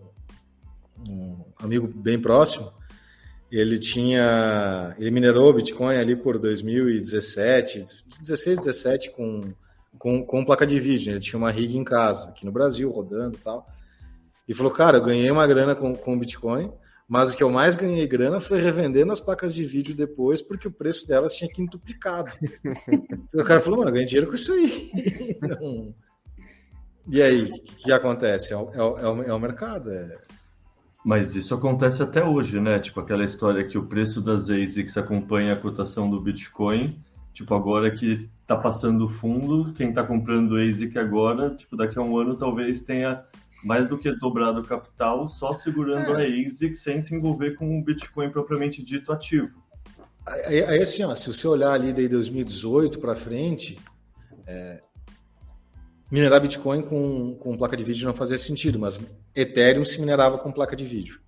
amigo 1.60 1.88
bem 1.88 2.20
próximo 2.20 2.72
ele 3.52 3.80
tinha. 3.80 4.96
Ele 4.98 5.12
minerou 5.12 5.54
Bitcoin 5.54 5.98
ali 5.98 6.16
por 6.16 6.38
2017, 6.38 7.86
16, 8.22 8.60
17 8.60 9.12
com, 9.12 9.42
com, 9.98 10.24
com 10.24 10.46
placa 10.46 10.68
de 10.68 10.80
vídeo. 10.80 11.08
Né? 11.08 11.14
Ele 11.14 11.20
tinha 11.20 11.38
uma 11.38 11.52
rig 11.52 11.76
em 11.76 11.84
casa, 11.84 12.30
aqui 12.30 12.46
no 12.46 12.52
Brasil, 12.52 12.90
rodando 12.92 13.38
e 13.38 13.40
tal. 13.40 13.68
E 14.48 14.54
falou, 14.54 14.72
cara, 14.72 14.98
eu 14.98 15.04
ganhei 15.04 15.30
uma 15.30 15.46
grana 15.48 15.76
com, 15.76 15.94
com 15.96 16.18
Bitcoin, 16.18 16.72
Mas 17.08 17.34
o 17.34 17.38
que 17.38 17.44
eu 17.44 17.50
mais 17.50 17.76
ganhei 17.76 18.06
grana 18.08 18.40
foi 18.40 18.62
revendendo 18.62 19.12
as 19.12 19.20
placas 19.20 19.54
de 19.54 19.64
vídeo 19.64 19.96
depois, 19.96 20.42
porque 20.42 20.68
o 20.68 20.72
preço 20.72 21.08
delas 21.08 21.34
tinha 21.34 21.52
quintuplicado. 21.52 22.32
então, 23.04 23.42
o 23.42 23.46
cara 23.46 23.62
falou, 23.62 23.80
mano, 23.80 23.90
eu 23.90 23.94
ganhei 23.94 24.08
dinheiro 24.08 24.28
com 24.28 24.36
isso 24.36 24.54
aí. 24.54 24.92
E 27.12 27.24
aí, 27.24 27.42
o 27.42 27.54
que 27.54 27.92
acontece? 27.92 28.54
É, 28.54 28.56
é, 28.56 28.60
é, 28.60 28.84
o, 28.84 29.24
é 29.24 29.34
o 29.34 29.40
mercado. 29.40 29.92
É... 29.92 30.16
Mas 31.04 31.36
isso 31.36 31.54
acontece 31.54 32.04
até 32.04 32.24
hoje, 32.24 32.60
né? 32.60 32.80
Tipo 32.80 33.00
aquela 33.00 33.24
história 33.24 33.66
que 33.66 33.78
o 33.78 33.86
preço 33.86 34.22
das 34.22 34.50
ASICs 34.50 34.98
acompanha 34.98 35.54
a 35.54 35.56
cotação 35.56 36.10
do 36.10 36.20
Bitcoin. 36.20 37.00
Tipo, 37.34 37.56
agora 37.56 37.90
que 37.92 38.30
tá 38.46 38.58
passando 38.58 39.08
fundo, 39.08 39.74
quem 39.74 39.94
tá 39.94 40.04
comprando 40.04 40.58
ASIC 40.58 40.98
agora, 40.98 41.56
tipo, 41.56 41.78
daqui 41.78 41.98
a 41.98 42.02
um 42.02 42.18
ano 42.18 42.36
talvez 42.36 42.82
tenha 42.82 43.24
mais 43.64 43.88
do 43.88 43.98
que 43.98 44.12
dobrado 44.12 44.62
o 44.62 44.66
capital 44.66 45.28
só 45.28 45.54
segurando 45.54 46.20
é. 46.20 46.26
a 46.26 46.48
ASIC 46.48 46.76
sem 46.76 47.02
se 47.02 47.16
envolver 47.16 47.52
com 47.52 47.80
o 47.80 47.84
Bitcoin 47.84 48.30
propriamente 48.30 48.84
dito 48.84 49.12
ativo. 49.12 49.64
Aí, 50.26 50.64
aí 50.64 50.82
assim, 50.82 51.04
ó, 51.04 51.16
se 51.16 51.32
você 51.32 51.48
olhar 51.48 51.72
ali 51.72 51.94
de 51.94 52.08
2018 52.08 53.00
para 53.00 53.16
frente, 53.16 53.80
é, 54.46 54.82
minerar 56.12 56.42
Bitcoin 56.42 56.82
com, 56.82 57.36
com 57.36 57.58
placa 57.58 57.78
de 57.78 57.84
vídeo 57.84 58.08
não 58.08 58.16
fazia 58.16 58.38
sentido, 58.38 58.80
mas 58.80 59.00
Ethereum 59.36 59.86
se 59.86 60.00
minerava 60.00 60.38
com 60.38 60.52
placa 60.52 60.76
de 60.76 60.86
vídeo. 60.86 61.22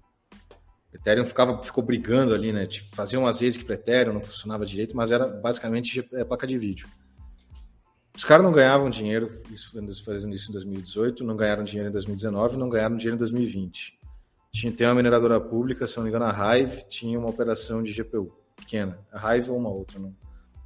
Ethereum 0.93 1.25
ficava, 1.25 1.61
ficou 1.63 1.83
brigando 1.83 2.33
ali, 2.33 2.51
né? 2.51 2.65
Tipo, 2.65 2.93
fazia 2.95 3.19
umas 3.19 3.39
vezes 3.39 3.57
que 3.57 3.63
para 3.63 3.75
Ethereum 3.75 4.13
não 4.13 4.21
funcionava 4.21 4.65
direito, 4.65 4.95
mas 4.95 5.11
era 5.11 5.25
basicamente 5.25 6.07
é, 6.13 6.23
placa 6.23 6.45
de 6.45 6.57
vídeo. 6.57 6.87
Os 8.15 8.25
caras 8.25 8.43
não 8.43 8.51
ganhavam 8.51 8.89
dinheiro 8.89 9.41
isso, 9.49 9.71
fazendo 10.03 10.35
isso 10.35 10.49
em 10.49 10.53
2018, 10.53 11.23
não 11.23 11.35
ganharam 11.35 11.63
dinheiro 11.63 11.89
em 11.89 11.91
2019, 11.93 12.57
não 12.57 12.69
ganharam 12.69 12.97
dinheiro 12.97 13.15
em 13.15 13.19
2020. 13.19 13.99
Tinha, 14.51 14.71
tem 14.73 14.85
uma 14.85 14.95
mineradora 14.95 15.39
pública, 15.39 15.87
se 15.87 15.95
não 15.95 16.03
me 16.03 16.09
engano, 16.09 16.25
a 16.25 16.57
Hive 16.57 16.83
tinha 16.89 17.17
uma 17.17 17.29
operação 17.29 17.81
de 17.81 17.93
GPU 17.93 18.33
pequena. 18.55 18.99
A 19.11 19.37
Hive 19.37 19.49
ou 19.49 19.57
uma 19.57 19.69
outra, 19.69 19.97
não, 19.97 20.13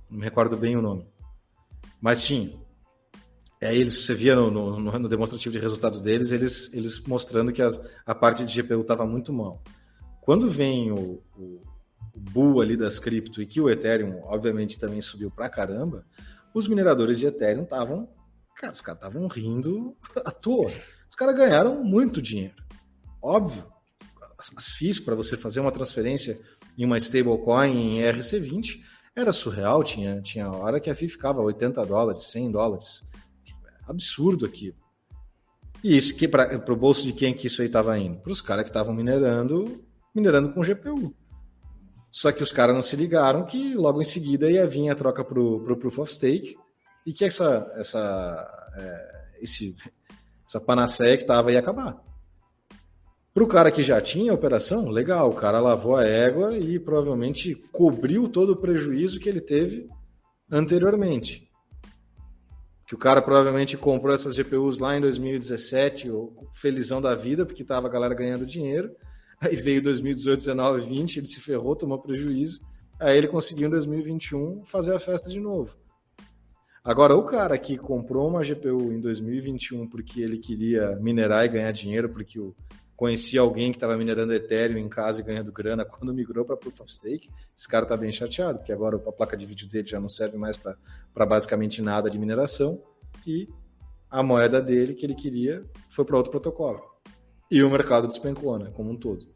não 0.09 0.17
me 0.17 0.23
recordo 0.23 0.57
bem 0.57 0.75
o 0.75 0.81
nome. 0.81 1.07
Mas 2.01 2.23
tinha. 2.23 2.64
Aí 3.65 3.79
eles, 3.79 4.05
você 4.05 4.13
via 4.13 4.35
no, 4.35 4.51
no, 4.51 4.79
no, 4.79 5.09
demonstrativo 5.09 5.53
de 5.53 5.59
resultados 5.59 6.01
deles, 6.01 6.31
eles, 6.31 6.73
eles 6.73 6.99
mostrando 7.01 7.51
que 7.51 7.61
as, 7.61 7.79
a 8.05 8.13
parte 8.13 8.45
de 8.45 8.61
GPU 8.61 8.81
estava 8.81 9.05
muito 9.05 9.33
mal. 9.33 9.61
Quando 10.21 10.49
vem 10.49 10.91
o, 10.91 11.21
o, 11.37 11.61
o 12.13 12.19
bull 12.19 12.61
ali 12.61 12.75
das 12.75 12.99
cripto 12.99 13.41
e 13.41 13.45
que 13.45 13.61
o 13.61 13.69
Ethereum, 13.69 14.21
obviamente, 14.23 14.79
também 14.79 15.01
subiu 15.01 15.29
pra 15.29 15.49
caramba, 15.49 16.05
os 16.53 16.67
mineradores 16.67 17.19
de 17.19 17.25
Ethereum 17.25 17.63
estavam, 17.63 18.09
cara, 18.55 18.73
os 18.73 18.81
caras 18.81 19.01
estavam 19.01 19.27
rindo 19.27 19.95
à 20.23 20.31
toa. 20.31 20.71
Os 21.09 21.15
caras 21.15 21.35
ganharam 21.35 21.83
muito 21.83 22.21
dinheiro. 22.21 22.55
Óbvio, 23.21 23.65
as, 24.37 24.69
FIIs 24.69 24.99
para 24.99 25.15
você 25.15 25.37
fazer 25.37 25.59
uma 25.59 25.71
transferência 25.71 26.39
em 26.77 26.85
uma 26.85 26.97
stablecoin 26.97 27.71
em 27.71 28.01
ERC20 28.01 28.81
era 29.15 29.31
surreal, 29.31 29.83
tinha, 29.83 30.21
tinha 30.21 30.49
hora 30.49 30.79
que 30.79 30.89
a 30.89 30.95
FII 30.95 31.07
ficava 31.07 31.41
80 31.41 31.85
dólares, 31.85 32.23
100 32.23 32.51
dólares 32.51 33.03
absurdo 33.87 34.45
aquilo. 34.45 34.75
E 35.83 35.95
isso 35.95 36.15
que 36.15 36.27
para 36.27 36.73
o 36.73 36.75
bolso 36.75 37.03
de 37.03 37.13
quem 37.13 37.33
que 37.33 37.47
isso 37.47 37.61
aí 37.61 37.67
estava 37.67 37.97
indo? 37.97 38.17
Para 38.17 38.31
os 38.31 38.41
caras 38.41 38.63
que 38.63 38.69
estavam 38.69 38.93
minerando, 38.93 39.83
minerando 40.13 40.51
com 40.51 40.61
GPU. 40.61 41.13
Só 42.11 42.31
que 42.31 42.41
os 42.41 42.51
caras 42.51 42.73
não 42.73 42.81
se 42.81 42.95
ligaram 42.95 43.45
que 43.45 43.75
logo 43.75 44.01
em 44.01 44.05
seguida 44.05 44.49
ia 44.49 44.65
vir 44.65 44.89
a 44.89 44.95
troca 44.95 45.23
para 45.23 45.39
o 45.39 45.77
Proof 45.77 45.99
of 45.99 46.13
Stake 46.13 46.55
e 47.05 47.13
que 47.13 47.25
essa, 47.25 47.71
essa, 47.75 48.71
é, 48.75 49.35
esse, 49.41 49.75
essa 50.47 50.59
panaceia 50.59 51.17
que 51.17 51.23
estava 51.23 51.51
ia 51.51 51.59
acabar. 51.59 52.01
Para 53.33 53.43
o 53.43 53.47
cara 53.47 53.69
que 53.69 53.83
já 53.83 53.99
tinha 53.99 54.31
a 54.31 54.35
operação, 54.35 54.89
legal, 54.89 55.29
o 55.29 55.35
cara 55.35 55.59
lavou 55.59 55.97
a 55.97 56.05
égua 56.05 56.57
e 56.57 56.79
provavelmente 56.79 57.53
cobriu 57.71 58.29
todo 58.29 58.53
o 58.53 58.55
prejuízo 58.55 59.19
que 59.19 59.27
ele 59.27 59.41
teve 59.41 59.89
anteriormente 60.49 61.44
que 62.87 62.93
o 62.93 62.97
cara 62.97 63.21
provavelmente 63.21 63.75
comprou 63.75 64.13
essas 64.13 64.35
GPUs 64.35 64.79
lá 64.79 64.95
em 64.95 65.01
2017, 65.01 66.09
ou 66.09 66.33
felizão 66.53 67.01
da 67.01 67.15
vida, 67.15 67.45
porque 67.45 67.63
tava 67.63 67.87
a 67.87 67.91
galera 67.91 68.13
ganhando 68.13 68.45
dinheiro. 68.45 68.95
Aí 69.41 69.55
veio 69.55 69.81
2018, 69.81 70.39
19, 70.39 70.81
20, 70.81 71.17
ele 71.17 71.25
se 71.25 71.39
ferrou, 71.39 71.75
tomou 71.75 71.99
prejuízo. 71.99 72.61
Aí 72.99 73.17
ele 73.17 73.27
conseguiu 73.27 73.67
em 73.67 73.71
2021 73.71 74.63
fazer 74.63 74.93
a 74.93 74.99
festa 74.99 75.29
de 75.29 75.39
novo. 75.39 75.75
Agora, 76.83 77.15
o 77.15 77.23
cara 77.23 77.57
que 77.57 77.77
comprou 77.77 78.27
uma 78.27 78.43
GPU 78.43 78.93
em 78.93 78.99
2021 78.99 79.87
porque 79.87 80.21
ele 80.21 80.37
queria 80.37 80.95
minerar 80.97 81.43
e 81.43 81.49
ganhar 81.49 81.71
dinheiro, 81.71 82.09
porque 82.09 82.39
o, 82.39 82.55
conhecia 82.95 83.41
alguém 83.41 83.71
que 83.71 83.77
estava 83.77 83.97
minerando 83.97 84.33
Ethereum 84.33 84.77
em 84.77 84.87
casa 84.87 85.19
e 85.19 85.23
ganhando 85.23 85.51
grana 85.51 85.83
quando 85.83 86.13
migrou 86.13 86.45
para 86.45 86.55
Proof 86.55 86.81
of 86.81 86.93
Stake, 86.93 87.29
esse 87.55 87.67
cara 87.67 87.83
está 87.83 87.97
bem 87.97 88.11
chateado, 88.11 88.59
porque 88.59 88.71
agora 88.71 88.95
a 88.95 89.11
placa 89.11 89.35
de 89.35 89.45
vídeo 89.45 89.67
dele 89.67 89.87
já 89.87 89.99
não 89.99 90.07
serve 90.07 90.37
mais 90.37 90.55
para 90.55 90.77
basicamente 91.23 91.83
nada 91.83 92.09
de 92.09 92.17
mineração 92.17 92.81
e 93.27 93.47
a 94.09 94.23
moeda 94.23 94.59
dele 94.59 94.95
que 94.95 95.05
ele 95.05 95.13
queria 95.13 95.63
foi 95.89 96.03
para 96.03 96.17
outro 96.17 96.31
protocolo. 96.31 96.81
E 97.51 97.61
o 97.61 97.69
mercado 97.69 98.07
despencou, 98.07 98.57
né, 98.57 98.71
como 98.75 98.89
um 98.89 98.97
todo. 98.97 99.35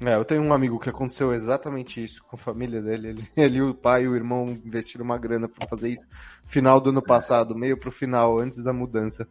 É, 0.00 0.16
eu 0.16 0.24
tenho 0.24 0.42
um 0.42 0.52
amigo 0.52 0.78
que 0.78 0.88
aconteceu 0.88 1.32
exatamente 1.32 2.02
isso 2.02 2.24
com 2.24 2.34
a 2.34 2.38
família 2.38 2.82
dele. 2.82 3.08
Ele, 3.08 3.28
ele 3.36 3.62
o 3.62 3.74
pai 3.74 4.04
e 4.04 4.08
o 4.08 4.16
irmão 4.16 4.48
investiram 4.64 5.04
uma 5.04 5.18
grana 5.18 5.48
para 5.48 5.68
fazer 5.68 5.90
isso 5.90 6.06
final 6.44 6.80
do 6.80 6.90
ano 6.90 7.02
passado, 7.02 7.54
meio 7.54 7.78
pro 7.78 7.92
final, 7.92 8.38
antes 8.38 8.62
da 8.62 8.72
mudança. 8.72 9.28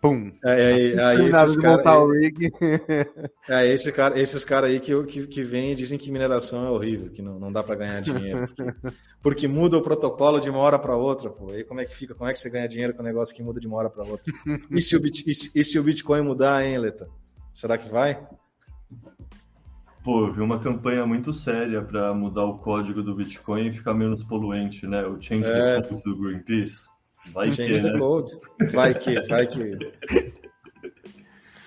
Pum. 0.00 0.32
É, 0.42 0.52
aí, 0.52 0.98
aí 0.98 1.28
esses 1.28 1.56
cara, 1.58 2.00
o 2.00 2.10
rig. 2.10 2.50
É, 3.48 3.66
esse 3.66 3.92
cara, 3.92 4.18
esses 4.18 4.44
caras 4.44 4.70
aí 4.70 4.80
que, 4.80 5.04
que, 5.04 5.26
que 5.26 5.42
vêm 5.42 5.72
e 5.72 5.74
dizem 5.74 5.98
que 5.98 6.10
mineração 6.10 6.66
é 6.66 6.70
horrível, 6.70 7.10
que 7.10 7.20
não, 7.20 7.38
não 7.38 7.52
dá 7.52 7.62
para 7.62 7.74
ganhar 7.74 8.00
dinheiro. 8.00 8.48
Porque, 8.48 8.72
porque, 9.22 9.48
muda 9.48 9.76
o 9.76 9.82
protocolo 9.82 10.40
de 10.40 10.48
uma 10.48 10.58
hora 10.58 10.78
para 10.78 10.96
outra, 10.96 11.28
pô. 11.28 11.50
Aí 11.50 11.64
como 11.64 11.80
é 11.80 11.84
que 11.84 11.94
fica? 11.94 12.14
Como 12.14 12.28
é 12.30 12.32
que 12.32 12.38
você 12.38 12.48
ganha 12.48 12.68
dinheiro 12.68 12.94
com 12.94 13.02
um 13.02 13.04
negócio 13.04 13.34
que 13.34 13.42
muda 13.42 13.60
de 13.60 13.66
uma 13.66 13.76
hora 13.76 13.90
para 13.90 14.04
outra? 14.04 14.32
E 14.70 14.80
se, 14.80 14.96
o, 14.96 15.00
e, 15.04 15.34
se, 15.34 15.50
e 15.54 15.64
se 15.64 15.78
o 15.78 15.82
Bitcoin 15.82 16.22
mudar, 16.22 16.64
hein, 16.64 16.78
Leta? 16.78 17.08
Será 17.52 17.76
que 17.76 17.88
vai? 17.88 18.26
Pô, 20.02 20.26
eu 20.26 20.32
vi 20.32 20.40
uma 20.40 20.58
campanha 20.58 21.04
muito 21.04 21.32
séria 21.32 21.82
para 21.82 22.14
mudar 22.14 22.44
o 22.44 22.58
código 22.58 23.02
do 23.02 23.14
Bitcoin 23.14 23.66
e 23.66 23.72
ficar 23.72 23.92
menos 23.92 24.22
poluente, 24.22 24.86
né? 24.86 25.04
O 25.06 25.20
Change 25.20 25.46
é. 25.46 25.80
the 25.80 25.88
Code 25.88 26.02
do 26.04 26.16
Greenpeace. 26.16 26.88
Vai 27.26 27.50
que, 27.50 27.68
né? 27.68 27.92
Vai 28.72 28.94
que, 28.94 29.20
vai 29.22 29.46
que. 29.46 29.78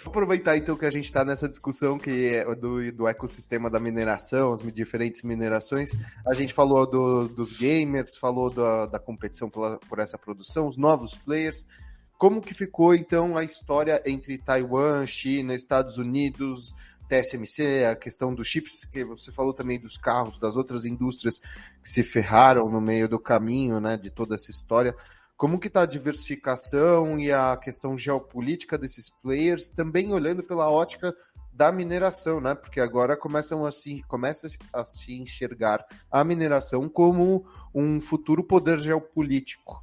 Vou 0.03 0.11
aproveitar 0.11 0.57
então 0.57 0.75
que 0.75 0.85
a 0.85 0.89
gente 0.89 1.05
está 1.05 1.23
nessa 1.23 1.47
discussão 1.47 1.97
que 1.97 2.35
é 2.35 2.55
do, 2.55 2.91
do 2.91 3.07
ecossistema 3.07 3.69
da 3.69 3.79
mineração, 3.79 4.51
as 4.51 4.61
diferentes 4.73 5.23
minerações. 5.23 5.91
A 6.27 6.33
gente 6.33 6.53
falou 6.53 6.85
do, 6.85 7.29
dos 7.29 7.53
gamers, 7.53 8.17
falou 8.17 8.49
da, 8.49 8.85
da 8.85 8.99
competição 8.99 9.49
pela, 9.49 9.79
por 9.87 9.99
essa 9.99 10.17
produção, 10.17 10.67
os 10.67 10.75
novos 10.75 11.15
players. 11.15 11.65
Como 12.17 12.41
que 12.41 12.53
ficou 12.53 12.93
então 12.93 13.37
a 13.37 13.45
história 13.45 14.01
entre 14.05 14.37
Taiwan, 14.37 15.05
China, 15.05 15.55
Estados 15.55 15.97
Unidos, 15.97 16.73
TSMC, 17.07 17.85
a 17.85 17.95
questão 17.95 18.33
dos 18.33 18.47
chips, 18.47 18.85
que 18.85 19.05
você 19.05 19.31
falou 19.31 19.53
também 19.53 19.79
dos 19.79 19.97
carros, 19.97 20.37
das 20.37 20.55
outras 20.55 20.83
indústrias 20.83 21.39
que 21.39 21.89
se 21.89 22.03
ferraram 22.03 22.69
no 22.69 22.81
meio 22.81 23.07
do 23.07 23.19
caminho, 23.19 23.79
né, 23.79 23.97
de 23.97 24.09
toda 24.09 24.35
essa 24.35 24.51
história. 24.51 24.95
Como 25.43 25.59
que 25.59 25.67
está 25.67 25.81
a 25.81 25.85
diversificação 25.85 27.19
e 27.19 27.29
a 27.29 27.57
questão 27.57 27.97
geopolítica 27.97 28.77
desses 28.77 29.09
players, 29.09 29.71
também 29.71 30.13
olhando 30.13 30.41
pela 30.41 30.69
ótica 30.69 31.13
da 31.51 31.69
mineração, 31.69 32.39
né? 32.39 32.55
Porque 32.55 32.79
agora 32.79 33.17
começam 33.17 33.65
a 33.65 33.71
se, 33.73 34.01
começa 34.03 34.47
a 34.71 34.85
se 34.85 35.13
enxergar 35.13 35.85
a 36.09 36.23
mineração 36.23 36.87
como 36.87 37.45
um 37.75 37.99
futuro 37.99 38.41
poder 38.41 38.79
geopolítico, 38.79 39.81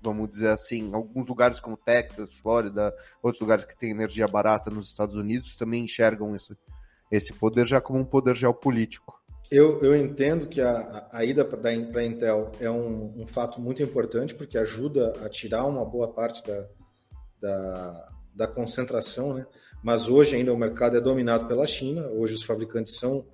vamos 0.00 0.30
dizer 0.30 0.50
assim. 0.50 0.94
Alguns 0.94 1.26
lugares 1.26 1.58
como 1.58 1.76
Texas, 1.76 2.32
Flórida, 2.32 2.94
outros 3.20 3.40
lugares 3.40 3.64
que 3.64 3.76
têm 3.76 3.90
energia 3.90 4.28
barata 4.28 4.70
nos 4.70 4.90
Estados 4.90 5.16
Unidos 5.16 5.56
também 5.56 5.86
enxergam 5.86 6.36
esse, 6.36 6.56
esse 7.10 7.32
poder 7.32 7.66
já 7.66 7.80
como 7.80 7.98
um 7.98 8.04
poder 8.04 8.36
geopolítico. 8.36 9.19
Eu, 9.50 9.80
eu 9.82 9.96
entendo 9.96 10.46
que 10.46 10.60
a, 10.60 11.08
a 11.10 11.24
ida 11.24 11.44
para 11.44 11.70
a 11.70 12.04
Intel 12.04 12.52
é 12.60 12.70
um, 12.70 13.20
um, 13.22 13.26
fato 13.26 13.60
muito 13.60 13.82
importante, 13.82 14.32
porque 14.32 14.56
ajuda 14.56 15.12
a 15.24 15.28
tirar 15.28 15.66
uma 15.66 15.84
boa 15.84 16.06
parte 16.06 16.46
da, 16.46 16.68
da, 17.40 18.08
da 18.32 18.46
concentração, 18.46 19.34
né? 19.34 19.44
mas 19.82 20.08
hoje 20.08 20.36
ainda 20.36 20.54
o 20.54 20.56
mercado 20.56 20.96
é 20.96 21.00
dominado 21.00 21.46
pela 21.46 21.66
China, 21.66 22.06
hoje 22.10 22.34
os 22.34 22.44
fabricantes 22.44 22.96
são, 22.96 23.26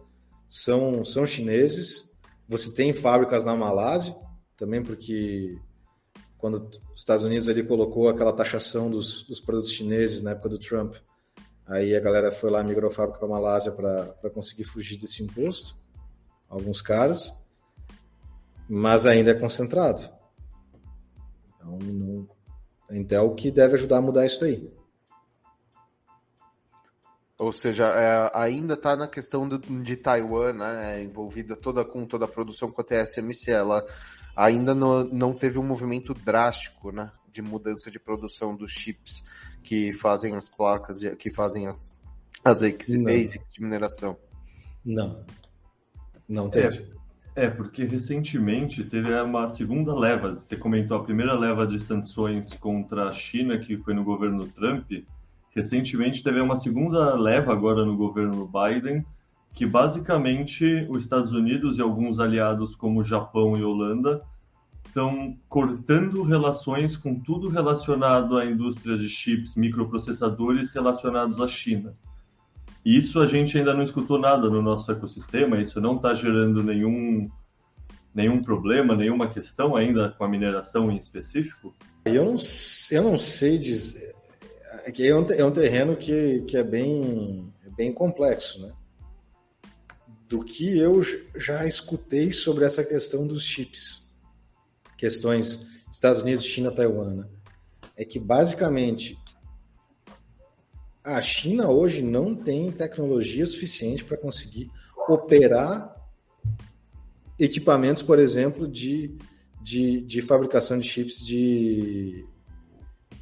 são, 0.48 1.04
são 1.04 1.26
chineses, 1.26 2.16
você 2.48 2.74
tem 2.74 2.94
fábricas 2.94 3.44
na 3.44 3.54
Malásia, 3.54 4.16
também 4.56 4.82
porque 4.82 5.58
quando 6.38 6.66
os 6.94 7.00
Estados 7.00 7.26
Unidos 7.26 7.46
ali 7.46 7.62
colocou 7.62 8.08
aquela 8.08 8.32
taxação 8.32 8.90
dos, 8.90 9.22
dos 9.24 9.38
produtos 9.38 9.70
chineses 9.70 10.22
na 10.22 10.30
época 10.30 10.48
do 10.48 10.58
Trump, 10.58 10.94
aí 11.66 11.94
a 11.94 12.00
galera 12.00 12.32
foi 12.32 12.50
lá 12.50 12.62
migrou 12.62 12.90
a 12.90 12.94
fábrica 12.94 13.18
para 13.18 13.28
a 13.28 13.32
Malásia 13.32 13.72
para 13.72 14.30
conseguir 14.30 14.64
fugir 14.64 14.96
desse 14.96 15.22
imposto 15.22 15.76
alguns 16.48 16.80
caras, 16.80 17.36
mas 18.68 19.06
ainda 19.06 19.30
é 19.30 19.34
concentrado. 19.34 20.08
Então, 21.56 21.78
não, 21.78 22.28
a 22.88 22.96
Intel 22.96 23.34
que 23.34 23.50
deve 23.50 23.74
ajudar 23.74 23.98
a 23.98 24.02
mudar 24.02 24.26
isso 24.26 24.44
aí. 24.44 24.70
Ou 27.38 27.52
seja, 27.52 27.84
é, 27.88 28.30
ainda 28.32 28.74
está 28.74 28.96
na 28.96 29.06
questão 29.06 29.46
do, 29.46 29.58
de 29.58 29.96
Taiwan, 29.96 30.54
né, 30.54 30.94
é 30.94 31.02
envolvida 31.02 31.54
toda 31.54 31.84
com 31.84 32.06
toda 32.06 32.24
a 32.24 32.28
produção 32.28 32.70
com 32.70 32.80
a 32.80 32.84
TSMC. 32.84 33.50
Ela 33.50 33.84
ainda 34.34 34.74
não, 34.74 35.04
não 35.04 35.34
teve 35.34 35.58
um 35.58 35.62
movimento 35.62 36.14
drástico 36.14 36.90
né, 36.90 37.12
de 37.30 37.42
mudança 37.42 37.90
de 37.90 38.00
produção 38.00 38.56
dos 38.56 38.72
chips 38.72 39.22
que 39.62 39.92
fazem 39.92 40.34
as 40.34 40.48
placas, 40.48 40.98
de, 40.98 41.14
que 41.14 41.30
fazem 41.30 41.66
as, 41.66 42.00
as 42.42 42.62
ASICs 42.62 42.86
de 43.52 43.60
mineração. 43.60 44.16
Não, 44.82 45.22
não 46.28 46.48
teve. 46.48 46.86
É, 47.34 47.46
é, 47.46 47.50
porque 47.50 47.84
recentemente 47.84 48.84
teve 48.84 49.12
uma 49.20 49.46
segunda 49.46 49.94
leva. 49.94 50.34
Você 50.34 50.56
comentou 50.56 50.96
a 50.96 51.04
primeira 51.04 51.34
leva 51.34 51.66
de 51.66 51.78
sanções 51.80 52.52
contra 52.54 53.08
a 53.08 53.12
China, 53.12 53.58
que 53.58 53.76
foi 53.76 53.94
no 53.94 54.04
governo 54.04 54.46
Trump 54.48 54.90
Recentemente 55.56 56.22
teve 56.22 56.38
uma 56.38 56.54
segunda 56.54 57.14
leva 57.14 57.50
agora 57.50 57.82
no 57.82 57.96
governo 57.96 58.46
Biden, 58.46 59.02
que 59.54 59.64
basicamente 59.64 60.86
os 60.90 61.02
Estados 61.02 61.32
Unidos 61.32 61.78
e 61.78 61.82
alguns 61.82 62.20
aliados 62.20 62.76
como 62.76 63.02
Japão 63.02 63.56
e 63.56 63.64
Holanda 63.64 64.20
estão 64.86 65.34
cortando 65.48 66.22
relações 66.22 66.94
com 66.94 67.18
tudo 67.18 67.48
relacionado 67.48 68.36
à 68.36 68.44
indústria 68.44 68.98
de 68.98 69.08
chips, 69.08 69.56
microprocessadores 69.56 70.70
relacionados 70.70 71.40
à 71.40 71.48
China. 71.48 71.94
Isso 72.86 73.20
a 73.20 73.26
gente 73.26 73.58
ainda 73.58 73.74
não 73.74 73.82
escutou 73.82 74.16
nada 74.16 74.48
no 74.48 74.62
nosso 74.62 74.92
ecossistema, 74.92 75.60
isso 75.60 75.80
não 75.80 75.96
está 75.96 76.14
gerando 76.14 76.62
nenhum, 76.62 77.28
nenhum 78.14 78.40
problema, 78.40 78.94
nenhuma 78.94 79.28
questão 79.28 79.74
ainda 79.74 80.10
com 80.10 80.22
a 80.22 80.28
mineração 80.28 80.88
em 80.88 80.96
específico? 80.96 81.74
Eu 82.04 82.24
não, 82.24 82.36
eu 82.92 83.02
não 83.02 83.18
sei 83.18 83.58
dizer. 83.58 84.14
É, 84.84 85.08
é 85.08 85.16
um, 85.16 85.26
é 85.32 85.44
um 85.44 85.50
terreno 85.50 85.96
que, 85.96 86.42
que 86.42 86.56
é 86.56 86.62
bem, 86.62 87.52
é 87.66 87.70
bem 87.70 87.92
complexo, 87.92 88.62
né? 88.62 88.72
Do 90.28 90.44
que 90.44 90.78
eu 90.78 91.02
já 91.34 91.66
escutei 91.66 92.30
sobre 92.30 92.64
essa 92.64 92.84
questão 92.84 93.26
dos 93.26 93.42
chips, 93.42 94.08
questões 94.96 95.66
Estados 95.90 96.22
Unidos, 96.22 96.44
China, 96.44 96.70
Taiwan, 96.70 97.14
né? 97.14 97.24
é 97.96 98.04
que 98.04 98.20
basicamente 98.20 99.18
a 101.06 101.22
China 101.22 101.70
hoje 101.70 102.02
não 102.02 102.34
tem 102.34 102.72
tecnologia 102.72 103.46
suficiente 103.46 104.04
para 104.04 104.16
conseguir 104.16 104.68
operar 105.08 105.94
equipamentos, 107.38 108.02
por 108.02 108.18
exemplo, 108.18 108.66
de, 108.66 109.16
de, 109.62 110.00
de 110.00 110.20
fabricação 110.20 110.78
de 110.78 110.88
chips 110.88 111.24
de 111.24 112.26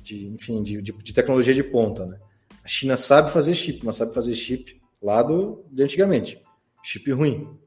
de 0.03 0.27
enfim, 0.29 0.63
de, 0.63 0.83
de, 0.83 0.93
de, 0.93 1.15
tecnologia 1.15 1.55
de 1.55 1.63
ponta, 1.63 2.05
né? 2.05 2.19
A 2.63 2.69
China 2.69 2.97
sabe 2.97 3.31
fazer 3.31 3.55
chip, 3.55 3.85
mas 3.85 3.97
sabe 3.97 4.15
fazer 4.15 4.35
chip 4.35 4.81
lá 5.03 5.23
do, 5.23 5.65
de 5.71 5.83
antigamente. 5.83 6.41
Chip 6.83 7.11
ruim. 7.11 7.59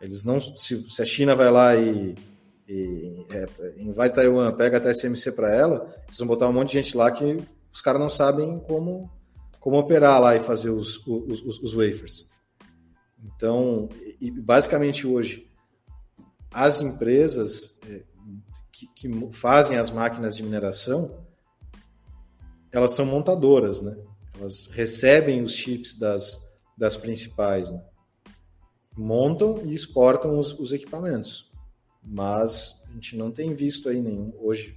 Eles 0.00 0.22
não, 0.22 0.38
se, 0.38 0.88
se 0.88 1.02
a 1.02 1.06
China 1.06 1.34
vai 1.34 1.50
lá 1.50 1.76
e, 1.76 2.14
e 2.68 3.26
é, 3.30 3.46
invade 3.78 4.14
Taiwan, 4.14 4.54
pega 4.54 4.76
a 4.76 4.80
TSMC 4.80 5.32
para 5.32 5.54
ela, 5.54 5.94
eles 6.06 6.18
vão 6.18 6.28
botar 6.28 6.46
um 6.48 6.52
monte 6.52 6.68
de 6.68 6.74
gente 6.74 6.96
lá 6.96 7.10
que 7.10 7.38
os 7.72 7.80
caras 7.80 8.00
não 8.00 8.10
sabem 8.10 8.58
como, 8.60 9.10
como 9.60 9.78
operar 9.78 10.20
lá 10.20 10.36
e 10.36 10.40
fazer 10.40 10.70
os, 10.70 11.04
os, 11.06 11.42
os, 11.42 11.62
os 11.62 11.74
wafers. 11.74 12.30
Então, 13.24 13.88
basicamente 14.42 15.06
hoje, 15.06 15.50
as 16.52 16.80
empresas 16.80 17.78
é, 17.86 18.02
que, 18.72 18.86
que 18.94 19.32
fazem 19.32 19.76
as 19.76 19.90
máquinas 19.90 20.36
de 20.36 20.42
mineração, 20.42 21.26
elas 22.70 22.92
são 22.92 23.04
montadoras, 23.04 23.82
né? 23.82 23.96
Elas 24.38 24.68
recebem 24.68 25.42
os 25.42 25.52
chips 25.52 25.98
das, 25.98 26.46
das 26.76 26.96
principais, 26.96 27.72
né? 27.72 27.82
montam 28.96 29.64
e 29.64 29.72
exportam 29.72 30.38
os, 30.38 30.52
os, 30.58 30.72
equipamentos. 30.72 31.50
Mas 32.02 32.82
a 32.88 32.92
gente 32.92 33.16
não 33.16 33.30
tem 33.30 33.54
visto 33.54 33.88
aí 33.88 34.00
nenhum, 34.00 34.32
hoje 34.40 34.74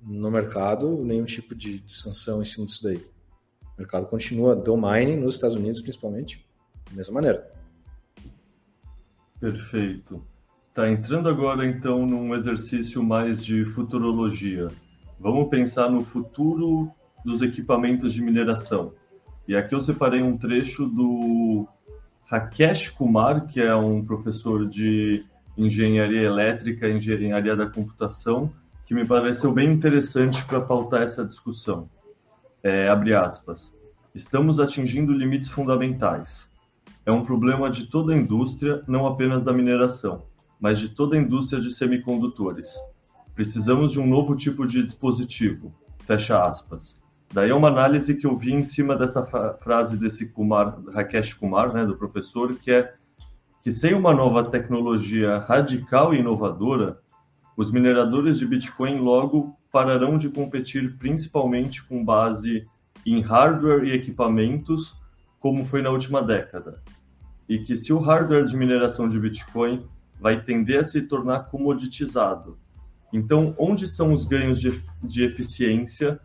no 0.00 0.30
mercado 0.30 1.02
nenhum 1.02 1.24
tipo 1.24 1.54
de, 1.54 1.78
de 1.78 1.92
sanção 1.92 2.42
em 2.42 2.44
cima 2.44 2.66
disso 2.66 2.82
daí. 2.82 3.13
O 3.76 3.80
mercado 3.80 4.06
continua 4.06 4.54
do 4.54 4.76
mining 4.76 5.16
nos 5.16 5.34
Estados 5.34 5.56
Unidos, 5.56 5.80
principalmente, 5.80 6.46
da 6.90 6.96
mesma 6.96 7.14
maneira. 7.14 7.50
Perfeito. 9.40 10.24
Tá 10.72 10.90
entrando 10.90 11.28
agora 11.28 11.66
então 11.66 12.06
num 12.06 12.34
exercício 12.34 13.02
mais 13.02 13.44
de 13.44 13.64
futurologia. 13.64 14.68
Vamos 15.20 15.48
pensar 15.48 15.90
no 15.90 16.04
futuro 16.04 16.90
dos 17.24 17.42
equipamentos 17.42 18.12
de 18.12 18.22
mineração. 18.22 18.92
E 19.46 19.54
aqui 19.54 19.74
eu 19.74 19.80
separei 19.80 20.22
um 20.22 20.36
trecho 20.36 20.86
do 20.86 21.66
Rakesh 22.26 22.90
Kumar, 22.90 23.46
que 23.46 23.60
é 23.60 23.74
um 23.74 24.04
professor 24.04 24.68
de 24.68 25.24
engenharia 25.56 26.22
elétrica 26.22 26.88
e 26.88 26.96
engenharia 26.96 27.54
da 27.54 27.68
computação, 27.68 28.50
que 28.86 28.94
me 28.94 29.06
pareceu 29.06 29.52
bem 29.52 29.72
interessante 29.72 30.44
para 30.44 30.60
pautar 30.60 31.02
essa 31.02 31.24
discussão. 31.24 31.88
É, 32.64 32.88
abre 32.88 33.14
aspas. 33.14 33.76
Estamos 34.14 34.58
atingindo 34.58 35.12
limites 35.12 35.50
fundamentais. 35.50 36.50
É 37.04 37.12
um 37.12 37.22
problema 37.22 37.68
de 37.68 37.88
toda 37.88 38.14
a 38.14 38.16
indústria, 38.16 38.82
não 38.88 39.06
apenas 39.06 39.44
da 39.44 39.52
mineração, 39.52 40.22
mas 40.58 40.78
de 40.78 40.88
toda 40.88 41.14
a 41.14 41.18
indústria 41.18 41.60
de 41.60 41.70
semicondutores. 41.70 42.72
Precisamos 43.34 43.92
de 43.92 44.00
um 44.00 44.06
novo 44.06 44.34
tipo 44.34 44.66
de 44.66 44.82
dispositivo. 44.82 45.74
Fecha 46.06 46.42
aspas. 46.42 46.98
Daí 47.30 47.50
é 47.50 47.54
uma 47.54 47.68
análise 47.68 48.14
que 48.14 48.26
eu 48.26 48.34
vi 48.34 48.54
em 48.54 48.64
cima 48.64 48.96
dessa 48.96 49.22
frase 49.62 49.98
desse 49.98 50.24
Kumar, 50.24 50.80
Rakesh 50.88 51.34
Kumar, 51.34 51.74
né, 51.74 51.84
do 51.84 51.98
professor, 51.98 52.54
que 52.54 52.70
é 52.70 52.94
que 53.62 53.70
sem 53.70 53.92
uma 53.92 54.14
nova 54.14 54.42
tecnologia 54.42 55.36
radical 55.40 56.14
e 56.14 56.20
inovadora, 56.20 56.98
os 57.58 57.70
mineradores 57.70 58.38
de 58.38 58.46
Bitcoin 58.46 59.00
logo 59.00 59.54
pararão 59.74 60.16
de 60.16 60.28
competir 60.28 60.96
principalmente 60.98 61.82
com 61.82 62.04
base 62.04 62.64
em 63.04 63.20
hardware 63.20 63.82
e 63.82 63.90
equipamentos, 63.90 64.94
como 65.40 65.64
foi 65.64 65.82
na 65.82 65.90
última 65.90 66.22
década. 66.22 66.80
E 67.48 67.58
que 67.58 67.74
se 67.74 67.92
o 67.92 67.98
hardware 67.98 68.46
de 68.46 68.56
mineração 68.56 69.08
de 69.08 69.18
Bitcoin 69.18 69.84
vai 70.20 70.40
tender 70.40 70.78
a 70.78 70.84
se 70.84 71.02
tornar 71.02 71.50
comoditizado, 71.50 72.56
então, 73.12 73.52
onde 73.58 73.88
são 73.88 74.12
os 74.12 74.24
ganhos 74.24 74.60
de, 74.60 74.80
de 75.02 75.24
eficiência? 75.24 76.20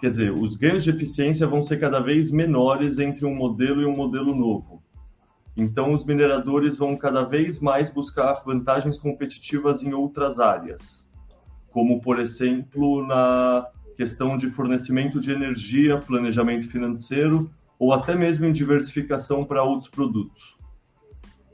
Quer 0.00 0.10
dizer, 0.10 0.32
os 0.32 0.56
ganhos 0.56 0.82
de 0.82 0.88
eficiência 0.88 1.46
vão 1.46 1.62
ser 1.62 1.78
cada 1.78 2.00
vez 2.00 2.30
menores 2.30 2.98
entre 2.98 3.26
um 3.26 3.34
modelo 3.34 3.82
e 3.82 3.84
um 3.84 3.94
modelo 3.94 4.34
novo. 4.34 4.82
Então, 5.54 5.92
os 5.92 6.02
mineradores 6.02 6.78
vão 6.78 6.96
cada 6.96 7.24
vez 7.24 7.60
mais 7.60 7.90
buscar 7.90 8.42
vantagens 8.42 8.98
competitivas 8.98 9.82
em 9.82 9.92
outras 9.92 10.38
áreas, 10.38 11.09
como, 11.70 12.00
por 12.00 12.18
exemplo, 12.18 13.06
na 13.06 13.66
questão 13.96 14.36
de 14.36 14.50
fornecimento 14.50 15.20
de 15.20 15.30
energia, 15.30 15.98
planejamento 15.98 16.68
financeiro 16.68 17.50
ou 17.78 17.92
até 17.92 18.14
mesmo 18.14 18.46
em 18.46 18.52
diversificação 18.52 19.44
para 19.44 19.62
outros 19.62 19.88
produtos. 19.88 20.58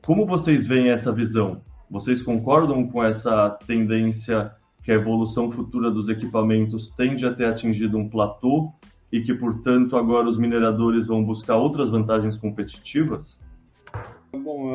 Como 0.04 0.26
vocês 0.26 0.66
veem 0.66 0.90
essa 0.90 1.12
visão? 1.12 1.60
Vocês 1.90 2.22
concordam 2.22 2.86
com 2.86 3.02
essa 3.02 3.50
tendência 3.66 4.52
que 4.82 4.90
a 4.90 4.94
evolução 4.94 5.50
futura 5.50 5.90
dos 5.90 6.08
equipamentos 6.08 6.88
tende 6.90 7.26
a 7.26 7.34
ter 7.34 7.46
atingido 7.46 7.98
um 7.98 8.08
platô 8.08 8.70
e 9.10 9.20
que, 9.20 9.34
portanto, 9.34 9.96
agora 9.96 10.28
os 10.28 10.38
mineradores 10.38 11.06
vão 11.06 11.24
buscar 11.24 11.56
outras 11.56 11.90
vantagens 11.90 12.36
competitivas? 12.36 13.38
Bom, 14.32 14.68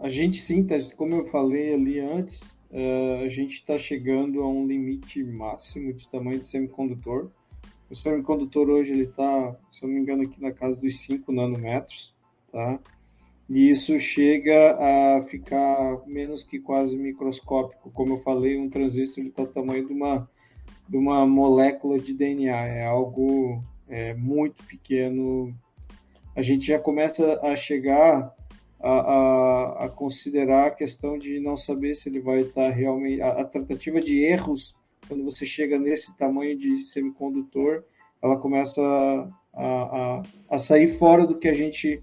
a, 0.00 0.06
a 0.06 0.08
gente 0.08 0.38
sim, 0.40 0.64
tá, 0.64 0.74
como 0.96 1.14
eu 1.14 1.24
falei 1.26 1.74
ali 1.74 2.00
antes, 2.00 2.54
uh, 2.72 3.24
a 3.24 3.28
gente 3.28 3.54
está 3.54 3.78
chegando 3.78 4.42
a 4.42 4.48
um 4.48 4.66
limite 4.66 5.22
máximo 5.22 5.92
de 5.92 6.08
tamanho 6.08 6.40
de 6.40 6.46
semicondutor. 6.46 7.30
O 7.90 7.94
semicondutor 7.94 8.68
hoje 8.68 8.92
ele 8.92 9.04
está, 9.04 9.56
se 9.70 9.84
eu 9.84 9.88
não 9.88 9.94
me 9.94 10.00
engano, 10.00 10.22
aqui 10.22 10.40
na 10.40 10.52
casa 10.52 10.80
dos 10.80 11.00
5 11.00 11.30
nanômetros, 11.30 12.14
tá? 12.50 12.80
e 13.48 13.68
isso 13.68 13.98
chega 13.98 14.76
a 14.78 15.22
ficar 15.24 16.00
menos 16.06 16.42
que 16.42 16.58
quase 16.58 16.96
microscópico. 16.96 17.90
Como 17.90 18.14
eu 18.14 18.20
falei, 18.20 18.58
um 18.58 18.70
transistor 18.70 19.24
está 19.24 19.44
do 19.44 19.50
tamanho 19.50 19.86
de 19.86 19.92
uma, 19.92 20.28
de 20.88 20.96
uma 20.96 21.26
molécula 21.26 21.98
de 21.98 22.14
DNA, 22.14 22.66
é 22.66 22.86
algo 22.86 23.62
é, 23.88 24.14
muito 24.14 24.64
pequeno. 24.64 25.54
A 26.34 26.40
gente 26.40 26.66
já 26.66 26.78
começa 26.78 27.38
a 27.42 27.54
chegar 27.54 28.34
a, 28.82 28.90
a, 28.90 29.84
a, 29.84 29.88
considerar 29.88 30.66
a 30.66 30.70
questão 30.70 31.16
de 31.16 31.38
não 31.38 31.56
saber 31.56 31.94
se 31.94 32.08
ele 32.08 32.20
vai 32.20 32.40
estar 32.40 32.68
realmente. 32.70 33.22
A, 33.22 33.42
a 33.42 33.44
tratativa 33.44 34.00
de 34.00 34.24
erros, 34.24 34.74
quando 35.08 35.24
você 35.24 35.46
chega 35.46 35.78
nesse 35.78 36.16
tamanho 36.16 36.58
de 36.58 36.82
semicondutor, 36.82 37.84
ela 38.20 38.36
começa 38.36 38.82
a, 39.54 40.22
a, 40.50 40.58
sair 40.58 40.88
fora 40.98 41.26
do 41.26 41.38
que 41.38 41.48
a 41.48 41.54
gente 41.54 42.02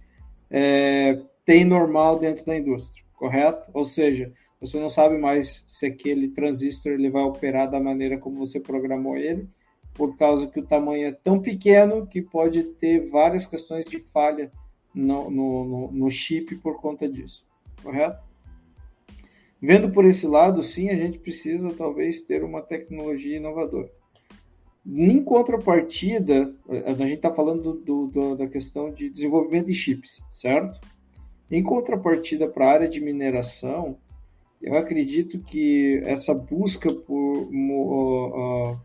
é, 0.49 1.21
tem 1.45 1.65
normal 1.65 2.17
dentro 2.19 2.45
da 2.45 2.57
indústria, 2.57 3.03
correto? 3.15 3.69
Ou 3.73 3.83
seja, 3.83 4.31
você 4.61 4.79
não 4.79 4.89
sabe 4.89 5.17
mais 5.17 5.65
se 5.67 5.85
aquele 5.85 6.29
transistor 6.29 6.93
ele 6.93 7.09
vai 7.09 7.23
operar 7.23 7.69
da 7.69 7.79
maneira 7.79 8.17
como 8.17 8.37
você 8.37 8.59
programou 8.59 9.17
ele, 9.17 9.47
por 9.93 10.17
causa 10.17 10.47
que 10.47 10.59
o 10.59 10.65
tamanho 10.65 11.07
é 11.07 11.11
tão 11.11 11.41
pequeno 11.41 12.07
que 12.07 12.21
pode 12.21 12.63
ter 12.63 13.09
várias 13.09 13.45
questões 13.45 13.85
de 13.85 13.99
falha 14.13 14.51
no, 14.93 15.29
no, 15.29 15.91
no 15.91 16.09
chip 16.09 16.55
por 16.55 16.79
conta 16.79 17.07
disso, 17.07 17.45
correto? 17.83 18.23
Vendo 19.61 19.91
por 19.91 20.05
esse 20.05 20.25
lado, 20.25 20.63
sim, 20.63 20.89
a 20.89 20.95
gente 20.95 21.19
precisa 21.19 21.73
talvez 21.73 22.21
ter 22.21 22.43
uma 22.43 22.61
tecnologia 22.61 23.37
inovadora. 23.37 23.91
Em 24.87 25.21
contrapartida, 25.21 26.55
a 26.85 26.93
gente 26.93 27.15
está 27.15 27.33
falando 27.33 27.73
do, 27.73 28.07
do, 28.07 28.35
da 28.35 28.47
questão 28.47 28.91
de 28.91 29.09
desenvolvimento 29.09 29.67
de 29.67 29.73
chips, 29.73 30.21
certo? 30.31 30.79
Em 31.51 31.61
contrapartida 31.61 32.47
para 32.47 32.65
a 32.65 32.71
área 32.71 32.87
de 32.87 33.01
mineração, 33.01 33.97
eu 34.61 34.77
acredito 34.77 35.39
que 35.39 36.01
essa 36.05 36.33
busca 36.33 36.93
por 36.93 37.49
uh, 37.51 38.73
uh, 38.73 38.81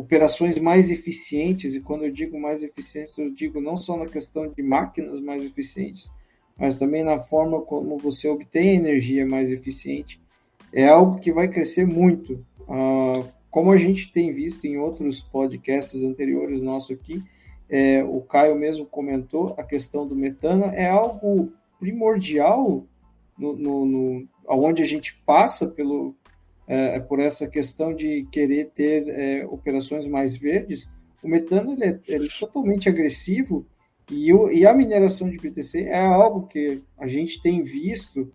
operações 0.00 0.58
mais 0.58 0.90
eficientes, 0.90 1.74
e 1.74 1.80
quando 1.80 2.04
eu 2.06 2.10
digo 2.10 2.40
mais 2.40 2.62
eficientes, 2.62 3.16
eu 3.18 3.30
digo 3.30 3.60
não 3.60 3.76
só 3.76 3.98
na 3.98 4.06
questão 4.06 4.48
de 4.48 4.62
máquinas 4.62 5.20
mais 5.20 5.44
eficientes, 5.44 6.10
mas 6.58 6.78
também 6.78 7.04
na 7.04 7.18
forma 7.18 7.60
como 7.60 7.98
você 7.98 8.26
obtém 8.26 8.76
energia 8.76 9.26
mais 9.26 9.50
eficiente, 9.50 10.18
é 10.72 10.88
algo 10.88 11.20
que 11.20 11.30
vai 11.30 11.48
crescer 11.48 11.86
muito. 11.86 12.44
Uh, 12.60 13.28
como 13.50 13.72
a 13.72 13.76
gente 13.76 14.10
tem 14.10 14.32
visto 14.32 14.64
em 14.66 14.78
outros 14.78 15.20
podcasts 15.20 16.02
anteriores 16.02 16.62
nossos 16.62 16.92
aqui, 16.92 17.22
é, 17.68 18.02
o 18.02 18.22
Caio 18.22 18.56
mesmo 18.56 18.86
comentou, 18.86 19.54
a 19.58 19.62
questão 19.62 20.06
do 20.06 20.16
metano 20.16 20.64
é 20.66 20.88
algo 20.88 21.52
primordial 21.78 22.84
no, 23.38 23.54
no, 23.54 23.86
no 23.86 24.28
onde 24.48 24.82
a 24.82 24.86
gente 24.86 25.20
passa 25.26 25.66
pelo, 25.66 26.14
é, 26.72 27.00
por 27.00 27.18
essa 27.18 27.48
questão 27.48 27.94
de 27.94 28.26
querer 28.30 28.70
ter 28.74 29.08
é, 29.08 29.46
operações 29.46 30.06
mais 30.06 30.36
verdes. 30.36 30.88
O 31.22 31.28
metano 31.28 31.72
ele 31.72 31.84
é, 31.84 32.00
ele 32.06 32.26
é 32.26 32.38
totalmente 32.38 32.88
agressivo 32.88 33.66
e, 34.10 34.32
o, 34.32 34.50
e 34.50 34.66
a 34.66 34.72
mineração 34.72 35.28
de 35.28 35.36
BTC 35.36 35.84
é 35.84 35.98
algo 35.98 36.46
que 36.46 36.82
a 36.98 37.06
gente 37.06 37.42
tem 37.42 37.62
visto 37.62 38.32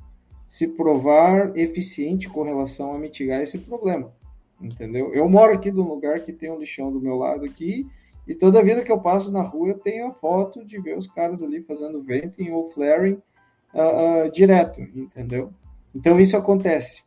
se 0.48 0.68
provar 0.68 1.58
eficiente 1.58 2.30
com 2.30 2.44
relação 2.44 2.94
a 2.94 3.00
mitigar 3.00 3.42
esse 3.42 3.58
problema 3.58 4.14
entendeu? 4.62 5.14
Eu 5.14 5.28
moro 5.30 5.54
aqui 5.54 5.72
num 5.72 5.88
lugar 5.88 6.20
que 6.20 6.32
tem 6.32 6.52
um 6.52 6.60
lixão 6.60 6.92
do 6.92 7.02
meu 7.02 7.16
lado 7.16 7.46
aqui, 7.46 7.88
e 8.28 8.34
toda 8.34 8.64
vida 8.64 8.84
que 8.84 8.92
eu 8.92 9.00
passo 9.00 9.32
na 9.32 9.42
rua 9.42 9.70
eu 9.70 9.80
tenho 9.80 10.08
a 10.08 10.14
foto 10.14 10.66
de 10.66 10.80
ver 10.80 10.98
os 10.98 11.08
caras 11.08 11.44
ali 11.44 11.62
fazendo 11.62 12.02
venting 12.02 12.50
ou 12.50 12.70
flaring 12.72 13.22
uh, 13.74 14.26
uh, 14.26 14.32
direto, 14.32 14.82
entendeu? 14.82 15.54
Então 15.94 16.20
isso 16.20 16.36
acontece. 16.36 17.04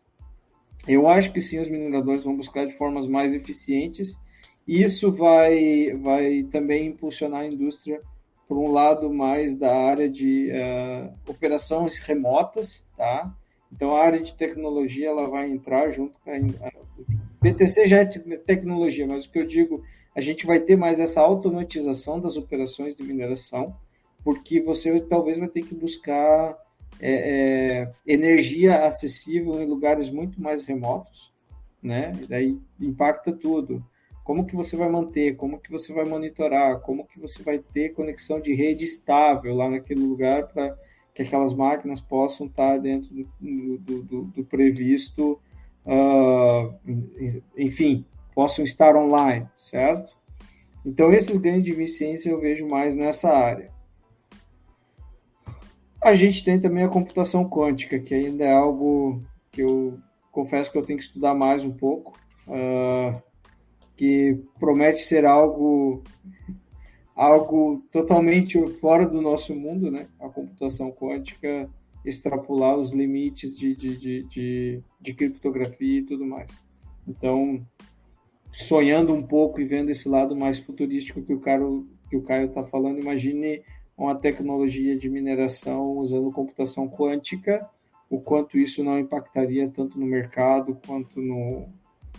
Eu 0.86 1.08
acho 1.08 1.32
que 1.32 1.40
sim, 1.40 1.58
os 1.58 1.68
mineradores 1.68 2.24
vão 2.24 2.36
buscar 2.36 2.66
de 2.66 2.74
formas 2.74 3.06
mais 3.06 3.32
eficientes, 3.32 4.18
isso 4.66 5.10
vai, 5.10 5.94
vai 5.94 6.42
também 6.44 6.88
impulsionar 6.88 7.40
a 7.40 7.46
indústria 7.46 8.00
por 8.46 8.56
um 8.56 8.70
lado 8.70 9.12
mais 9.12 9.56
da 9.56 9.74
área 9.74 10.08
de 10.08 10.50
uh, 10.50 11.12
operações 11.30 11.98
remotas, 11.98 12.86
tá? 12.96 13.34
Então 13.72 13.94
a 13.94 14.02
área 14.02 14.20
de 14.20 14.34
tecnologia 14.34 15.08
ela 15.08 15.28
vai 15.28 15.50
entrar 15.50 15.90
junto 15.90 16.18
com 16.18 16.30
a, 16.30 16.70
BTC 17.40 17.86
já 17.86 17.98
é 17.98 18.04
tecnologia, 18.04 19.06
mas 19.06 19.24
o 19.24 19.30
que 19.30 19.38
eu 19.38 19.46
digo, 19.46 19.84
a 20.14 20.20
gente 20.20 20.46
vai 20.46 20.58
ter 20.58 20.76
mais 20.76 20.98
essa 20.98 21.20
automatização 21.20 22.18
das 22.18 22.36
operações 22.36 22.96
de 22.96 23.02
mineração, 23.02 23.76
porque 24.24 24.60
você 24.60 24.98
talvez 25.00 25.38
vai 25.38 25.48
ter 25.48 25.62
que 25.62 25.74
buscar 25.74 26.56
é, 27.00 27.12
é, 27.12 27.92
energia 28.06 28.86
acessível 28.86 29.60
em 29.60 29.66
lugares 29.66 30.10
muito 30.10 30.40
mais 30.40 30.62
remotos, 30.62 31.32
né? 31.82 32.12
E 32.22 32.26
daí 32.26 32.58
impacta 32.80 33.32
tudo. 33.32 33.84
Como 34.24 34.44
que 34.44 34.54
você 34.54 34.76
vai 34.76 34.88
manter? 34.88 35.36
Como 35.36 35.58
que 35.58 35.70
você 35.70 35.92
vai 35.92 36.04
monitorar? 36.04 36.80
Como 36.80 37.06
que 37.06 37.18
você 37.18 37.42
vai 37.42 37.58
ter 37.58 37.94
conexão 37.94 38.40
de 38.40 38.54
rede 38.54 38.84
estável 38.84 39.54
lá 39.54 39.70
naquele 39.70 40.00
lugar 40.00 40.48
para 40.48 40.76
que 41.14 41.22
aquelas 41.22 41.54
máquinas 41.54 42.00
possam 42.00 42.46
estar 42.46 42.78
dentro 42.78 43.08
do, 43.14 43.78
do, 43.78 44.02
do, 44.02 44.22
do 44.24 44.44
previsto 44.44 45.40
uh, 45.88 46.74
enfim, 47.56 48.04
possam 48.34 48.64
estar 48.64 48.94
online, 48.94 49.48
certo? 49.56 50.16
Então, 50.84 51.10
esses 51.12 51.38
ganhos 51.38 51.64
de 51.64 51.72
eficiência 51.72 52.30
eu 52.30 52.40
vejo 52.40 52.66
mais 52.68 52.94
nessa 52.94 53.30
área. 53.30 53.70
A 56.00 56.14
gente 56.14 56.44
tem 56.44 56.60
também 56.60 56.84
a 56.84 56.88
computação 56.88 57.48
quântica, 57.48 57.98
que 57.98 58.14
ainda 58.14 58.44
é 58.44 58.52
algo 58.52 59.22
que 59.50 59.62
eu 59.62 59.98
confesso 60.30 60.70
que 60.70 60.78
eu 60.78 60.84
tenho 60.84 60.98
que 60.98 61.04
estudar 61.04 61.34
mais 61.34 61.64
um 61.64 61.72
pouco, 61.72 62.16
uh, 62.46 63.20
que 63.96 64.38
promete 64.58 65.00
ser 65.00 65.24
algo 65.24 66.02
algo 67.16 67.82
totalmente 67.90 68.64
fora 68.78 69.04
do 69.04 69.20
nosso 69.20 69.52
mundo, 69.52 69.90
né? 69.90 70.06
A 70.20 70.28
computação 70.28 70.92
quântica 70.92 71.68
extrapolar 72.04 72.76
os 72.76 72.92
limites 72.92 73.58
de, 73.58 73.74
de, 73.74 73.96
de, 73.96 74.22
de, 74.22 74.82
de 75.00 75.14
criptografia 75.14 75.98
e 75.98 76.04
tudo 76.04 76.24
mais. 76.24 76.62
Então, 77.08 77.60
sonhando 78.52 79.12
um 79.12 79.22
pouco 79.22 79.60
e 79.60 79.64
vendo 79.64 79.90
esse 79.90 80.08
lado 80.08 80.36
mais 80.36 80.60
futurístico 80.60 81.22
que 81.22 81.32
o 81.32 81.40
Caio 81.40 81.88
que 82.08 82.16
o 82.16 82.22
Caio 82.22 82.46
está 82.46 82.64
falando, 82.64 83.00
imagine 83.00 83.62
uma 83.98 84.14
tecnologia 84.14 84.96
de 84.96 85.10
mineração 85.10 85.98
usando 85.98 86.30
computação 86.30 86.88
quântica, 86.88 87.68
o 88.08 88.20
quanto 88.20 88.56
isso 88.56 88.82
não 88.82 88.98
impactaria 88.98 89.68
tanto 89.68 89.98
no 89.98 90.06
mercado 90.06 90.78
quanto 90.86 91.20
no, 91.20 91.68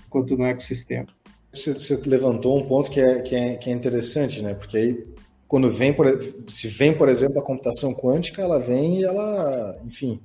quanto 0.09 0.37
no 0.37 0.45
ecossistema. 0.45 1.07
Você, 1.51 1.73
você 1.73 1.95
levantou 2.07 2.59
um 2.59 2.67
ponto 2.67 2.91
que 2.91 2.99
é, 2.99 3.21
que, 3.21 3.35
é, 3.35 3.55
que 3.55 3.69
é 3.69 3.73
interessante, 3.73 4.41
né? 4.41 4.53
Porque 4.53 4.77
aí 4.77 5.07
quando 5.47 5.67
vem, 5.71 5.91
por, 5.91 6.05
se 6.47 6.67
vem, 6.67 6.95
por 6.95 7.09
exemplo, 7.09 7.39
a 7.39 7.43
computação 7.43 7.91
quântica, 7.91 8.39
ela 8.39 8.59
vem 8.59 8.99
e 8.99 9.03
ela, 9.03 9.79
enfim, 9.83 10.19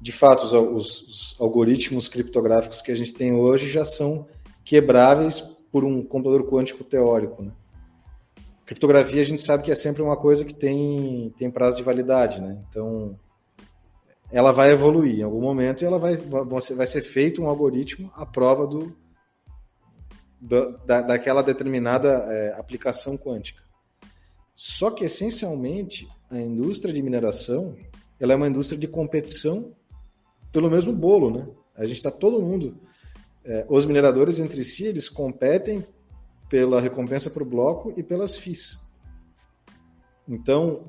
de 0.00 0.10
fato, 0.10 0.42
os, 0.42 0.52
os, 0.52 1.02
os, 1.02 1.36
algoritmos 1.40 2.08
criptográficos 2.08 2.82
que 2.82 2.90
a 2.90 2.96
gente 2.96 3.14
tem 3.14 3.32
hoje 3.32 3.70
já 3.70 3.84
são 3.84 4.26
quebráveis 4.64 5.40
por 5.70 5.84
um 5.84 6.02
computador 6.02 6.50
quântico 6.50 6.82
teórico, 6.82 7.44
né? 7.44 7.52
Criptografia 8.66 9.20
a 9.20 9.24
gente 9.24 9.40
sabe 9.40 9.64
que 9.64 9.70
é 9.70 9.74
sempre 9.74 10.02
uma 10.02 10.16
coisa 10.16 10.44
que 10.44 10.54
tem, 10.54 11.32
tem 11.36 11.50
prazo 11.50 11.76
de 11.76 11.82
validade, 11.82 12.40
né? 12.40 12.62
Então, 12.68 13.18
ela 14.32 14.52
vai 14.52 14.70
evoluir 14.72 15.20
em 15.20 15.22
algum 15.22 15.40
momento 15.40 15.82
e 15.82 15.84
ela 15.84 15.98
vai, 15.98 16.16
vai 16.16 16.86
ser 16.86 17.02
feito 17.02 17.42
um 17.42 17.48
algoritmo 17.48 18.10
à 18.14 18.24
prova 18.24 18.66
do, 18.66 18.96
da, 20.40 21.02
daquela 21.02 21.42
determinada 21.42 22.08
é, 22.08 22.54
aplicação 22.58 23.16
quântica. 23.16 23.62
Só 24.54 24.90
que, 24.90 25.04
essencialmente, 25.04 26.08
a 26.30 26.40
indústria 26.40 26.92
de 26.92 27.02
mineração 27.02 27.76
ela 28.18 28.32
é 28.32 28.36
uma 28.36 28.48
indústria 28.48 28.78
de 28.78 28.86
competição 28.86 29.74
pelo 30.52 30.70
mesmo 30.70 30.92
bolo, 30.92 31.30
né? 31.30 31.46
A 31.76 31.84
gente 31.84 31.98
está 31.98 32.10
todo 32.10 32.40
mundo... 32.40 32.78
É, 33.46 33.66
os 33.68 33.84
mineradores 33.84 34.38
entre 34.38 34.64
si, 34.64 34.86
eles 34.86 35.06
competem 35.06 35.86
pela 36.54 36.80
recompensa 36.80 37.28
para 37.28 37.42
o 37.42 37.46
bloco 37.46 37.92
e 37.96 38.02
pelas 38.04 38.36
FIIs. 38.36 38.80
Então, 40.28 40.84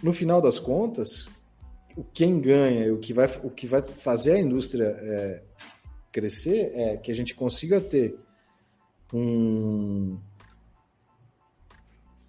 no 0.00 0.12
final 0.12 0.40
das 0.40 0.60
contas, 0.60 1.28
o 1.96 2.04
quem 2.04 2.40
ganha, 2.40 2.94
o 2.94 2.98
que 2.98 3.12
vai, 3.12 3.26
o 3.42 3.50
que 3.50 3.66
vai 3.66 3.82
fazer 3.82 4.34
a 4.34 4.40
indústria 4.40 4.96
é, 5.00 5.42
crescer 6.12 6.70
é 6.72 6.96
que 6.98 7.10
a 7.10 7.14
gente 7.16 7.34
consiga 7.34 7.80
ter 7.80 8.16
um, 9.12 10.16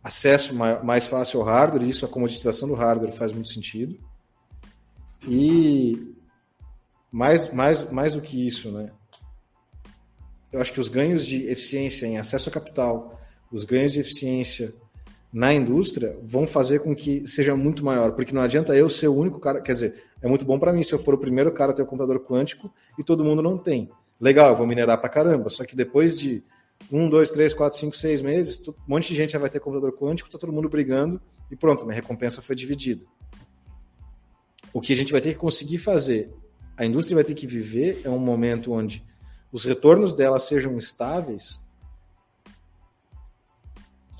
acesso 0.03 0.55
mais 0.55 1.05
fácil 1.05 1.41
ao 1.41 1.45
hardware, 1.45 1.83
e 1.83 1.91
isso 1.91 2.07
a 2.07 2.09
comoditização 2.09 2.67
do 2.67 2.73
hardware 2.73 3.11
faz 3.11 3.31
muito 3.31 3.49
sentido. 3.49 3.99
E 5.27 6.11
mais, 7.11 7.53
mais, 7.53 7.87
mais 7.91 8.13
do 8.13 8.21
que 8.21 8.47
isso, 8.47 8.71
né? 8.71 8.91
Eu 10.53 10.61
acho 10.61 10.71
que 10.71 10.79
os 10.79 10.87
ganhos 10.87 11.25
de 11.25 11.47
eficiência 11.47 12.05
em 12.05 12.19
acesso 12.19 12.47
a 12.47 12.51
capital, 12.51 13.19
os 13.51 13.63
ganhos 13.63 13.91
de 13.91 13.99
eficiência 13.99 14.71
na 15.33 15.51
indústria 15.51 16.15
vão 16.21 16.45
fazer 16.45 16.79
com 16.79 16.95
que 16.95 17.25
seja 17.25 17.55
muito 17.55 17.83
maior, 17.83 18.11
porque 18.11 18.31
não 18.31 18.41
adianta 18.41 18.75
eu 18.75 18.87
ser 18.87 19.07
o 19.07 19.15
único 19.15 19.39
cara, 19.39 19.59
quer 19.59 19.73
dizer, 19.73 20.03
é 20.21 20.27
muito 20.27 20.45
bom 20.45 20.59
para 20.59 20.71
mim 20.71 20.83
se 20.83 20.93
eu 20.93 20.99
for 20.99 21.15
o 21.15 21.17
primeiro 21.17 21.51
cara 21.51 21.71
a 21.71 21.73
ter 21.73 21.81
o 21.81 21.85
um 21.85 21.87
computador 21.87 22.19
quântico 22.19 22.71
e 22.99 23.03
todo 23.03 23.23
mundo 23.23 23.41
não 23.41 23.57
tem. 23.57 23.89
Legal, 24.21 24.51
eu 24.51 24.55
vou 24.55 24.67
minerar 24.67 24.99
para 24.99 25.09
caramba, 25.09 25.49
só 25.49 25.65
que 25.65 25.75
depois 25.75 26.19
de 26.19 26.43
um, 26.91 27.09
dois, 27.09 27.31
três, 27.31 27.51
quatro, 27.51 27.79
cinco, 27.79 27.97
seis 27.97 28.21
meses, 28.21 28.61
um 28.67 28.73
monte 28.87 29.07
de 29.07 29.15
gente 29.15 29.33
já 29.33 29.39
vai 29.39 29.49
ter 29.49 29.59
computador 29.59 29.91
quântico, 29.97 30.29
tá 30.29 30.37
todo 30.37 30.53
mundo 30.53 30.69
brigando 30.69 31.19
e 31.49 31.55
pronto, 31.55 31.83
minha 31.83 31.95
recompensa 31.95 32.43
foi 32.43 32.55
dividida. 32.55 33.03
O 34.71 34.79
que 34.79 34.93
a 34.93 34.95
gente 34.95 35.11
vai 35.11 35.19
ter 35.19 35.33
que 35.33 35.39
conseguir 35.39 35.79
fazer, 35.79 36.31
a 36.77 36.85
indústria 36.85 37.15
vai 37.15 37.23
ter 37.23 37.33
que 37.33 37.47
viver 37.47 38.01
é 38.03 38.09
um 38.09 38.19
momento 38.19 38.71
onde 38.71 39.03
os 39.53 39.63
retornos 39.63 40.13
dela 40.13 40.37
sejam 40.39 40.77
estáveis 40.77 41.61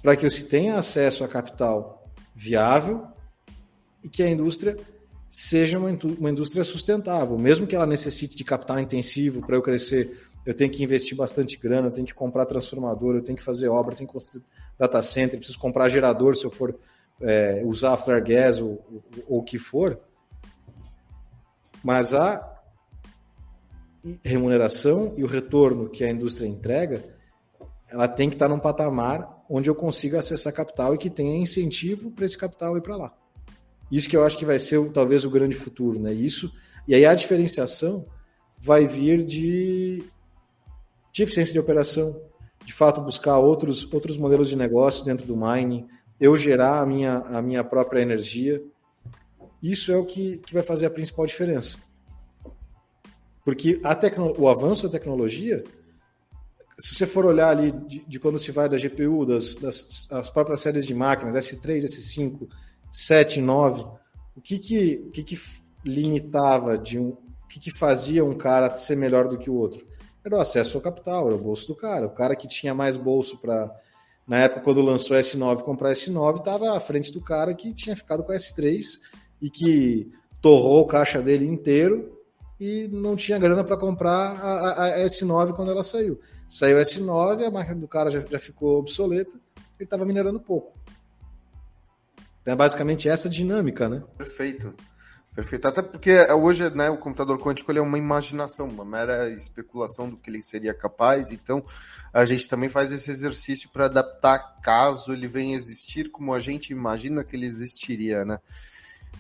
para 0.02 0.16
que 0.16 0.30
se 0.30 0.46
tenha 0.46 0.78
acesso 0.78 1.26
a 1.26 1.28
capital 1.28 2.08
viável 2.34 3.08
e 4.02 4.08
que 4.08 4.24
a 4.24 4.30
indústria 4.30 4.78
seja 5.28 5.78
uma, 5.78 5.90
uma 6.20 6.30
indústria 6.30 6.64
sustentável, 6.64 7.38
mesmo 7.38 7.68
que 7.68 7.76
ela 7.76 7.86
necessite 7.86 8.38
de 8.38 8.44
capital 8.46 8.80
intensivo 8.80 9.42
para 9.42 9.56
eu 9.56 9.62
crescer 9.62 10.30
eu 10.46 10.54
tenho 10.54 10.70
que 10.70 10.84
investir 10.84 11.16
bastante 11.16 11.58
grana, 11.58 11.88
eu 11.88 11.92
tenho 11.92 12.06
que 12.06 12.14
comprar 12.14 12.46
transformador, 12.46 13.16
eu 13.16 13.24
tenho 13.24 13.38
que 13.38 13.44
fazer 13.44 13.70
obra, 13.70 13.94
eu 13.94 13.98
tenho 13.98 14.08
que 14.08 14.14
construir 14.14 14.44
data 14.78 15.02
center, 15.02 15.38
preciso 15.38 15.58
comprar 15.58 15.88
gerador 15.88 16.36
se 16.36 16.44
eu 16.44 16.52
for 16.52 16.78
é, 17.22 17.62
usar 17.66 17.96
flare 17.96 18.22
gas 18.22 18.60
ou, 18.60 18.84
ou, 19.28 19.40
o 19.40 19.44
que 19.44 19.58
for. 19.58 19.98
Mas 21.82 22.14
a 22.14 22.53
remuneração 24.24 25.14
e 25.16 25.24
o 25.24 25.28
retorno 25.28 25.90
que 25.90 26.04
a 26.04 26.12
indústria 26.12 26.48
entrega, 26.48 27.04
ela 27.90 28.08
tem 28.08 28.30
que 28.30 28.36
estar 28.36 28.50
num 28.50 28.60
patamar 28.60 29.44
onde 29.50 29.70
eu 29.70 29.76
consiga 29.76 30.20
acessar 30.20 30.52
capital 30.52 30.96
e 30.96 30.98
que 30.98 31.10
tenha 31.10 31.38
incentivo 31.38 32.12
para 32.12 32.26
esse 32.26 32.38
capital 32.38 32.78
ir 32.78 32.82
para 32.82 32.98
lá. 32.98 33.14
Isso 33.92 34.10
que 34.10 34.18
eu 34.18 34.24
acho 34.24 34.38
que 34.38 34.46
vai 34.46 34.58
ser 34.58 34.92
talvez 34.92 35.24
o 35.24 35.30
grande 35.30 35.56
futuro, 35.56 36.00
né? 36.00 36.12
Isso 36.12 36.52
e 36.88 36.94
aí 36.94 37.06
a 37.06 37.14
diferenciação 37.14 38.06
vai 38.60 38.86
vir 38.88 39.24
de, 39.24 40.04
de 41.12 41.24
eficiência 41.24 41.54
de 41.54 41.60
operação, 41.60 42.20
de 42.66 42.74
fato 42.74 43.02
buscar 43.02 43.38
outros 43.38 43.92
outros 43.94 44.18
modelos 44.18 44.50
de 44.50 44.56
negócio 44.56 45.06
dentro 45.06 45.26
do 45.26 45.38
mining, 45.38 45.88
eu 46.20 46.36
gerar 46.36 46.82
a 46.82 46.86
minha 46.86 47.18
a 47.20 47.42
minha 47.42 47.64
própria 47.64 48.02
energia. 48.02 48.62
Isso 49.62 49.92
é 49.92 49.98
o 49.98 50.06
que, 50.06 50.40
que 50.40 50.54
vai 50.54 50.64
fazer 50.64 50.88
a 50.88 50.90
principal 50.90 51.26
diferença. 51.26 51.78
Porque 53.44 53.80
tecno, 54.00 54.34
o 54.38 54.48
avanço 54.48 54.84
da 54.84 54.98
tecnologia, 54.98 55.64
se 56.78 56.96
você 56.96 57.06
for 57.06 57.26
olhar 57.26 57.50
ali 57.50 57.72
de, 57.72 58.00
de 58.06 58.20
quando 58.20 58.40
se 58.40 58.52
vai 58.52 58.70
da 58.70 58.78
GPU, 58.78 59.26
das, 59.26 59.56
das 59.58 60.08
as 60.12 60.30
próprias 60.30 60.62
séries 60.62 60.88
de 60.88 60.94
máquinas, 60.94 61.36
S3, 61.36 61.84
S5, 61.84 62.48
7, 62.92 63.42
9, 63.42 63.86
o 64.36 64.42
que 64.42 64.58
que, 64.58 64.98
que, 65.14 65.24
que 65.24 65.40
limitava 65.84 66.78
de 66.78 66.98
um, 66.98 67.10
o 67.10 67.48
que, 67.50 67.60
que 67.60 67.78
fazia 67.78 68.24
um 68.24 68.36
cara 68.36 68.76
ser 68.76 68.96
melhor 68.96 69.28
do 69.28 69.38
que 69.38 69.50
o 69.50 69.56
outro? 69.56 69.86
Era 70.26 70.38
o 70.38 70.40
acesso 70.40 70.78
ao 70.78 70.82
capital, 70.82 71.28
era 71.28 71.36
o 71.36 71.42
bolso 71.42 71.68
do 71.68 71.76
cara. 71.76 72.08
O 72.08 72.12
cara 72.12 72.36
que 72.36 72.48
tinha 72.48 72.74
mais 72.74 72.96
bolso 72.96 73.38
para 73.38 73.70
na 74.26 74.38
época 74.38 74.62
quando 74.62 74.82
lançou 74.82 75.18
S9 75.18 75.64
comprar 75.64 75.92
S9 75.92 76.38
estava 76.38 76.78
à 76.78 76.80
frente 76.80 77.12
do 77.12 77.20
cara 77.20 77.54
que 77.54 77.74
tinha 77.74 77.94
ficado 77.94 78.24
com 78.24 78.32
S3 78.32 79.02
e 79.42 79.50
que 79.50 80.10
torrou 80.42 80.82
o 80.82 80.88
caixa 80.88 81.22
dele 81.22 81.46
inteiro 81.46 82.23
e 82.64 82.88
não 82.88 83.18
tinha 83.18 83.38
grana 83.38 83.62
para 83.62 83.76
comprar 83.76 84.40
a, 84.40 84.70
a, 84.70 84.86
a, 84.86 85.00
S9 85.06 85.54
quando 85.54 85.72
ela 85.72 85.84
saiu. 85.84 86.18
Saiu 86.48 86.80
a 86.80 86.82
S9, 86.82 87.46
a 87.46 87.52
máquina 87.52 87.76
do 87.76 87.90
cara 87.90 88.10
já, 88.10 88.22
já 88.22 88.40
ficou 88.40 88.80
obsoleta, 88.80 89.36
ele 89.78 89.84
estava 89.86 90.06
minerando 90.06 90.40
pouco. 90.40 90.72
Então 92.42 92.54
é 92.54 92.56
basicamente 92.56 93.10
essa 93.10 93.30
dinâmica, 93.30 93.90
né? 93.90 94.02
Perfeito. 94.18 94.74
Perfeito. 95.36 95.68
Até 95.68 95.82
porque 95.82 96.16
hoje 96.32 96.70
né, 96.74 96.90
o 96.90 96.98
computador 96.98 97.38
quântico 97.38 97.70
ele 97.70 97.80
é 97.80 97.82
uma 97.82 97.98
imaginação, 97.98 98.70
uma 98.70 98.86
mera 98.86 99.30
especulação 99.30 100.10
do 100.10 100.16
que 100.16 100.30
ele 100.30 100.42
seria 100.42 100.74
capaz. 100.74 101.32
Então 101.32 101.66
a 102.14 102.24
gente 102.24 102.48
também 102.48 102.70
faz 102.70 102.94
esse 102.94 103.12
exercício 103.12 103.70
para 103.74 103.88
adaptar 103.88 104.62
caso 104.62 105.12
ele 105.12 105.28
venha 105.28 105.56
existir 105.56 106.10
como 106.10 106.34
a 106.34 106.40
gente 106.40 106.72
imagina 106.72 107.26
que 107.26 107.36
ele 107.36 107.46
existiria, 107.46 108.24
né? 108.24 108.40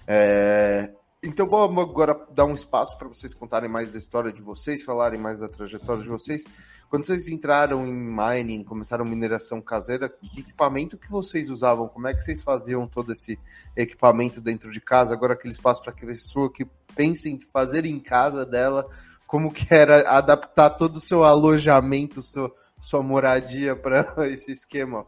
É, 0.07 0.93
então 1.23 1.47
vamos 1.47 1.81
agora 1.81 2.19
dar 2.35 2.43
um 2.45 2.53
espaço 2.53 2.97
para 2.97 3.07
vocês 3.07 3.33
contarem 3.33 3.69
mais 3.69 3.93
da 3.93 3.97
história 3.97 4.31
de 4.31 4.41
vocês, 4.41 4.83
falarem 4.83 5.19
mais 5.19 5.39
da 5.39 5.47
trajetória 5.47 6.03
de 6.03 6.09
vocês. 6.09 6.43
Quando 6.89 7.05
vocês 7.05 7.29
entraram 7.29 7.87
em 7.87 7.93
mining, 7.93 8.63
começaram 8.63 9.05
mineração 9.05 9.61
caseira, 9.61 10.09
que 10.09 10.41
equipamento 10.41 10.97
que 10.97 11.09
vocês 11.09 11.49
usavam? 11.49 11.87
Como 11.87 12.07
é 12.07 12.13
que 12.13 12.21
vocês 12.21 12.41
faziam 12.41 12.87
todo 12.87 13.13
esse 13.13 13.39
equipamento 13.75 14.41
dentro 14.41 14.69
de 14.69 14.81
casa? 14.81 15.13
Agora 15.13 15.33
aquele 15.33 15.53
espaço 15.53 15.81
para 15.81 15.93
que 15.93 16.03
a 16.03 16.09
pessoa 16.09 16.51
que 16.51 16.65
pense 16.93 17.29
em 17.29 17.39
fazer 17.39 17.85
em 17.85 17.99
casa 17.99 18.45
dela, 18.45 18.87
como 19.25 19.51
que 19.51 19.65
era 19.73 20.07
adaptar 20.09 20.71
todo 20.71 20.97
o 20.97 21.01
seu 21.01 21.23
alojamento, 21.23 22.21
sua 22.21 23.01
moradia 23.01 23.75
para 23.75 24.13
esse 24.29 24.51
esquema? 24.51 25.07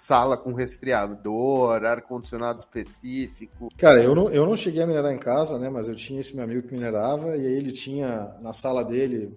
Sala 0.00 0.36
com 0.36 0.52
resfriador, 0.52 1.84
ar-condicionado 1.84 2.58
específico. 2.58 3.68
Cara, 3.76 4.02
eu 4.02 4.14
não, 4.14 4.30
eu 4.30 4.46
não 4.46 4.56
cheguei 4.56 4.82
a 4.82 4.86
minerar 4.86 5.12
em 5.12 5.18
casa, 5.18 5.58
né? 5.58 5.68
Mas 5.68 5.88
eu 5.88 5.94
tinha 5.94 6.20
esse 6.20 6.34
meu 6.34 6.44
amigo 6.44 6.66
que 6.66 6.74
minerava, 6.74 7.36
e 7.36 7.46
aí 7.46 7.52
ele 7.52 7.72
tinha 7.72 8.36
na 8.40 8.52
sala 8.52 8.84
dele 8.84 9.36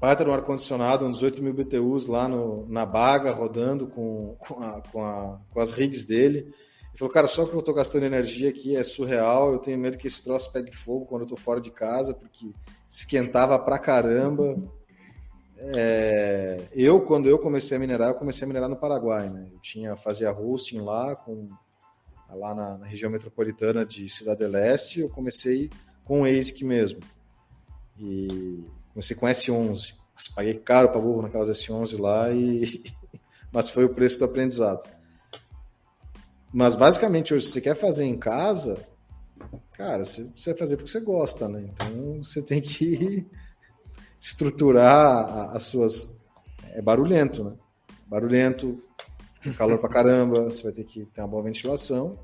baita 0.00 0.24
no 0.24 0.32
ar-condicionado, 0.32 1.04
uns 1.04 1.22
8 1.22 1.42
mil 1.42 1.52
BTUs 1.52 2.06
lá 2.06 2.26
no, 2.26 2.66
na 2.68 2.86
baga, 2.86 3.32
rodando 3.32 3.86
com, 3.86 4.34
com, 4.38 4.62
a, 4.62 4.80
com, 4.80 5.04
a, 5.04 5.38
com 5.50 5.60
as 5.60 5.72
rigs 5.72 6.06
dele. 6.06 6.38
Ele 6.38 6.98
falou, 6.98 7.12
cara, 7.12 7.26
só 7.26 7.44
que 7.44 7.54
eu 7.54 7.62
tô 7.62 7.74
gastando 7.74 8.06
energia 8.06 8.48
aqui 8.48 8.74
é 8.74 8.82
surreal, 8.82 9.52
eu 9.52 9.58
tenho 9.58 9.78
medo 9.78 9.98
que 9.98 10.06
esse 10.06 10.24
troço 10.24 10.50
pegue 10.50 10.74
fogo 10.74 11.04
quando 11.04 11.22
eu 11.22 11.28
tô 11.28 11.36
fora 11.36 11.60
de 11.60 11.70
casa, 11.70 12.14
porque 12.14 12.50
esquentava 12.88 13.58
pra 13.58 13.78
caramba. 13.78 14.56
É, 15.62 16.68
eu, 16.72 17.02
quando 17.02 17.28
eu 17.28 17.38
comecei 17.38 17.76
a 17.76 17.80
minerar, 17.80 18.08
eu 18.08 18.14
comecei 18.14 18.44
a 18.44 18.48
minerar 18.48 18.68
no 18.68 18.76
Paraguai, 18.76 19.28
né? 19.28 19.46
Eu 19.52 19.58
tinha, 19.58 19.94
fazia 19.94 20.32
hosting 20.32 20.80
lá, 20.80 21.14
com, 21.14 21.50
lá 22.30 22.54
na, 22.54 22.78
na 22.78 22.86
região 22.86 23.10
metropolitana 23.10 23.84
de 23.84 24.08
Cidade 24.08 24.38
del 24.38 24.56
Este, 24.56 25.00
eu 25.00 25.10
comecei 25.10 25.68
com 26.04 26.22
o 26.22 26.24
ASIC 26.24 26.64
mesmo. 26.64 27.00
E 27.98 28.64
comecei 28.94 29.14
com 29.14 29.26
S11. 29.26 29.94
Paguei 30.34 30.54
caro 30.54 30.88
para 30.88 31.00
burro 31.00 31.22
naquelas 31.22 31.48
S11 31.48 32.00
lá, 32.00 32.30
e 32.30 32.82
mas 33.52 33.68
foi 33.68 33.84
o 33.84 33.94
preço 33.94 34.18
do 34.18 34.24
aprendizado. 34.24 34.88
Mas 36.52 36.74
basicamente, 36.74 37.34
hoje, 37.34 37.46
se 37.46 37.52
você 37.52 37.60
quer 37.60 37.74
fazer 37.74 38.04
em 38.04 38.18
casa, 38.18 38.78
cara, 39.72 40.04
você 40.04 40.30
vai 40.46 40.56
fazer 40.56 40.76
porque 40.76 40.90
você 40.90 41.00
gosta, 41.00 41.48
né? 41.48 41.68
Então 41.70 42.22
você 42.22 42.42
tem 42.42 42.60
que 42.60 43.26
estruturar 44.20 45.56
as 45.56 45.64
suas. 45.64 46.14
É 46.72 46.82
barulhento, 46.82 47.42
né? 47.42 47.52
Barulhento, 48.06 48.82
calor 49.56 49.78
pra 49.78 49.88
caramba, 49.88 50.44
você 50.44 50.64
vai 50.64 50.72
ter 50.72 50.84
que 50.84 51.06
ter 51.06 51.22
uma 51.22 51.28
boa 51.28 51.42
ventilação. 51.42 52.18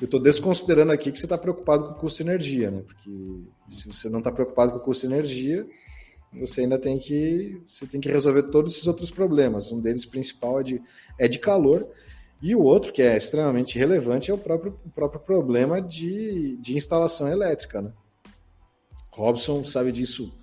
Eu 0.00 0.04
estou 0.04 0.20
desconsiderando 0.20 0.92
aqui 0.92 1.10
que 1.10 1.18
você 1.18 1.26
está 1.26 1.36
preocupado 1.36 1.84
com 1.84 1.90
o 1.90 1.94
custo 1.94 2.22
de 2.22 2.30
energia, 2.30 2.70
né? 2.70 2.82
Porque 2.82 3.10
se 3.68 3.88
você 3.88 4.08
não 4.08 4.18
está 4.18 4.30
preocupado 4.30 4.72
com 4.72 4.78
o 4.78 4.80
custo 4.80 5.08
de 5.08 5.12
energia, 5.12 5.66
você 6.32 6.60
ainda 6.60 6.78
tem 6.78 6.98
que 6.98 7.60
você 7.66 7.86
tem 7.86 8.00
que 8.00 8.08
resolver 8.08 8.44
todos 8.44 8.74
esses 8.74 8.86
outros 8.86 9.10
problemas. 9.10 9.72
Um 9.72 9.80
deles 9.80 10.06
principal 10.06 10.60
é 10.60 10.62
de, 10.62 10.82
é 11.18 11.26
de 11.26 11.38
calor 11.38 11.88
e 12.40 12.54
o 12.54 12.62
outro 12.62 12.92
que 12.92 13.02
é 13.02 13.16
extremamente 13.16 13.76
relevante 13.76 14.30
é 14.30 14.34
o 14.34 14.38
próprio, 14.38 14.78
o 14.84 14.90
próprio 14.90 15.20
problema 15.20 15.82
de, 15.82 16.56
de 16.58 16.76
instalação 16.76 17.28
elétrica, 17.28 17.82
né? 17.82 17.92
Robson 19.10 19.64
sabe 19.64 19.90
disso 19.90 20.37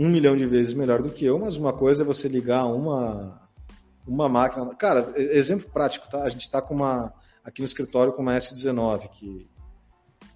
um 0.00 0.08
milhão 0.08 0.34
de 0.34 0.46
vezes 0.46 0.72
melhor 0.72 1.02
do 1.02 1.10
que 1.10 1.26
eu, 1.26 1.38
mas 1.38 1.58
uma 1.58 1.74
coisa 1.74 2.00
é 2.00 2.04
você 2.06 2.26
ligar 2.26 2.64
uma, 2.64 3.38
uma 4.08 4.30
máquina. 4.30 4.74
Cara, 4.74 5.12
exemplo 5.14 5.70
prático, 5.70 6.08
tá? 6.08 6.22
A 6.22 6.28
gente 6.30 6.40
está 6.40 6.62
com 6.62 6.74
uma. 6.74 7.12
Aqui 7.44 7.60
no 7.60 7.66
escritório 7.66 8.14
com 8.14 8.22
uma 8.22 8.34
S19, 8.34 9.10
que 9.10 9.46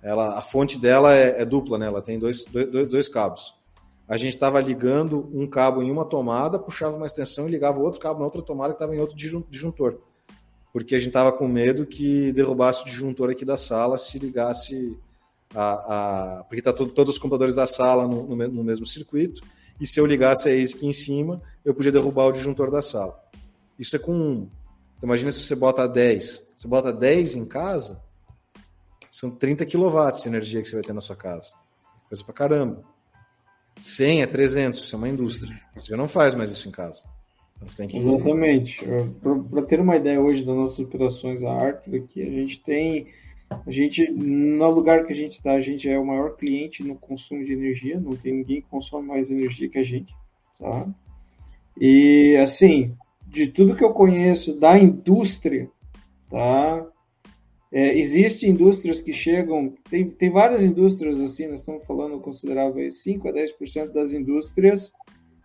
ela, 0.02 0.38
a 0.38 0.42
fonte 0.42 0.78
dela 0.78 1.14
é, 1.14 1.40
é 1.40 1.44
dupla, 1.46 1.78
né? 1.78 1.86
Ela 1.86 2.02
tem 2.02 2.18
dois, 2.18 2.44
dois, 2.44 2.88
dois 2.88 3.08
cabos. 3.08 3.54
A 4.06 4.18
gente 4.18 4.34
estava 4.34 4.60
ligando 4.60 5.30
um 5.32 5.46
cabo 5.46 5.82
em 5.82 5.90
uma 5.90 6.04
tomada, 6.04 6.58
puxava 6.58 6.98
uma 6.98 7.06
extensão 7.06 7.48
e 7.48 7.50
ligava 7.50 7.80
outro 7.80 7.98
cabo 7.98 8.18
na 8.18 8.26
outra 8.26 8.42
tomada 8.42 8.74
que 8.74 8.76
estava 8.76 8.94
em 8.94 9.00
outro 9.00 9.16
disjuntor. 9.16 9.98
Porque 10.74 10.94
a 10.94 10.98
gente 10.98 11.08
estava 11.08 11.32
com 11.32 11.48
medo 11.48 11.86
que 11.86 12.32
derrubasse 12.32 12.82
o 12.82 12.84
disjuntor 12.84 13.30
aqui 13.30 13.46
da 13.46 13.56
sala 13.56 13.96
se 13.96 14.18
ligasse 14.18 14.98
a, 15.54 16.38
a 16.40 16.44
porque 16.44 16.58
está 16.58 16.72
todos 16.72 17.14
os 17.14 17.18
computadores 17.18 17.54
da 17.54 17.66
sala 17.66 18.06
no, 18.06 18.26
no, 18.26 18.48
no, 18.48 18.64
mesmo 18.64 18.86
circuito, 18.86 19.42
e 19.80 19.86
se 19.86 20.00
eu 20.00 20.06
ligasse 20.06 20.48
a 20.48 20.52
ASIC 20.52 20.86
em 20.86 20.92
cima, 20.92 21.42
eu 21.64 21.74
podia 21.74 21.92
derrubar 21.92 22.26
o 22.26 22.32
disjuntor 22.32 22.70
da 22.70 22.82
sala. 22.82 23.18
Isso 23.78 23.96
é 23.96 23.98
com 23.98 24.12
um. 24.12 24.48
Então, 24.96 25.08
imagina 25.08 25.32
se 25.32 25.42
você 25.42 25.54
bota 25.54 25.86
10. 25.88 26.52
Você 26.56 26.68
bota 26.68 26.92
10 26.92 27.36
em 27.36 27.44
casa, 27.44 28.02
são 29.10 29.30
30 29.30 29.66
kW 29.66 30.20
de 30.20 30.28
energia 30.28 30.62
que 30.62 30.68
você 30.68 30.76
vai 30.76 30.84
ter 30.84 30.92
na 30.92 31.00
sua 31.00 31.16
casa. 31.16 31.52
Coisa 32.08 32.24
pra 32.24 32.34
caramba. 32.34 32.82
100 33.80 34.22
é 34.22 34.26
300, 34.26 34.80
isso 34.80 34.94
é 34.94 34.98
uma 34.98 35.08
indústria. 35.08 35.54
Você 35.74 35.86
já 35.86 35.96
não 35.96 36.06
faz 36.06 36.34
mais 36.34 36.50
isso 36.50 36.68
em 36.68 36.72
casa. 36.72 37.04
Então, 37.62 37.86
que... 37.86 37.98
Exatamente. 37.98 38.84
Para 39.50 39.62
ter 39.62 39.80
uma 39.80 39.96
ideia 39.96 40.20
hoje 40.20 40.44
das 40.44 40.54
nossas 40.54 40.78
operações 40.78 41.42
a 41.42 41.52
Arthur 41.52 41.96
aqui, 41.96 42.22
a 42.22 42.30
gente 42.30 42.60
tem 42.60 43.08
a 43.50 43.70
gente, 43.70 44.10
no 44.10 44.70
lugar 44.70 45.06
que 45.06 45.12
a 45.12 45.16
gente 45.16 45.32
está, 45.32 45.52
a 45.52 45.60
gente 45.60 45.88
é 45.88 45.98
o 45.98 46.06
maior 46.06 46.36
cliente 46.36 46.82
no 46.82 46.96
consumo 46.96 47.44
de 47.44 47.52
energia, 47.52 47.98
não 47.98 48.16
tem 48.16 48.34
ninguém 48.34 48.60
que 48.60 48.68
consome 48.68 49.08
mais 49.08 49.30
energia 49.30 49.68
que 49.68 49.78
a 49.78 49.82
gente, 49.82 50.14
tá? 50.58 50.88
E, 51.80 52.36
assim, 52.36 52.94
de 53.26 53.48
tudo 53.48 53.76
que 53.76 53.84
eu 53.84 53.92
conheço 53.92 54.58
da 54.58 54.78
indústria, 54.78 55.70
tá? 56.28 56.86
É, 57.72 57.98
Existem 57.98 58.50
indústrias 58.50 59.00
que 59.00 59.12
chegam, 59.12 59.74
tem, 59.90 60.08
tem 60.08 60.30
várias 60.30 60.62
indústrias 60.62 61.20
assim, 61.20 61.48
nós 61.48 61.60
estamos 61.60 61.84
falando 61.84 62.20
consideráveis 62.20 63.02
5 63.02 63.28
a 63.28 63.32
10% 63.32 63.92
das 63.92 64.12
indústrias, 64.12 64.92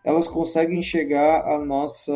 elas 0.03 0.27
conseguem 0.27 0.81
chegar 0.81 1.41
à 1.47 1.63
nossa 1.63 2.13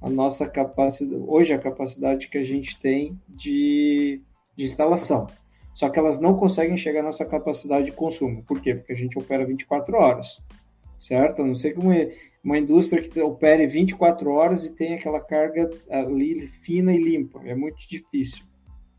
a 0.00 0.10
nossa 0.10 0.48
capacidade, 0.48 1.22
hoje 1.28 1.52
a 1.52 1.58
capacidade 1.58 2.28
que 2.28 2.36
a 2.36 2.42
gente 2.42 2.76
tem 2.80 3.16
de 3.28 4.20
de 4.56 4.64
instalação. 4.64 5.26
Só 5.74 5.88
que 5.88 5.98
elas 5.98 6.20
não 6.20 6.36
conseguem 6.36 6.76
chegar 6.76 7.00
à 7.00 7.04
nossa 7.04 7.24
capacidade 7.24 7.86
de 7.86 7.92
consumo. 7.92 8.42
Por 8.42 8.60
quê? 8.60 8.74
Porque 8.74 8.92
a 8.92 8.96
gente 8.96 9.18
opera 9.18 9.46
24 9.46 9.96
horas. 9.96 10.42
certo? 10.98 11.42
A 11.42 11.46
não 11.46 11.54
ser 11.54 11.72
que 11.72 11.80
uma, 11.80 11.94
uma 12.44 12.58
indústria 12.58 13.02
que 13.02 13.20
opere 13.20 13.66
24 13.66 14.30
horas 14.30 14.64
e 14.64 14.74
tenha 14.74 14.96
aquela 14.96 15.20
carga 15.20 15.68
ali 15.90 16.46
fina 16.46 16.94
e 16.94 17.02
limpa. 17.02 17.40
É 17.44 17.54
muito 17.54 17.88
difícil, 17.88 18.44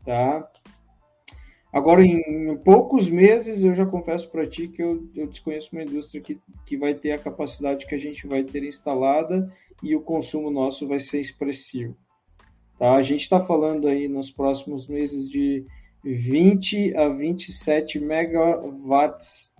tá? 0.04 0.50
Agora, 1.74 2.04
em, 2.04 2.20
em 2.20 2.56
poucos 2.56 3.10
meses, 3.10 3.64
eu 3.64 3.74
já 3.74 3.84
confesso 3.84 4.30
para 4.30 4.46
ti 4.46 4.68
que 4.68 4.80
eu, 4.80 5.08
eu, 5.12 5.26
desconheço 5.26 5.70
uma 5.72 5.82
indústria 5.82 6.22
que, 6.22 6.38
que 6.64 6.76
vai 6.76 6.94
ter 6.94 7.10
a 7.10 7.18
capacidade 7.18 7.84
que 7.84 7.94
a 7.96 7.98
gente 7.98 8.28
vai 8.28 8.44
ter 8.44 8.62
instalada 8.62 9.52
e 9.82 9.96
o 9.96 10.00
consumo 10.00 10.52
nosso 10.52 10.86
vai 10.86 11.00
ser 11.00 11.20
expressivo. 11.20 11.96
Tá? 12.78 12.94
A 12.94 13.02
gente 13.02 13.22
está 13.22 13.44
falando 13.44 13.88
aí 13.88 14.08
nos 14.08 14.30
próximos 14.30 14.86
meses 14.86 15.28
de 15.28 15.64
20 16.04 16.96
a 16.96 17.08
27 17.08 17.98
megawatts, 17.98 19.52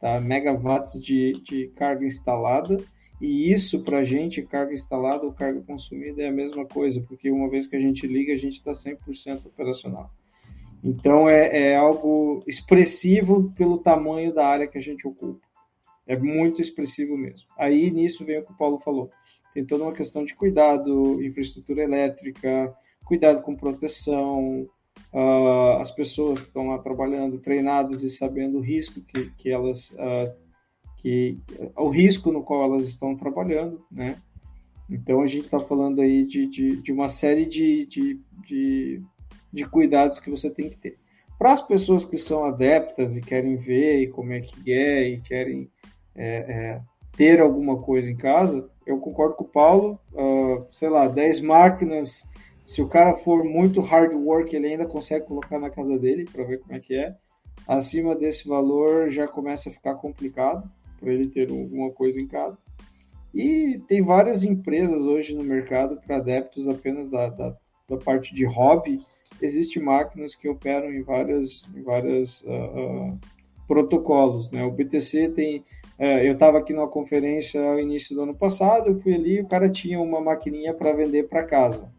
tá? 0.00 0.20
megawatts 0.20 1.00
de, 1.00 1.32
de 1.44 1.68
carga 1.76 2.06
instalada. 2.06 2.82
E 3.20 3.52
isso 3.52 3.82
para 3.82 3.98
a 3.98 4.04
gente, 4.04 4.40
carga 4.42 4.72
instalada 4.72 5.26
ou 5.26 5.32
carga 5.32 5.60
consumida, 5.60 6.22
é 6.22 6.28
a 6.28 6.32
mesma 6.32 6.64
coisa, 6.64 7.04
porque 7.06 7.30
uma 7.30 7.50
vez 7.50 7.66
que 7.66 7.76
a 7.76 7.80
gente 7.80 8.06
liga, 8.06 8.32
a 8.32 8.36
gente 8.36 8.54
está 8.54 8.72
100% 8.72 9.46
operacional. 9.46 10.10
Então 10.82 11.28
é, 11.28 11.72
é, 11.72 11.76
algo 11.76 12.42
expressivo 12.46 13.52
pelo 13.52 13.78
tamanho 13.78 14.32
da 14.32 14.46
área 14.46 14.66
que 14.66 14.78
a 14.78 14.80
gente 14.80 15.06
ocupa. 15.06 15.46
É 16.06 16.16
muito 16.16 16.62
expressivo 16.62 17.16
mesmo. 17.16 17.46
Aí 17.58 17.90
nisso 17.90 18.24
vem 18.24 18.38
o 18.38 18.44
que 18.44 18.52
o 18.52 18.56
Paulo 18.56 18.78
falou. 18.78 19.10
Tem 19.54 19.64
toda 19.64 19.84
uma 19.84 19.92
questão 19.92 20.24
de 20.24 20.34
cuidado, 20.34 21.22
infraestrutura 21.22 21.82
elétrica, 21.82 22.74
cuidado 23.04 23.42
com 23.42 23.56
proteção, 23.56 24.68
uh, 25.12 25.80
as 25.80 25.90
pessoas 25.90 26.40
que 26.40 26.46
estão 26.46 26.68
lá 26.68 26.78
trabalhando 26.78 27.38
treinadas 27.38 28.02
e 28.02 28.10
sabendo 28.10 28.58
o 28.58 28.62
risco 28.62 29.00
que, 29.00 29.30
que 29.36 29.50
elas 29.50 29.90
uh, 29.90 30.32
que 30.96 31.38
o 31.76 31.88
risco 31.88 32.30
no 32.30 32.42
qual 32.42 32.64
elas 32.64 32.86
estão 32.86 33.16
trabalhando, 33.16 33.82
né? 33.90 34.20
Então 34.88 35.22
a 35.22 35.26
gente 35.26 35.44
está 35.44 35.58
falando 35.58 36.00
aí 36.00 36.26
de, 36.26 36.46
de, 36.46 36.82
de, 36.82 36.92
uma 36.92 37.08
série 37.08 37.46
de, 37.46 37.86
de, 37.86 38.20
de, 38.46 39.02
de 39.52 39.64
cuidados 39.64 40.18
que 40.18 40.28
você 40.28 40.50
tem 40.50 40.68
que 40.68 40.76
ter. 40.76 40.98
Para 41.38 41.52
as 41.52 41.66
pessoas 41.66 42.04
que 42.04 42.18
são 42.18 42.44
adeptas 42.44 43.16
e 43.16 43.20
querem 43.20 43.56
ver 43.56 44.08
como 44.08 44.32
é 44.32 44.40
que 44.40 44.72
é 44.72 45.08
e 45.08 45.20
querem 45.20 45.70
é, 46.14 46.36
é, 46.36 46.80
ter 47.16 47.40
alguma 47.40 47.80
coisa 47.80 48.10
em 48.10 48.16
casa, 48.16 48.68
eu 48.90 48.98
concordo 48.98 49.34
com 49.34 49.44
o 49.44 49.48
Paulo. 49.48 49.98
Uh, 50.12 50.66
sei 50.70 50.88
lá, 50.88 51.08
10 51.08 51.40
máquinas 51.40 52.28
se 52.70 52.80
o 52.80 52.86
cara 52.86 53.16
for 53.16 53.42
muito 53.42 53.80
hard 53.80 54.12
work, 54.12 54.54
ele 54.54 54.68
ainda 54.68 54.86
consegue 54.86 55.26
colocar 55.26 55.58
na 55.58 55.68
casa 55.68 55.98
dele 55.98 56.24
para 56.24 56.44
ver 56.44 56.60
como 56.60 56.72
é 56.72 56.78
que 56.78 56.94
é. 56.94 57.16
Acima 57.66 58.14
desse 58.14 58.46
valor 58.46 59.10
já 59.10 59.26
começa 59.26 59.68
a 59.68 59.72
ficar 59.72 59.96
complicado 59.96 60.70
para 61.00 61.12
ele 61.12 61.26
ter 61.26 61.50
alguma 61.50 61.90
coisa 61.90 62.20
em 62.20 62.28
casa. 62.28 62.60
E 63.34 63.80
tem 63.88 64.00
várias 64.02 64.44
empresas 64.44 65.00
hoje 65.00 65.34
no 65.34 65.42
mercado 65.42 66.00
para 66.00 66.18
adeptos 66.18 66.68
apenas 66.68 67.08
da, 67.08 67.28
da, 67.28 67.56
da, 67.88 67.96
parte 67.96 68.32
de 68.32 68.44
hobby. 68.44 69.04
Existem 69.42 69.82
máquinas 69.82 70.36
que 70.36 70.48
operam 70.48 70.92
em 70.92 71.02
várias, 71.02 71.64
em 71.74 71.82
várias 71.82 72.42
uh, 72.42 72.50
uh, 72.50 73.18
protocolos. 73.70 74.50
Né? 74.50 74.64
O 74.64 74.72
BTC 74.72 75.28
tem. 75.28 75.58
Uh, 75.96 76.18
eu 76.24 76.32
estava 76.32 76.58
aqui 76.58 76.72
numa 76.72 76.88
conferência 76.88 77.62
ao 77.62 77.78
início 77.78 78.16
do 78.16 78.22
ano 78.22 78.34
passado, 78.34 78.88
eu 78.88 78.96
fui 78.96 79.14
ali 79.14 79.36
e 79.36 79.40
o 79.42 79.46
cara 79.46 79.68
tinha 79.68 80.00
uma 80.00 80.20
maquininha 80.20 80.72
para 80.74 80.94
vender 80.94 81.28
para 81.28 81.44
casa 81.44 81.92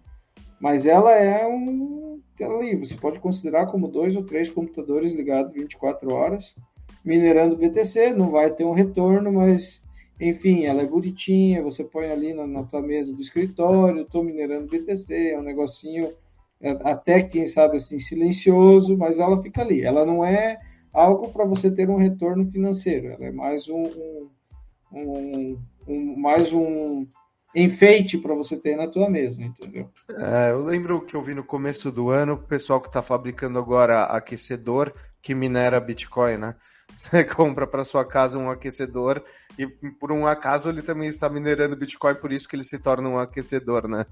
mas 0.62 0.86
ela 0.86 1.16
é 1.16 1.46
um 1.48 2.22
ali, 2.40 2.76
você 2.76 2.96
pode 2.96 3.20
considerar 3.20 3.68
como 3.68 3.88
dois 3.88 4.16
ou 4.16 4.24
três 4.24 4.50
computadores 4.50 5.12
ligados 5.12 5.54
24 5.54 6.14
horas, 6.14 6.56
minerando 7.04 7.58
BTC, 7.58 8.14
não 8.14 8.32
vai 8.32 8.52
ter 8.52 8.64
um 8.64 8.74
retorno, 8.74 9.32
mas 9.32 9.84
enfim, 10.20 10.66
ela 10.66 10.82
é 10.82 10.86
bonitinha, 10.86 11.64
você 11.64 11.84
põe 11.84 12.10
ali 12.12 12.34
na, 12.34 12.46
na 12.46 12.64
tua 12.64 12.82
mesa 12.82 13.14
do 13.14 13.22
escritório, 13.22 14.04
estou 14.04 14.24
minerando 14.24 14.68
BTC, 14.68 15.32
é 15.32 15.40
um 15.40 15.44
negocinho 15.44 16.14
é, 16.62 16.72
até 16.84 17.22
quem 17.24 17.48
sabe 17.48 17.78
assim 17.78 18.00
silencioso, 18.00 18.96
mas 18.98 19.20
ela 19.20 19.42
fica 19.42 19.62
ali. 19.62 19.82
Ela 19.82 20.06
não 20.06 20.24
é 20.24 20.60
algo 20.94 21.32
para 21.32 21.46
você 21.46 21.72
ter 21.72 21.89
um 21.89 21.98
retorno 21.98 22.50
financeiro, 22.50 23.08
ela 23.08 23.26
é 23.26 23.32
mais 23.32 23.68
um, 23.68 23.84
um, 23.84 24.30
um, 24.92 25.60
um 25.88 26.20
mais 26.20 26.52
um 26.54 27.08
enfeite 27.56 28.18
para 28.18 28.34
você 28.34 28.56
ter 28.56 28.78
na 28.78 28.88
tua 28.88 29.10
mesa, 29.10 29.44
entendeu? 29.44 29.89
É, 30.10 30.52
eu 30.52 30.60
lembro 30.60 31.02
que 31.02 31.16
eu 31.16 31.22
vi 31.22 31.34
no 31.34 31.44
começo 31.44 31.92
do 31.92 32.10
ano 32.10 32.34
o 32.34 32.38
pessoal 32.38 32.80
que 32.80 32.88
está 32.88 33.02
fabricando 33.02 33.60
agora 33.60 34.04
aquecedor 34.04 34.94
que 35.22 35.36
minera 35.36 35.80
Bitcoin, 35.80 36.38
né? 36.38 36.56
Você 36.98 37.24
compra 37.24 37.66
para 37.66 37.84
sua 37.84 38.06
casa 38.06 38.38
um 38.38 38.50
aquecedor 38.50 39.24
e 39.58 39.66
por 39.68 40.12
um 40.12 40.26
acaso 40.28 40.70
ele 40.70 40.82
também 40.82 41.08
está 41.08 41.30
minerando 41.30 41.76
Bitcoin, 41.76 42.16
por 42.16 42.32
isso 42.32 42.48
que 42.48 42.56
ele 42.56 42.64
se 42.64 42.80
torna 42.80 43.08
um 43.10 43.20
aquecedor, 43.20 43.88
né? 43.88 44.06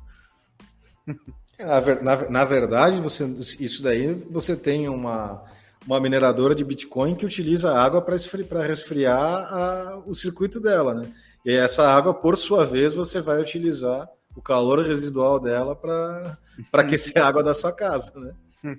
Na, 1.60 1.82
na, 1.82 2.30
na 2.30 2.46
verdade, 2.46 3.02
você, 3.02 3.26
isso 3.60 3.84
daí 3.84 4.14
você 4.14 4.56
tem 4.56 4.88
uma, 4.88 5.44
uma 5.90 6.00
mineradora 6.00 6.54
de 6.54 6.64
Bitcoin 6.64 7.16
que 7.16 7.26
utiliza 7.26 7.74
água 7.74 8.00
para 8.00 8.62
resfriar 8.62 9.52
a, 9.52 10.04
o 10.06 10.14
circuito 10.14 10.60
dela, 10.60 10.94
né? 10.94 11.12
E 11.44 11.52
essa 11.52 11.90
água, 11.90 12.14
por 12.14 12.38
sua 12.38 12.64
vez, 12.64 12.94
você 12.94 13.20
vai 13.20 13.42
utilizar 13.42 14.08
o 14.36 14.42
calor 14.42 14.86
residual 14.86 15.40
dela 15.40 15.76
para 15.76 16.38
aquecer 16.74 17.20
a 17.20 17.28
água 17.28 17.42
da 17.42 17.56
sua 17.56 17.72
casa, 17.72 18.12
né? 18.20 18.34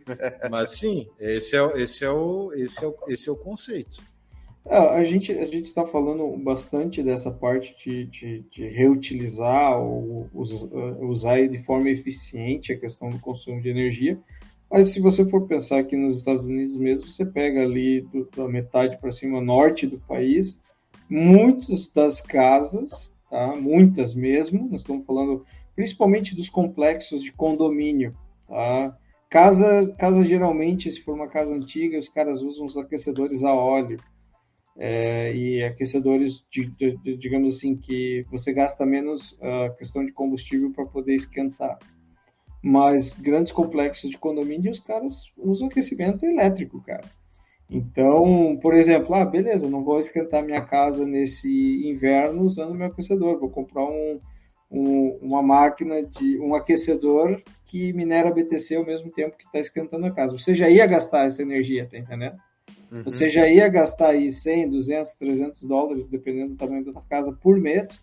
Mas 0.49 0.79
sim, 0.79 1.09
esse 1.19 1.57
é, 1.57 1.83
esse 1.83 2.05
é, 2.05 2.11
o, 2.11 2.53
esse 2.53 2.85
é, 2.85 2.87
o, 2.87 2.95
esse 3.09 3.29
é 3.29 3.33
o 3.33 3.37
conceito. 3.37 4.01
É, 4.65 4.77
a 4.77 5.03
gente 5.03 5.33
a 5.33 5.47
gente 5.47 5.65
está 5.67 5.85
falando 5.85 6.37
bastante 6.37 7.03
dessa 7.03 7.33
parte 7.33 7.75
de, 7.83 8.05
de, 8.05 8.45
de 8.53 8.69
reutilizar 8.69 9.77
ou 9.77 10.31
usar 11.01 11.45
de 11.49 11.59
forma 11.59 11.91
eficiente 11.91 12.73
a 12.73 12.79
questão 12.79 13.11
do 13.11 13.19
consumo 13.19 13.61
de 13.61 13.69
energia, 13.69 14.17
mas 14.71 14.89
se 14.89 15.01
você 15.01 15.25
for 15.25 15.47
pensar 15.47 15.81
aqui 15.81 15.97
nos 15.97 16.19
Estados 16.19 16.47
Unidos 16.47 16.77
mesmo, 16.77 17.09
você 17.09 17.27
pega 17.27 17.63
ali 17.63 18.03
do, 18.03 18.29
da 18.37 18.47
metade 18.47 18.99
para 18.99 19.11
cima 19.11 19.41
norte 19.41 19.87
do 19.87 19.99
país, 19.99 20.61
muitas 21.09 21.89
das 21.89 22.21
casas, 22.21 23.13
tá? 23.29 23.55
muitas 23.57 24.15
mesmo, 24.15 24.69
nós 24.71 24.83
estamos 24.83 25.05
falando 25.05 25.45
principalmente 25.75 26.37
dos 26.37 26.49
complexos 26.49 27.23
de 27.23 27.33
condomínio. 27.33 28.15
Tá? 28.47 28.97
Casa, 29.29 29.95
casa 29.99 30.25
geralmente, 30.25 30.91
se 30.91 31.03
for 31.03 31.15
uma 31.15 31.29
casa 31.29 31.55
antiga, 31.55 31.99
os 31.99 32.09
caras 32.09 32.43
usam 32.43 32.67
os 32.67 32.77
aquecedores 32.77 33.43
a 33.43 33.55
óleo. 33.55 33.99
É, 34.77 35.35
e 35.35 35.63
aquecedores, 35.65 36.45
de, 36.51 36.67
de, 36.77 36.97
de, 36.99 37.17
digamos 37.17 37.57
assim, 37.57 37.77
que 37.77 38.25
você 38.31 38.53
gasta 38.53 38.87
menos 38.87 39.37
a 39.41 39.67
uh, 39.67 39.77
questão 39.77 40.05
de 40.05 40.13
combustível 40.13 40.73
para 40.73 40.87
poder 40.87 41.15
esquentar. 41.15 41.79
Mas 42.63 43.13
grandes 43.13 43.53
complexos 43.53 44.11
de 44.11 44.19
condomínio, 44.19 44.71
os 44.71 44.81
caras 44.81 45.33
usam 45.39 45.69
aquecimento 45.69 46.25
elétrico, 46.27 46.83
cara. 46.83 47.05
Então, 47.71 48.59
por 48.61 48.75
exemplo, 48.75 49.15
ah, 49.15 49.25
beleza, 49.25 49.69
não 49.69 49.85
vou 49.85 50.01
esquentar 50.01 50.45
minha 50.45 50.61
casa 50.61 51.07
nesse 51.07 51.89
inverno 51.89 52.43
usando 52.43 52.75
meu 52.75 52.89
aquecedor, 52.89 53.39
vou 53.39 53.49
comprar 53.49 53.85
um, 53.85 54.21
um, 54.71 55.19
uma 55.23 55.41
máquina 55.41 56.03
de 56.03 56.39
um 56.41 56.55
aquecedor 56.55 57.41
que 57.65 57.93
minera 57.93 58.33
BTC 58.33 58.75
ao 58.75 58.85
mesmo 58.85 59.11
tempo 59.13 59.37
que 59.37 59.45
está 59.45 59.61
esquentando 59.61 60.05
a 60.07 60.11
casa. 60.11 60.37
Você 60.37 60.53
já 60.53 60.69
ia 60.69 60.85
gastar 60.85 61.27
essa 61.27 61.43
energia, 61.43 61.89
tá 61.89 61.97
entendendo? 61.97 62.35
Uhum. 62.91 63.05
Você 63.05 63.29
já 63.29 63.49
ia 63.49 63.69
gastar 63.69 64.11
aí 64.11 64.33
100, 64.33 64.71
200, 64.71 65.15
300 65.15 65.63
dólares, 65.63 66.09
dependendo 66.09 66.51
do 66.51 66.57
tamanho 66.57 66.85
da 66.85 67.01
casa, 67.03 67.33
por 67.33 67.57
mês, 67.59 68.03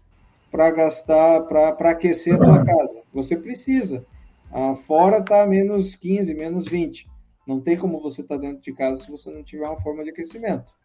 para 0.50 0.72
gastar, 0.72 1.42
para 1.42 1.90
aquecer 1.90 2.36
a 2.36 2.38
tua 2.38 2.64
casa. 2.66 3.02
Você 3.14 3.36
precisa. 3.36 4.06
Ah, 4.52 4.76
fora 4.76 5.20
está 5.20 5.46
menos 5.46 5.96
15, 5.96 6.34
menos 6.34 6.68
20. 6.68 7.08
Não 7.46 7.62
tem 7.62 7.78
como 7.78 8.02
você 8.02 8.22
estar 8.22 8.36
tá 8.36 8.42
dentro 8.42 8.62
de 8.62 8.74
casa 8.74 9.04
se 9.04 9.12
você 9.12 9.30
não 9.30 9.44
tiver 9.44 9.68
uma 9.68 9.82
forma 9.82 10.04
de 10.04 10.10
aquecimento. 10.10 10.76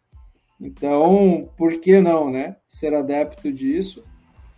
Então, 0.59 1.49
por 1.57 1.79
que 1.79 1.99
não, 1.99 2.31
né? 2.31 2.55
Ser 2.69 2.93
adepto 2.93 3.51
disso. 3.51 4.03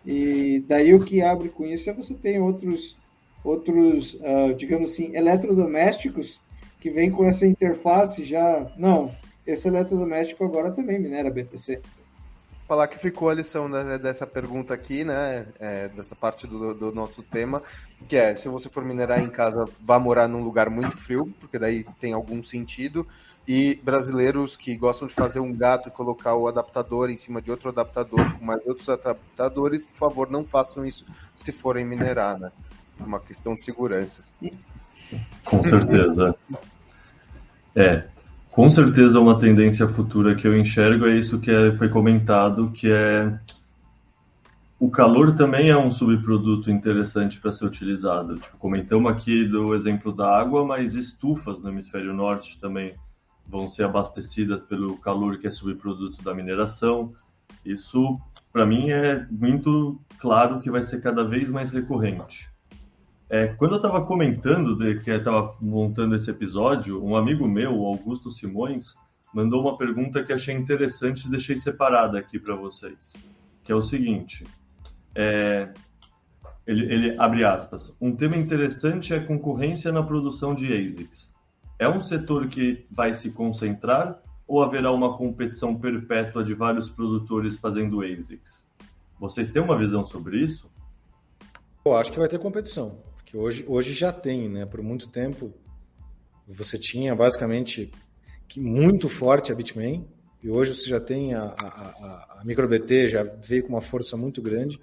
E 0.05 0.63
daí 0.67 0.93
o 0.93 1.03
que 1.03 1.21
abre 1.21 1.49
com 1.49 1.65
isso 1.65 1.89
é 1.89 1.93
você 1.93 2.13
tem 2.13 2.39
outros, 2.39 2.97
outros 3.43 4.13
uh, 4.15 4.53
digamos 4.55 4.91
assim, 4.91 5.15
eletrodomésticos 5.15 6.39
que 6.79 6.91
vêm 6.91 7.09
com 7.09 7.25
essa 7.25 7.47
interface 7.47 8.23
já. 8.23 8.71
Não, 8.77 9.11
esse 9.47 9.67
eletrodoméstico 9.67 10.43
agora 10.43 10.71
também 10.71 10.99
minera 10.99 11.31
BTC 11.31 11.81
falar 12.67 12.87
que 12.87 12.97
ficou 12.97 13.29
a 13.29 13.33
lição 13.33 13.69
dessa 13.69 14.25
pergunta 14.25 14.73
aqui, 14.73 15.03
né? 15.03 15.45
É, 15.59 15.87
dessa 15.89 16.15
parte 16.15 16.47
do, 16.47 16.73
do, 16.73 16.91
nosso 16.91 17.21
tema, 17.21 17.61
que 18.07 18.15
é 18.15 18.35
se 18.35 18.47
você 18.49 18.69
for 18.69 18.83
minerar 18.83 19.19
em 19.19 19.29
casa, 19.29 19.67
vá 19.79 19.99
morar 19.99 20.27
num 20.27 20.43
lugar 20.43 20.69
muito 20.69 20.97
frio, 20.97 21.33
porque 21.39 21.59
daí 21.59 21.85
tem 21.99 22.13
algum 22.13 22.43
sentido. 22.43 23.07
E 23.47 23.79
brasileiros 23.83 24.57
que 24.57 24.75
gostam 24.75 25.07
de 25.07 25.13
fazer 25.13 25.39
um 25.39 25.53
gato 25.53 25.89
e 25.89 25.91
colocar 25.91 26.35
o 26.35 26.47
adaptador 26.47 27.11
em 27.11 27.15
cima 27.15 27.39
de 27.39 27.51
outro 27.51 27.69
adaptador 27.69 28.39
com 28.39 28.43
mais 28.43 28.59
outros 28.65 28.89
adaptadores, 28.89 29.85
por 29.85 29.97
favor, 29.97 30.31
não 30.31 30.43
façam 30.43 30.83
isso 30.83 31.05
se 31.35 31.51
forem 31.51 31.85
minerar, 31.85 32.39
né? 32.39 32.51
Uma 32.99 33.19
questão 33.19 33.53
de 33.53 33.61
segurança. 33.61 34.23
Com 35.43 35.63
certeza. 35.63 36.35
É, 37.75 38.07
Com 38.55 38.69
certeza 38.69 39.19
uma 39.19 39.37
tendência 39.37 39.85
futura 39.85 40.33
que 40.33 40.47
eu 40.47 40.57
enxergo 40.57 41.05
é 41.07 41.17
isso 41.17 41.41
que 41.41 41.51
é, 41.51 41.75
foi 41.75 41.89
comentado, 41.89 42.71
que 42.71 42.89
é 42.89 43.37
o 44.79 44.89
calor 44.89 45.35
também 45.35 45.69
é 45.69 45.77
um 45.77 45.91
subproduto 45.91 46.71
interessante 46.71 47.37
para 47.37 47.51
ser 47.51 47.65
utilizado. 47.65 48.37
Tipo, 48.37 48.55
comentamos 48.55 49.11
aqui 49.11 49.43
do 49.43 49.75
exemplo 49.75 50.13
da 50.13 50.39
água, 50.39 50.63
mas 50.63 50.95
estufas 50.95 51.59
no 51.59 51.67
hemisfério 51.67 52.13
norte 52.13 52.57
também 52.57 52.95
vão 53.45 53.67
ser 53.67 53.83
abastecidas 53.83 54.63
pelo 54.63 54.97
calor 54.99 55.37
que 55.37 55.47
é 55.47 55.51
subproduto 55.51 56.23
da 56.23 56.33
mineração. 56.33 57.13
Isso, 57.65 58.17
para 58.53 58.65
mim, 58.65 58.89
é 58.89 59.27
muito 59.29 59.99
claro 60.17 60.61
que 60.61 60.71
vai 60.71 60.81
ser 60.81 61.01
cada 61.01 61.25
vez 61.25 61.49
mais 61.49 61.71
recorrente. 61.71 62.49
É, 63.29 63.47
quando 63.47 63.71
eu 63.71 63.77
estava 63.77 64.05
comentando 64.05 64.75
de 64.77 64.99
que 64.99 65.09
estava 65.09 65.55
montando 65.59 66.15
esse 66.15 66.29
episódio, 66.29 67.03
um 67.03 67.15
amigo 67.15 67.47
meu, 67.47 67.85
Augusto 67.85 68.29
Simões, 68.31 68.95
mandou 69.33 69.61
uma 69.61 69.77
pergunta 69.77 70.23
que 70.23 70.31
achei 70.31 70.55
interessante 70.55 71.25
e 71.25 71.31
deixei 71.31 71.57
separada 71.57 72.19
aqui 72.19 72.39
para 72.39 72.55
vocês, 72.55 73.13
que 73.63 73.71
é 73.71 73.75
o 73.75 73.81
seguinte: 73.81 74.45
é, 75.15 75.73
ele, 76.67 76.85
ele, 76.93 77.15
abre 77.19 77.43
aspas. 77.43 77.95
Um 77.99 78.15
tema 78.15 78.37
interessante 78.37 79.13
é 79.13 79.17
a 79.17 79.25
concorrência 79.25 79.91
na 79.91 80.03
produção 80.03 80.53
de 80.53 80.71
ASICs. 80.71 81.33
É 81.79 81.89
um 81.89 81.99
setor 81.99 82.47
que 82.47 82.85
vai 82.91 83.13
se 83.13 83.31
concentrar 83.31 84.21
ou 84.47 84.63
haverá 84.63 84.91
uma 84.91 85.17
competição 85.17 85.75
perpétua 85.75 86.43
de 86.43 86.53
vários 86.53 86.89
produtores 86.89 87.57
fazendo 87.57 88.01
ASICs? 88.01 88.63
Vocês 89.19 89.49
têm 89.49 89.61
uma 89.61 89.77
visão 89.77 90.05
sobre 90.05 90.37
isso? 90.37 90.69
Eu 91.83 91.95
acho 91.95 92.11
que 92.11 92.19
vai 92.19 92.27
ter 92.27 92.39
competição, 92.39 92.97
porque 93.35 93.37
hoje, 93.37 93.65
hoje 93.67 93.93
já 93.93 94.13
tem, 94.13 94.47
né? 94.47 94.65
Por 94.65 94.81
muito 94.81 95.09
tempo 95.09 95.53
você 96.47 96.77
tinha 96.77 97.13
basicamente 97.13 97.91
que 98.47 98.59
muito 98.59 99.09
forte 99.09 99.51
a 99.51 99.55
Bitmain 99.55 100.07
e 100.41 100.49
hoje 100.49 100.73
você 100.73 100.87
já 100.87 100.99
tem 100.99 101.33
a, 101.33 101.43
a, 101.43 101.67
a, 101.67 102.41
a 102.41 102.45
MicroBT 102.45 103.09
já 103.09 103.23
veio 103.23 103.63
com 103.63 103.69
uma 103.69 103.81
força 103.81 104.15
muito 104.15 104.41
grande 104.41 104.79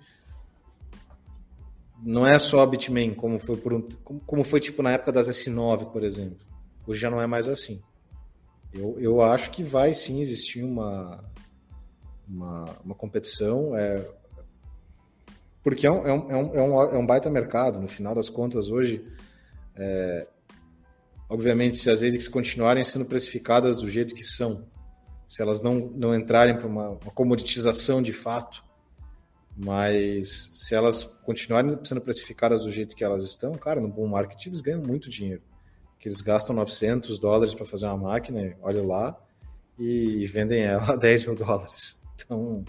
não 2.04 2.26
é 2.26 2.36
só 2.36 2.66
Bitmain, 2.66 3.14
como 3.14 3.38
foi, 3.38 3.56
por 3.56 3.72
um, 3.72 3.88
como 4.26 4.42
foi 4.42 4.58
tipo 4.58 4.82
na 4.82 4.90
época 4.90 5.12
das 5.12 5.28
S9, 5.28 5.92
por 5.92 6.02
exemplo. 6.02 6.44
Hoje 6.84 6.98
já 6.98 7.08
não 7.08 7.20
é 7.22 7.28
mais 7.28 7.46
assim. 7.46 7.80
Eu, 8.72 8.98
eu 8.98 9.22
acho 9.22 9.52
que 9.52 9.62
vai 9.62 9.94
sim 9.94 10.20
existir 10.20 10.64
uma, 10.64 11.22
uma, 12.28 12.64
uma 12.84 12.94
competição, 12.96 13.76
é, 13.76 14.04
porque 15.62 15.86
é 15.86 15.90
um, 15.90 16.06
é, 16.06 16.12
um, 16.12 16.30
é, 16.30 16.62
um, 16.62 16.82
é 16.94 16.98
um 16.98 17.06
baita 17.06 17.30
mercado. 17.30 17.80
No 17.80 17.88
final 17.88 18.14
das 18.14 18.28
contas, 18.28 18.68
hoje, 18.68 19.06
é, 19.76 20.26
obviamente, 21.28 21.76
se 21.76 21.88
as 21.88 22.02
ASICs 22.02 22.28
continuarem 22.28 22.82
sendo 22.82 23.04
precificadas 23.04 23.76
do 23.76 23.88
jeito 23.88 24.14
que 24.14 24.24
são, 24.24 24.66
se 25.28 25.40
elas 25.40 25.62
não, 25.62 25.74
não 25.94 26.14
entrarem 26.14 26.56
para 26.56 26.66
uma, 26.66 26.88
uma 26.90 27.12
comoditização 27.12 28.02
de 28.02 28.12
fato, 28.12 28.64
mas 29.56 30.48
se 30.52 30.74
elas 30.74 31.04
continuarem 31.24 31.78
sendo 31.84 32.00
precificadas 32.00 32.62
do 32.64 32.70
jeito 32.70 32.96
que 32.96 33.04
elas 33.04 33.22
estão, 33.22 33.52
cara, 33.52 33.80
no 33.80 33.88
bom 33.88 34.06
market 34.06 34.46
eles 34.46 34.60
ganham 34.60 34.82
muito 34.82 35.08
dinheiro. 35.08 35.42
Que 35.98 36.08
eles 36.08 36.20
gastam 36.20 36.56
900 36.56 37.20
dólares 37.20 37.54
para 37.54 37.64
fazer 37.64 37.86
uma 37.86 37.96
máquina, 37.96 38.56
olha 38.60 38.82
lá, 38.82 39.16
e 39.78 40.26
vendem 40.26 40.62
ela 40.62 40.94
a 40.94 40.96
10 40.96 41.26
mil 41.26 41.36
dólares. 41.36 42.02
Então, 42.16 42.64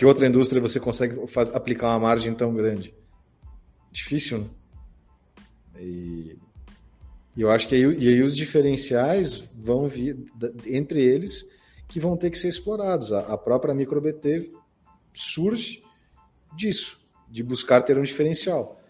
que 0.00 0.06
outra 0.06 0.26
indústria 0.26 0.62
você 0.62 0.80
consegue 0.80 1.26
faz, 1.26 1.54
aplicar 1.54 1.88
uma 1.88 1.98
margem 1.98 2.34
tão 2.34 2.54
grande? 2.54 2.94
Difícil, 3.92 4.38
né? 4.38 4.46
E, 5.78 6.38
e 7.36 7.42
eu 7.42 7.50
acho 7.50 7.68
que 7.68 7.74
aí, 7.74 7.82
e 7.82 8.08
aí 8.08 8.22
os 8.22 8.34
diferenciais 8.34 9.46
vão 9.54 9.86
vir 9.86 10.16
entre 10.64 11.02
eles 11.02 11.46
que 11.86 12.00
vão 12.00 12.16
ter 12.16 12.30
que 12.30 12.38
ser 12.38 12.48
explorados. 12.48 13.12
A, 13.12 13.34
a 13.34 13.36
própria 13.36 13.74
MicroBT 13.74 14.50
surge 15.12 15.82
disso, 16.56 16.98
de 17.28 17.42
buscar 17.42 17.82
ter 17.82 17.98
um 17.98 18.02
diferencial. 18.02 18.80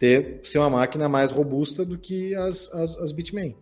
Ter, 0.00 0.40
ser 0.42 0.58
uma 0.58 0.70
máquina 0.70 1.08
mais 1.08 1.30
robusta 1.30 1.84
do 1.84 1.96
que 1.96 2.34
as, 2.34 2.68
as, 2.72 2.98
as 2.98 3.12
Bitmain. 3.12 3.54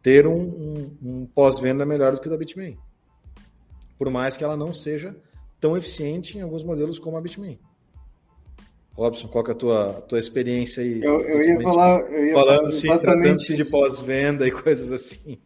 Ter 0.00 0.28
um, 0.28 0.42
um, 0.42 0.96
um 1.02 1.26
pós-venda 1.26 1.84
melhor 1.84 2.12
do 2.12 2.20
que 2.20 2.28
o 2.28 2.30
da 2.30 2.38
Bitmain. 2.38 2.78
Por 3.98 4.08
mais 4.10 4.36
que 4.36 4.44
ela 4.44 4.56
não 4.56 4.72
seja 4.72 5.16
tão 5.62 5.76
eficiente 5.76 6.36
em 6.36 6.42
alguns 6.42 6.64
modelos 6.64 6.98
como 6.98 7.16
a 7.16 7.20
Bitmain. 7.20 7.58
Robson, 8.94 9.28
qual 9.28 9.46
é 9.46 9.52
a 9.52 9.54
tua, 9.54 9.92
tua 10.08 10.18
experiência 10.18 10.82
aí? 10.82 11.00
Eu, 11.02 11.20
eu 11.20 11.40
ia 11.40 11.60
falar. 11.62 12.00
Eu 12.10 12.26
ia 12.26 12.32
falando 12.34 12.66
assim, 12.66 12.88
tratando-se 12.88 13.54
de 13.54 13.64
pós-venda 13.64 14.46
e 14.46 14.50
coisas 14.50 14.92
assim. 14.92 15.38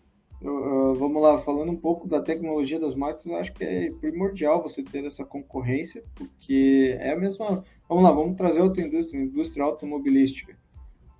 Uh, 0.42 0.94
vamos 0.94 1.22
lá, 1.22 1.38
falando 1.38 1.70
um 1.70 1.76
pouco 1.76 2.08
da 2.08 2.20
tecnologia 2.20 2.80
das 2.80 2.94
máquinas, 2.94 3.26
eu 3.26 3.36
acho 3.36 3.52
que 3.52 3.64
é 3.64 3.90
primordial 3.92 4.62
você 4.62 4.82
ter 4.82 5.04
essa 5.04 5.24
concorrência, 5.24 6.02
porque 6.14 6.96
é 6.98 7.12
a 7.12 7.16
mesma. 7.16 7.62
Vamos 7.88 8.02
lá, 8.02 8.10
vamos 8.10 8.36
trazer 8.36 8.60
outra 8.62 8.82
indústria, 8.82 9.20
indústria 9.20 9.64
automobilística. 9.64 10.56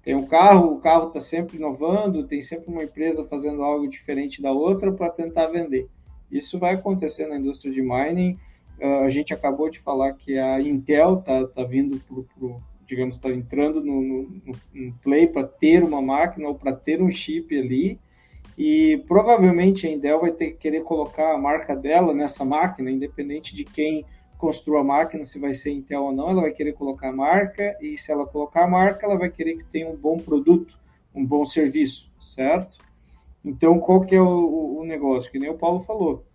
Tem 0.03 0.14
um 0.14 0.26
carro, 0.26 0.72
o 0.72 0.80
carro 0.80 1.09
está 1.09 1.20
sempre 1.20 1.59
inovando, 1.59 2.26
tem 2.26 2.40
sempre 2.40 2.70
uma 2.70 2.82
empresa 2.82 3.24
fazendo 3.24 3.62
algo 3.62 3.88
diferente 3.88 4.42
da 4.42 4.53
outra 4.53 4.90
para 4.92 5.11
tentar 5.11 5.47
vender. 5.49 5.86
Isso 6.30 6.59
vai 6.59 6.74
acontecer 6.74 7.26
na 7.26 7.36
indústria 7.36 7.72
de 7.72 7.82
mining. 7.82 8.36
Uh, 8.80 9.04
a 9.04 9.10
gente 9.10 9.32
acabou 9.32 9.70
de 9.70 9.78
falar 9.80 10.12
que 10.12 10.38
a 10.38 10.60
Intel 10.60 11.18
está 11.18 11.46
tá 11.46 11.64
vindo 11.64 11.98
para 12.00 12.56
digamos, 12.86 13.16
está 13.16 13.30
entrando 13.30 13.82
no, 13.82 14.00
no, 14.00 14.54
no 14.72 14.92
play 15.02 15.26
para 15.26 15.46
ter 15.46 15.82
uma 15.82 16.00
máquina 16.00 16.48
ou 16.48 16.54
para 16.54 16.72
ter 16.72 17.02
um 17.02 17.10
chip 17.10 17.58
ali 17.58 17.98
e 18.56 19.02
provavelmente 19.06 19.86
a 19.86 19.90
Intel 19.90 20.20
vai 20.20 20.32
ter 20.32 20.52
que 20.52 20.58
querer 20.58 20.82
colocar 20.82 21.34
a 21.34 21.38
marca 21.38 21.76
dela 21.76 22.14
nessa 22.14 22.44
máquina, 22.44 22.90
independente 22.90 23.54
de 23.54 23.64
quem 23.64 24.04
construa 24.38 24.80
a 24.80 24.84
máquina, 24.84 25.24
se 25.24 25.38
vai 25.38 25.54
ser 25.54 25.72
Intel 25.72 26.04
ou 26.04 26.12
não, 26.12 26.30
ela 26.30 26.42
vai 26.42 26.52
querer 26.52 26.72
colocar 26.72 27.08
a 27.08 27.12
marca, 27.12 27.76
e 27.80 27.96
se 27.98 28.10
ela 28.10 28.26
colocar 28.26 28.64
a 28.64 28.68
marca, 28.68 29.04
ela 29.04 29.16
vai 29.16 29.30
querer 29.30 29.56
que 29.56 29.64
tenha 29.64 29.88
um 29.88 29.96
bom 29.96 30.18
produto, 30.18 30.78
um 31.14 31.24
bom 31.24 31.44
serviço, 31.44 32.10
certo? 32.20 32.78
Então, 33.44 33.78
qual 33.78 34.02
que 34.02 34.14
é 34.14 34.20
o, 34.20 34.78
o 34.80 34.84
negócio? 34.84 35.30
Que 35.30 35.38
nem 35.38 35.50
o 35.50 35.56
Paulo 35.56 35.84
falou. 35.84 36.25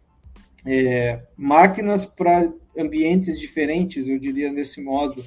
É, 0.65 1.23
máquinas 1.35 2.05
para 2.05 2.51
ambientes 2.77 3.39
diferentes, 3.39 4.07
eu 4.07 4.19
diria 4.19 4.53
desse 4.53 4.81
modo, 4.81 5.23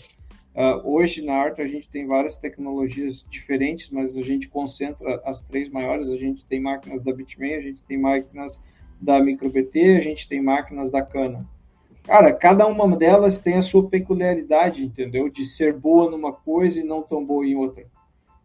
Uh, 0.55 0.89
hoje 0.89 1.20
na 1.20 1.35
Arto 1.35 1.61
a 1.61 1.66
gente 1.66 1.89
tem 1.89 2.07
várias 2.07 2.39
tecnologias 2.39 3.26
diferentes, 3.28 3.91
mas 3.91 4.16
a 4.16 4.22
gente 4.22 4.49
concentra 4.49 5.20
as 5.24 5.43
três 5.43 5.68
maiores. 5.68 6.09
A 6.11 6.16
gente 6.16 6.47
tem 6.47 6.61
máquinas 6.61 7.03
da 7.03 7.12
Bitmain, 7.12 7.55
a 7.55 7.61
gente 7.61 7.82
tem 7.82 7.99
máquinas 7.99 8.62
da 9.01 9.20
MicroBT, 9.20 9.97
a 9.97 10.01
gente 10.01 10.28
tem 10.28 10.41
máquinas 10.41 10.93
da 10.93 11.03
Cana. 11.03 11.45
Cara, 12.05 12.32
cada 12.32 12.68
uma 12.68 12.97
delas 12.97 13.41
tem 13.41 13.55
a 13.55 13.62
sua 13.62 13.89
peculiaridade, 13.89 14.85
entendeu? 14.85 15.28
De 15.28 15.45
ser 15.45 15.72
boa 15.72 16.09
numa 16.09 16.32
coisa 16.32 16.80
e 16.80 16.85
não 16.85 17.03
tão 17.03 17.24
boa 17.24 17.45
em 17.45 17.57
outra. 17.57 17.85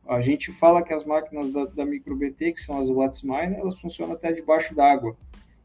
A 0.08 0.20
gente 0.22 0.52
fala 0.52 0.82
que 0.82 0.92
as 0.92 1.06
máquinas 1.06 1.52
da, 1.52 1.66
da 1.66 1.86
MicroBT, 1.86 2.54
que 2.54 2.62
são 2.62 2.80
as 2.80 2.90
Wattsmine, 2.90 3.56
elas 3.56 3.80
funcionam 3.80 4.16
até 4.16 4.32
debaixo 4.32 4.74
d'água. 4.74 5.16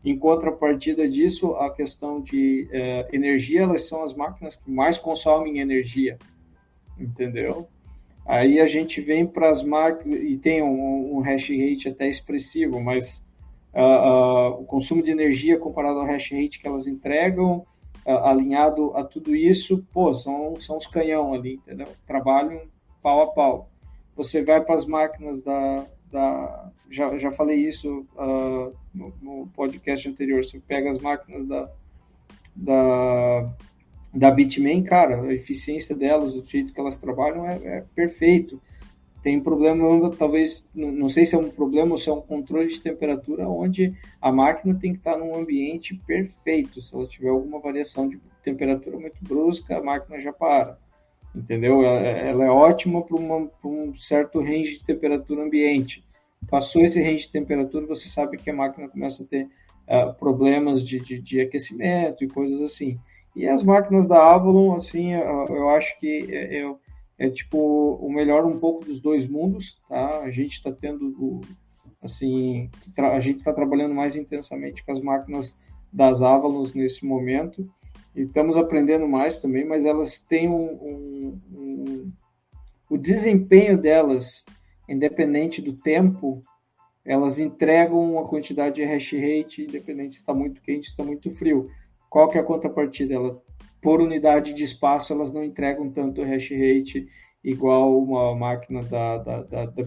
Em 0.04 0.18
contrapartida 0.18 1.08
disso, 1.08 1.54
a 1.54 1.70
questão 1.70 2.20
de 2.20 2.68
eh, 2.70 3.08
energia, 3.12 3.62
elas 3.62 3.88
são 3.88 4.02
as 4.02 4.14
máquinas 4.14 4.54
que 4.54 4.70
mais 4.70 4.98
consomem 4.98 5.60
energia 5.60 6.18
entendeu? 6.98 7.68
Aí 8.26 8.60
a 8.60 8.66
gente 8.66 9.00
vem 9.00 9.26
para 9.26 9.50
as 9.50 9.62
máquinas 9.62 10.20
e 10.20 10.36
tem 10.36 10.62
um, 10.62 11.16
um 11.16 11.20
hash 11.20 11.50
rate 11.50 11.88
até 11.88 12.08
expressivo, 12.08 12.80
mas 12.80 13.22
uh, 13.74 13.80
uh, 13.80 14.62
o 14.62 14.64
consumo 14.64 15.02
de 15.02 15.10
energia 15.10 15.58
comparado 15.58 15.98
ao 15.98 16.06
hash 16.06 16.32
rate 16.32 16.60
que 16.60 16.66
elas 16.66 16.86
entregam, 16.86 17.66
uh, 18.06 18.10
alinhado 18.24 18.96
a 18.96 19.04
tudo 19.04 19.36
isso, 19.36 19.84
pô, 19.92 20.14
são, 20.14 20.58
são 20.58 20.78
os 20.78 20.86
canhão 20.86 21.34
ali, 21.34 21.54
entendeu? 21.54 21.88
Trabalham 22.06 22.62
pau 23.02 23.20
a 23.20 23.26
pau. 23.26 23.70
Você 24.16 24.42
vai 24.42 24.62
para 24.62 24.74
as 24.74 24.86
máquinas 24.86 25.42
da, 25.42 25.86
da 26.14 26.70
já, 26.88 27.18
já 27.18 27.32
falei 27.32 27.58
isso 27.58 28.06
no, 28.94 29.12
no 29.20 29.48
podcast 29.48 30.08
anterior, 30.08 30.44
você 30.44 30.60
pega 30.60 30.88
as 30.88 30.98
máquinas 30.98 31.44
da, 31.44 31.68
da 32.54 33.52
da 34.14 34.30
Bitmain, 34.30 34.84
cara, 34.84 35.20
a 35.22 35.34
eficiência 35.34 35.94
delas, 35.94 36.36
o 36.36 36.44
jeito 36.46 36.72
que 36.72 36.78
elas 36.78 36.98
trabalham 36.98 37.48
é, 37.48 37.56
é 37.64 37.84
perfeito. 37.96 38.62
Tem 39.24 39.40
problema, 39.40 40.10
talvez, 40.10 40.64
não 40.72 41.08
sei 41.08 41.24
se 41.24 41.34
é 41.34 41.38
um 41.38 41.50
problema 41.50 41.92
ou 41.92 41.98
se 41.98 42.08
é 42.08 42.12
um 42.12 42.20
controle 42.20 42.68
de 42.68 42.80
temperatura, 42.80 43.48
onde 43.48 43.92
a 44.20 44.30
máquina 44.30 44.78
tem 44.78 44.92
que 44.92 44.98
estar 44.98 45.16
num 45.16 45.34
ambiente 45.34 45.94
perfeito. 46.06 46.80
Se 46.80 46.94
ela 46.94 47.06
tiver 47.08 47.30
alguma 47.30 47.58
variação 47.58 48.08
de 48.08 48.20
temperatura 48.42 48.98
muito 48.98 49.16
brusca, 49.22 49.78
a 49.78 49.82
máquina 49.82 50.20
já 50.20 50.32
para. 50.32 50.78
Entendeu? 51.34 51.82
Ela, 51.82 52.44
é 52.44 52.50
ótima 52.50 53.02
para 53.02 53.16
um 53.16 53.94
certo 53.96 54.40
range 54.40 54.78
de 54.78 54.84
temperatura 54.84 55.42
ambiente. 55.42 56.04
Passou 56.48 56.82
esse 56.82 57.02
range 57.02 57.24
de 57.24 57.32
temperatura, 57.32 57.86
você 57.86 58.08
sabe 58.08 58.36
que 58.36 58.50
a 58.50 58.54
máquina 58.54 58.88
começa 58.88 59.22
a 59.22 59.26
ter 59.26 59.48
uh, 59.88 60.14
problemas 60.14 60.86
de, 60.86 61.00
de, 61.00 61.18
de 61.18 61.40
aquecimento 61.40 62.22
e 62.22 62.28
coisas 62.28 62.62
assim. 62.62 62.98
E 63.34 63.48
as 63.48 63.62
máquinas 63.62 64.06
da 64.06 64.32
Avalon, 64.32 64.76
assim, 64.76 65.12
eu 65.12 65.70
acho 65.70 65.98
que 65.98 66.28
é, 66.30 66.60
é, 66.60 66.74
é, 67.18 67.30
tipo 67.30 67.58
o 67.96 68.12
melhor 68.12 68.44
um 68.44 68.60
pouco 68.60 68.84
dos 68.84 69.00
dois 69.00 69.26
mundos, 69.26 69.76
tá? 69.88 70.20
A 70.20 70.30
gente 70.30 70.52
está 70.52 70.70
tendo 70.70 71.08
o, 71.18 71.40
Assim, 72.04 72.68
a 72.98 73.18
gente 73.18 73.38
está 73.38 73.50
trabalhando 73.50 73.94
mais 73.94 74.14
intensamente 74.14 74.84
com 74.84 74.92
as 74.92 75.00
máquinas 75.00 75.58
das 75.90 76.20
Avalos 76.20 76.74
nesse 76.74 77.06
momento 77.06 77.66
e 78.14 78.22
estamos 78.22 78.56
aprendendo 78.56 79.08
mais 79.08 79.40
também, 79.40 79.64
mas 79.64 79.84
elas 79.84 80.20
têm 80.20 80.48
um, 80.48 80.64
um, 80.72 81.40
um 81.52 82.12
o 82.88 82.96
desempenho 82.96 83.76
delas, 83.76 84.44
independente 84.88 85.60
do 85.60 85.72
tempo, 85.72 86.42
elas 87.04 87.38
entregam 87.38 88.12
uma 88.12 88.26
quantidade 88.26 88.76
de 88.76 88.84
hash 88.84 89.12
rate, 89.12 89.62
independente 89.62 90.14
se 90.14 90.20
está 90.20 90.32
muito 90.32 90.60
quente, 90.62 90.86
se 90.86 90.90
está 90.90 91.02
muito 91.02 91.30
frio. 91.34 91.68
Qual 92.08 92.28
que 92.28 92.38
é 92.38 92.40
a 92.40 92.44
contrapartida? 92.44 93.14
Ela, 93.14 93.42
por 93.82 94.00
unidade 94.00 94.54
de 94.54 94.62
espaço, 94.62 95.12
elas 95.12 95.32
não 95.32 95.42
entregam 95.42 95.90
tanto 95.90 96.22
hash 96.22 96.50
rate 96.50 97.08
igual 97.42 97.98
uma 98.02 98.34
máquina 98.34 98.82
da, 98.82 99.18
da, 99.18 99.42
da, 99.42 99.66
da 99.66 99.84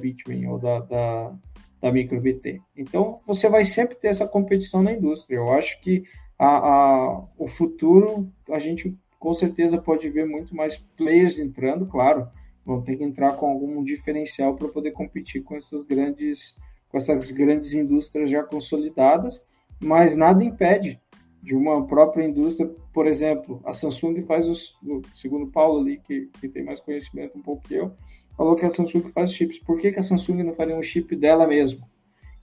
ou 0.49 0.59
da, 0.59 0.79
da, 0.81 1.35
da 1.81 1.91
MicroBT. 1.91 2.61
Então, 2.75 3.19
você 3.25 3.49
vai 3.49 3.65
sempre 3.65 3.95
ter 3.95 4.09
essa 4.09 4.27
competição 4.27 4.83
na 4.83 4.91
indústria. 4.91 5.37
Eu 5.37 5.51
acho 5.51 5.79
que 5.81 6.03
a, 6.37 6.47
a, 6.47 7.23
o 7.37 7.47
futuro, 7.47 8.31
a 8.49 8.59
gente 8.59 8.95
com 9.19 9.33
certeza 9.33 9.79
pode 9.79 10.09
ver 10.09 10.25
muito 10.25 10.55
mais 10.55 10.77
players 10.95 11.39
entrando, 11.39 11.85
claro, 11.87 12.27
vão 12.65 12.81
ter 12.81 12.97
que 12.97 13.03
entrar 13.03 13.35
com 13.37 13.47
algum 13.49 13.83
diferencial 13.83 14.55
para 14.55 14.67
poder 14.67 14.91
competir 14.91 15.43
com 15.43 15.55
essas 15.55 15.83
grandes 15.83 16.55
com 16.89 16.97
essas 16.97 17.31
grandes 17.31 17.73
indústrias 17.73 18.29
já 18.29 18.41
consolidadas, 18.43 19.43
mas 19.77 20.15
nada 20.15 20.41
impede 20.43 21.01
de 21.43 21.55
uma 21.55 21.85
própria 21.85 22.25
indústria, 22.25 22.69
por 22.93 23.07
exemplo, 23.07 23.61
a 23.65 23.73
Samsung 23.73 24.21
faz 24.23 24.47
os, 24.47 24.77
segundo 25.13 25.47
Paulo 25.47 25.81
ali, 25.81 25.97
que, 25.97 26.29
que 26.39 26.47
tem 26.47 26.63
mais 26.63 26.79
conhecimento 26.79 27.37
um 27.37 27.41
pouco 27.41 27.67
que 27.67 27.75
eu, 27.75 27.93
falou 28.35 28.55
que 28.55 28.65
a 28.65 28.69
Samsung 28.69 29.09
faz 29.13 29.33
chips. 29.33 29.59
Por 29.59 29.77
que, 29.77 29.91
que 29.91 29.99
a 29.99 30.03
Samsung 30.03 30.43
não 30.43 30.53
faria 30.53 30.77
um 30.77 30.81
chip 30.81 31.15
dela 31.15 31.45
mesmo? 31.47 31.85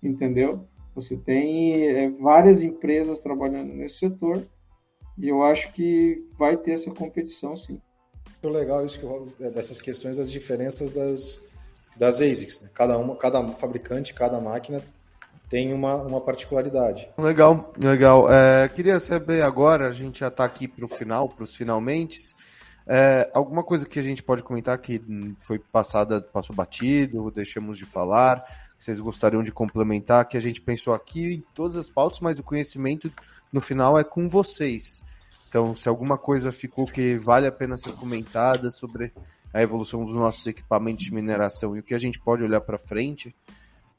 Entendeu? 0.03 0.67
Você 0.95 1.17
tem 1.17 1.89
é, 1.89 2.11
várias 2.11 2.63
empresas 2.63 3.21
trabalhando 3.21 3.73
nesse 3.73 3.99
setor 3.99 4.47
e 5.19 5.29
eu 5.29 5.43
acho 5.43 5.73
que 5.73 6.25
vai 6.39 6.57
ter 6.57 6.73
essa 6.73 6.91
competição, 6.91 7.57
sim. 7.57 7.81
Muito 8.27 8.49
legal 8.49 8.85
isso 8.85 8.99
que 8.99 9.05
eu, 9.05 9.33
é, 9.41 9.51
dessas 9.51 9.81
questões, 9.81 10.17
das 10.17 10.31
diferenças 10.31 10.91
das, 10.91 11.43
das 11.97 12.21
ASICs. 12.21 12.63
Né? 12.63 12.71
Cada 12.75 12.99
uma, 12.99 13.17
cada 13.17 13.47
fabricante, 13.49 14.15
cada 14.15 14.41
máquina 14.41 14.83
tem 15.49 15.73
uma, 15.73 15.97
uma 15.97 16.21
particularidade. 16.21 17.09
Legal, 17.19 17.73
legal. 17.83 18.33
É, 18.33 18.69
queria 18.69 18.99
saber 18.99 19.43
agora, 19.43 19.89
a 19.89 19.93
gente 19.93 20.21
já 20.21 20.29
está 20.29 20.45
aqui 20.45 20.67
para 20.67 20.85
o 20.85 20.89
final, 20.89 21.29
para 21.29 21.45
os 21.45 21.55
finalmente. 21.55 22.19
É, 22.87 23.31
alguma 23.33 23.63
coisa 23.63 23.87
que 23.87 23.99
a 23.99 24.03
gente 24.03 24.23
pode 24.23 24.43
comentar 24.43 24.77
que 24.79 25.01
foi 25.41 25.59
passada, 25.59 26.21
passou 26.21 26.55
batido, 26.55 27.31
deixamos 27.31 27.79
de 27.79 27.87
falar, 27.87 28.45
que 28.77 28.85
vocês 28.85 29.01
gostariam 29.01 29.43
de 29.43 29.53
complementar, 29.53 30.27
que 30.27 30.37
a 30.37 30.41
gente 30.41 30.61
pensou 30.61 30.93
aqui 30.93 31.35
em 31.35 31.45
todas 31.55 31.77
as 31.77 31.89
pautas, 31.89 32.21
mas 32.21 32.39
o 32.39 32.43
conhecimento 32.43 33.11
no 33.53 33.61
final 33.61 33.99
é 33.99 34.05
com 34.05 34.29
vocês. 34.29 35.03
Então, 35.49 35.75
se 35.75 35.89
alguma 35.89 36.19
coisa 36.19 36.51
ficou 36.51 36.85
que 36.85 37.17
vale 37.17 37.47
a 37.47 37.53
pena 37.53 37.77
ser 37.77 37.93
comentada 37.93 38.71
sobre 38.71 39.13
a 39.53 39.63
evolução 39.63 40.05
dos 40.05 40.17
nossos 40.17 40.45
equipamentos 40.47 41.05
de 41.05 41.15
mineração 41.15 41.77
e 41.77 41.79
o 41.79 41.83
que 41.83 41.95
a 41.95 41.99
gente 41.99 42.19
pode 42.19 42.43
olhar 42.43 42.61
para 42.61 42.77
frente, 42.77 43.35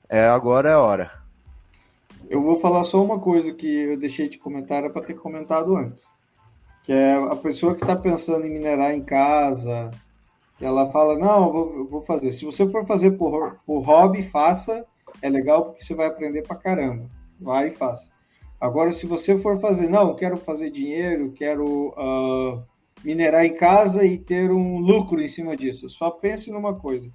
é 0.10 0.28
agora 0.28 0.70
é 0.70 0.74
a 0.74 0.82
hora. 0.82 1.12
Eu 2.30 2.42
vou 2.42 2.58
falar 2.60 2.84
só 2.84 3.02
uma 3.02 3.20
coisa 3.20 3.54
que 3.54 3.68
eu 3.68 3.98
deixei 3.98 4.28
de 4.28 4.38
comentar, 4.38 4.80
era 4.80 4.90
para 4.90 5.06
ter 5.06 5.14
comentado 5.14 5.76
antes. 5.78 6.10
Que 6.84 6.92
é 6.92 7.14
a 7.16 7.36
pessoa 7.36 7.74
que 7.74 7.84
está 7.84 7.96
pensando 7.96 8.46
em 8.46 8.52
minerar 8.52 8.94
em 8.94 9.02
casa, 9.02 9.90
ela 10.60 10.90
fala, 10.92 11.18
não, 11.18 11.48
eu 11.48 11.52
vou, 11.52 11.78
eu 11.78 11.88
vou, 11.88 12.02
fazer. 12.02 12.32
Se 12.32 12.46
você 12.46 12.68
for 12.70 12.86
fazer 12.86 13.12
por, 13.12 13.60
por 13.66 13.80
hobby, 13.82 14.24
faça. 14.24 14.86
É 15.22 15.30
legal 15.30 15.66
porque 15.66 15.84
você 15.84 15.94
vai 15.94 16.08
aprender 16.08 16.44
para 16.44 16.56
caramba. 16.56 17.10
Vai 17.40 17.70
e 17.70 17.72
faça. 17.72 18.10
Agora, 18.60 18.92
se 18.92 19.06
você 19.06 19.38
for 19.38 19.60
fazer, 19.60 19.90
não, 19.90 20.16
quero 20.16 20.38
fazer 20.38 20.70
dinheiro, 20.70 21.34
quero 21.34 21.90
uh, 21.90 22.64
minerar 23.04 23.46
em 23.46 23.54
casa 23.54 24.06
e 24.06 24.18
ter 24.18 24.50
um 24.50 24.80
lucro 24.80 25.22
em 25.22 25.28
cima 25.28 25.56
disso. 25.56 25.90
Só 25.90 26.10
pense 26.10 26.50
numa 26.50 26.74
coisa. 26.74 27.12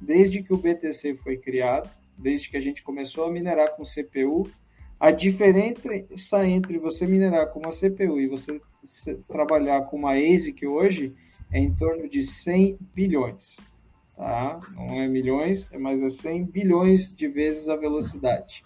Desde 0.00 0.42
que 0.42 0.52
o 0.52 0.56
BTC 0.56 1.14
foi 1.22 1.36
criado, 1.36 1.88
desde 2.18 2.50
que 2.50 2.56
a 2.56 2.60
gente 2.60 2.82
começou 2.82 3.24
a 3.24 3.30
minerar 3.30 3.76
com 3.76 3.84
CPU, 3.84 4.50
a 4.98 5.10
diferença 5.10 6.46
entre 6.46 6.78
você 6.78 7.06
minerar 7.06 7.50
com 7.52 7.60
uma 7.60 7.70
CPU 7.70 8.20
e 8.20 8.26
você 8.26 8.60
trabalhar 9.28 9.82
com 9.82 9.96
uma 9.96 10.12
ASIC 10.12 10.66
hoje 10.66 11.14
é 11.52 11.58
em 11.58 11.74
torno 11.74 12.08
de 12.08 12.22
100 12.22 12.78
bilhões. 12.94 13.56
Tá? 14.16 14.60
Não 14.74 15.00
é 15.00 15.08
milhões, 15.08 15.68
mais 15.78 16.02
é 16.02 16.10
100 16.10 16.44
bilhões 16.44 17.14
de 17.14 17.26
vezes 17.26 17.68
a 17.68 17.76
velocidade. 17.76 18.62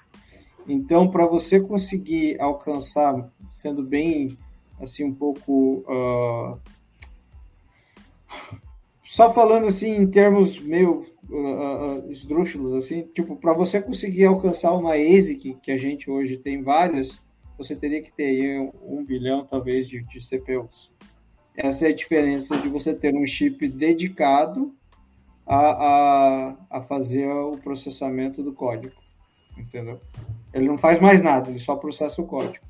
Então, 0.67 1.11
para 1.11 1.27
você 1.27 1.61
conseguir 1.61 2.41
alcançar, 2.41 3.31
sendo 3.53 3.83
bem 3.83 4.37
assim 4.81 5.05
um 5.05 5.15
pouco 5.15 5.85
uh... 5.89 6.59
só 9.05 9.33
falando 9.33 9.67
assim 9.69 9.95
em 9.95 10.07
termos 10.07 10.59
meio 10.59 11.07
uh, 11.31 12.11
esdrúxulos, 12.11 12.75
assim, 12.75 13.03
tipo, 13.15 13.37
para 13.37 13.53
você 13.53 13.81
conseguir 13.81 14.25
alcançar 14.25 14.73
uma 14.73 14.95
ASIC, 14.95 15.57
que 15.63 15.71
a 15.71 15.77
gente 15.77 16.11
hoje 16.11 16.37
tem 16.37 16.63
várias, 16.63 17.23
você 17.57 17.77
teria 17.77 18.03
que 18.03 18.13
ter 18.13 18.59
um 18.83 19.05
bilhão, 19.05 19.45
talvez, 19.45 19.87
de, 19.87 20.03
de 20.03 20.21
CPUs. 20.21 20.91
Essa 21.57 21.87
é 21.87 21.91
a 21.91 21.95
diferença 21.95 22.57
de 22.59 22.69
você 22.69 22.93
ter 22.93 23.15
um 23.15 23.27
chip 23.27 23.69
dedicado 23.69 24.75
a, 25.47 25.59
a, 25.59 26.57
a 26.71 26.83
fazer 26.83 27.29
o 27.29 27.57
processamento 27.59 28.43
do 28.43 28.53
código, 28.53 28.95
entendeu? 29.57 30.01
Ele 30.53 30.67
não 30.67 30.79
faz 30.79 30.99
mais 30.99 31.23
nada, 31.23 31.51
ele 31.51 31.59
só 31.59 31.77
processa 31.77 32.21
o 32.21 32.27
código. 32.27 32.65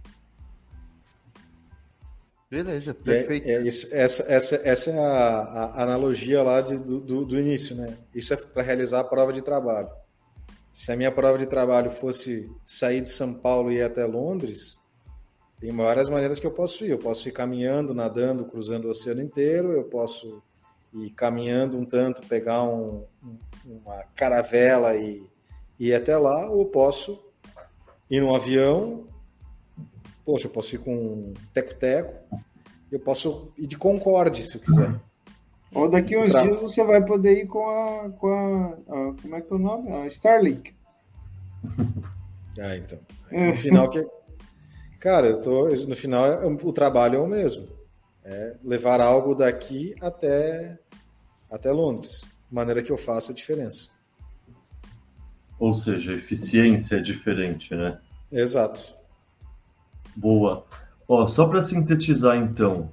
Beleza, 2.51 2.91
é, 2.91 2.95
perfeito. 2.95 3.49
É, 3.49 3.53
é 3.53 3.63
isso, 3.63 3.89
essa, 3.93 4.23
essa, 4.33 4.57
essa 4.63 4.91
é 4.91 4.99
a, 4.99 5.41
a 5.75 5.83
analogia 5.83 6.43
lá 6.43 6.61
de, 6.61 6.79
do, 6.79 7.25
do, 7.25 7.39
início, 7.39 7.75
né? 7.75 7.97
Isso 8.15 8.33
é 8.33 8.37
para 8.37 8.63
realizar 8.63 9.01
a 9.01 9.05
prova 9.05 9.33
de 9.33 9.43
trabalho. 9.43 9.89
Se 10.73 10.93
a 10.93 10.97
minha 10.97 11.11
prova 11.11 11.39
de 11.39 11.47
trabalho 11.47 11.91
fosse 11.91 12.51
sair 12.65 13.01
de 13.01 13.09
São 13.09 13.33
Paulo 13.33 13.73
e 13.73 13.77
ir 13.77 13.83
até 13.83 14.05
Londres, 14.05 14.81
tem 15.65 15.75
várias 15.75 16.11
maneiras 16.11 16.39
que 16.39 16.47
eu 16.47 16.51
posso 16.51 16.85
ir. 16.85 16.91
Eu 16.91 16.99
posso 16.99 17.27
ir 17.27 17.33
caminhando, 17.33 17.95
nadando, 17.95 18.45
cruzando 18.45 18.85
o 18.85 18.91
oceano 18.91 19.23
inteiro, 19.23 19.73
eu 19.73 19.85
posso 19.85 20.43
ir 20.93 21.09
caminhando 21.13 21.79
um 21.79 21.87
tanto, 21.87 22.27
pegar 22.29 22.65
um, 22.65 23.05
uma 23.65 24.05
caravela 24.15 24.95
e, 24.95 25.27
ir 25.81 25.95
até 25.95 26.19
lá, 26.19 26.51
ou 26.51 26.67
posso 26.67 27.19
ir 28.11 28.21
num 28.21 28.35
avião, 28.35 29.07
poxa, 30.23 30.49
eu 30.49 30.51
posso 30.51 30.75
ir 30.75 30.79
com 30.79 30.95
um 30.95 31.35
teco-teco, 31.55 32.13
eu 32.93 33.01
posso 33.01 33.51
ir 33.57 33.67
de 33.67 33.79
Concorde, 33.79 34.45
se 34.45 34.59
eu 34.59 34.61
quiser. 34.61 35.01
Ou 35.73 35.89
daqui 35.89 36.15
uns 36.15 36.31
pra... 36.31 36.43
dias 36.43 36.61
você 36.61 36.85
vai 36.85 37.03
poder 37.03 37.43
ir 37.43 37.47
com 37.47 37.67
a, 37.67 38.11
com 38.11 38.29
a, 38.29 38.69
a, 38.69 39.15
como 39.21 39.35
é 39.35 39.41
que 39.41 39.51
é 39.51 39.57
o 39.57 39.59
nome? 39.59 39.93
A 39.93 40.07
Starlink. 40.09 40.75
ah, 42.61 42.77
então. 42.77 42.99
É. 43.31 43.49
No 43.49 43.57
final 43.57 43.89
que 43.89 44.07
cara, 45.05 45.27
eu 45.27 45.41
tô 45.43 45.69
no 45.69 45.95
final 45.95 46.25
é, 46.25 46.47
o 46.47 46.73
trabalho 46.73 47.17
é 47.17 47.21
o 47.21 47.27
mesmo. 47.27 47.69
É 48.25 48.57
levar 48.65 49.03
algo 49.03 49.35
daqui 49.35 49.95
até 50.01 50.79
até 51.51 51.71
Londres, 51.71 52.23
de 52.49 52.55
maneira 52.55 52.83
que 52.83 52.91
eu 52.91 52.97
faça 52.97 53.31
a 53.31 53.35
diferença. 53.35 53.91
Ou 55.59 55.75
seja, 55.75 56.15
eficiência 56.15 56.97
é 56.97 57.01
diferente, 57.01 57.75
né? 57.75 57.99
Exato. 58.33 58.95
Boa. 60.17 60.65
Ó, 61.07 61.27
só 61.27 61.47
para 61.47 61.61
sintetizar 61.61 62.39
então, 62.39 62.91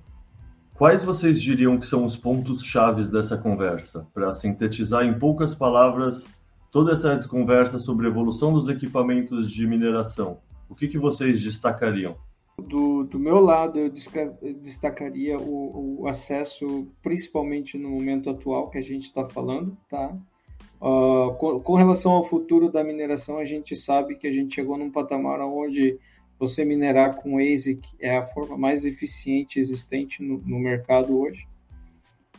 quais 0.73 1.01
vocês 1.01 1.41
diriam 1.41 1.79
que 1.79 1.87
são 1.87 2.03
os 2.03 2.17
pontos 2.17 2.61
chaves 2.61 3.09
dessa 3.09 3.37
conversa? 3.37 4.05
Para 4.13 4.33
sintetizar 4.33 5.05
em 5.05 5.17
poucas 5.17 5.55
palavras 5.55 6.27
toda 6.71 6.91
essa 6.91 7.25
conversa 7.25 7.79
sobre 7.79 8.05
a 8.05 8.09
evolução 8.09 8.51
dos 8.51 8.67
equipamentos 8.67 9.49
de 9.49 9.65
mineração, 9.65 10.39
o 10.71 10.75
que, 10.75 10.87
que 10.87 10.97
vocês 10.97 11.43
destacariam? 11.43 12.15
Do, 12.57 13.03
do 13.03 13.19
meu 13.19 13.39
lado, 13.39 13.77
eu 13.77 13.89
destacaria 13.89 15.37
o, 15.37 16.01
o, 16.01 16.07
acesso, 16.07 16.87
principalmente 17.03 17.77
no 17.77 17.89
momento 17.89 18.29
atual 18.29 18.69
que 18.69 18.77
a 18.77 18.81
gente 18.81 19.05
está 19.05 19.27
falando, 19.27 19.77
tá? 19.89 20.15
Uh, 20.79 21.33
com, 21.35 21.59
com, 21.59 21.75
relação 21.75 22.13
ao 22.13 22.23
futuro 22.23 22.71
da 22.71 22.83
mineração, 22.83 23.37
a 23.37 23.45
gente 23.45 23.75
sabe 23.75 24.15
que 24.15 24.27
a 24.27 24.31
gente 24.31 24.55
chegou 24.55 24.77
num 24.77 24.89
patamar 24.89 25.41
onde 25.41 25.99
você 26.39 26.63
minerar 26.63 27.17
com 27.17 27.37
ASIC 27.37 27.81
é 27.99 28.17
a 28.17 28.25
forma 28.27 28.57
mais 28.57 28.85
eficiente 28.85 29.59
existente 29.59 30.23
no, 30.23 30.37
no 30.39 30.57
mercado 30.57 31.19
hoje, 31.19 31.45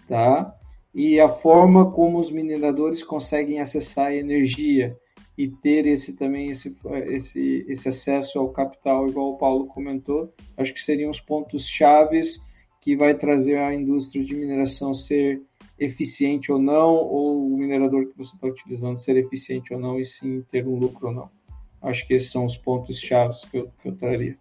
tá? 0.09 0.55
E 0.95 1.21
a 1.21 1.29
forma 1.29 1.91
como 1.91 2.19
os 2.19 2.31
mineradores 2.31 3.05
conseguem 3.05 3.61
acessar 3.61 4.07
a 4.07 4.17
energia 4.17 4.97
e 5.37 5.49
ter 5.49 5.87
esse 5.87 6.15
também 6.15 6.51
esse, 6.51 6.77
esse, 7.07 7.65
esse 7.69 7.89
acesso 7.89 8.39
ao 8.39 8.51
capital, 8.51 9.09
igual 9.09 9.31
o 9.31 9.39
Paulo 9.39 9.67
comentou, 9.67 10.33
acho 10.57 10.75
que 10.75 10.81
seriam 10.81 11.11
os 11.11 11.21
pontos 11.21 11.67
chaves 11.67 12.41
que 12.81 12.97
vai 12.97 13.15
trazer 13.15 13.57
a 13.59 13.73
indústria 13.73 14.25
de 14.25 14.35
mineração 14.35 14.93
ser 14.93 15.41
eficiente 15.79 16.51
ou 16.51 16.59
não, 16.59 16.91
ou 16.95 17.47
o 17.47 17.57
minerador 17.57 18.07
que 18.09 18.19
você 18.19 18.35
está 18.35 18.47
utilizando 18.47 18.99
ser 18.99 19.17
eficiente 19.17 19.73
ou 19.73 19.81
não, 19.81 19.99
e 19.99 20.05
sim 20.05 20.43
ter 20.51 20.67
um 20.67 20.77
lucro 20.77 21.09
ou 21.09 21.15
não. 21.15 21.31
Acho 21.81 22.07
que 22.07 22.15
esses 22.15 22.31
são 22.31 22.45
os 22.45 22.57
pontos 22.57 22.99
chaves 22.99 23.45
que 23.45 23.59
eu, 23.59 23.71
que 23.81 23.89
eu 23.89 23.97
traria. 23.97 24.37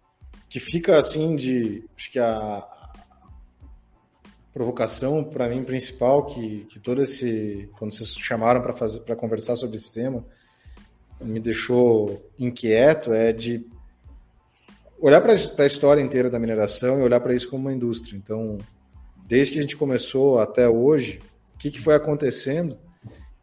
Que 0.48 0.60
fica 0.60 0.98
assim 0.98 1.34
de. 1.34 1.84
Acho 1.96 2.10
que 2.10 2.18
a 2.18 2.68
provocação 4.52 5.24
para 5.24 5.48
mim 5.48 5.64
principal 5.64 6.26
que, 6.26 6.66
que 6.66 6.78
todo 6.78 7.02
esse. 7.02 7.68
Quando 7.78 7.92
vocês 7.92 8.10
chamaram 8.10 8.60
para 8.60 8.72
fazer 8.72 9.00
para 9.00 9.16
conversar 9.16 9.56
sobre 9.56 9.76
esse 9.76 9.92
tema, 9.92 10.24
me 11.22 11.40
deixou 11.40 12.30
inquieto 12.38 13.12
é 13.12 13.32
de 13.32 13.66
olhar 15.00 15.20
para 15.20 15.32
a 15.32 15.66
história 15.66 16.00
inteira 16.00 16.30
da 16.30 16.38
mineração 16.38 17.00
e 17.00 17.02
olhar 17.02 17.20
para 17.20 17.34
isso 17.34 17.48
como 17.48 17.62
uma 17.62 17.72
indústria. 17.72 18.16
Então, 18.16 18.58
desde 19.26 19.52
que 19.52 19.58
a 19.58 19.62
gente 19.62 19.76
começou 19.76 20.38
até 20.38 20.68
hoje, 20.68 21.20
o 21.54 21.58
que, 21.58 21.70
que 21.70 21.80
foi 21.80 21.94
acontecendo 21.94 22.78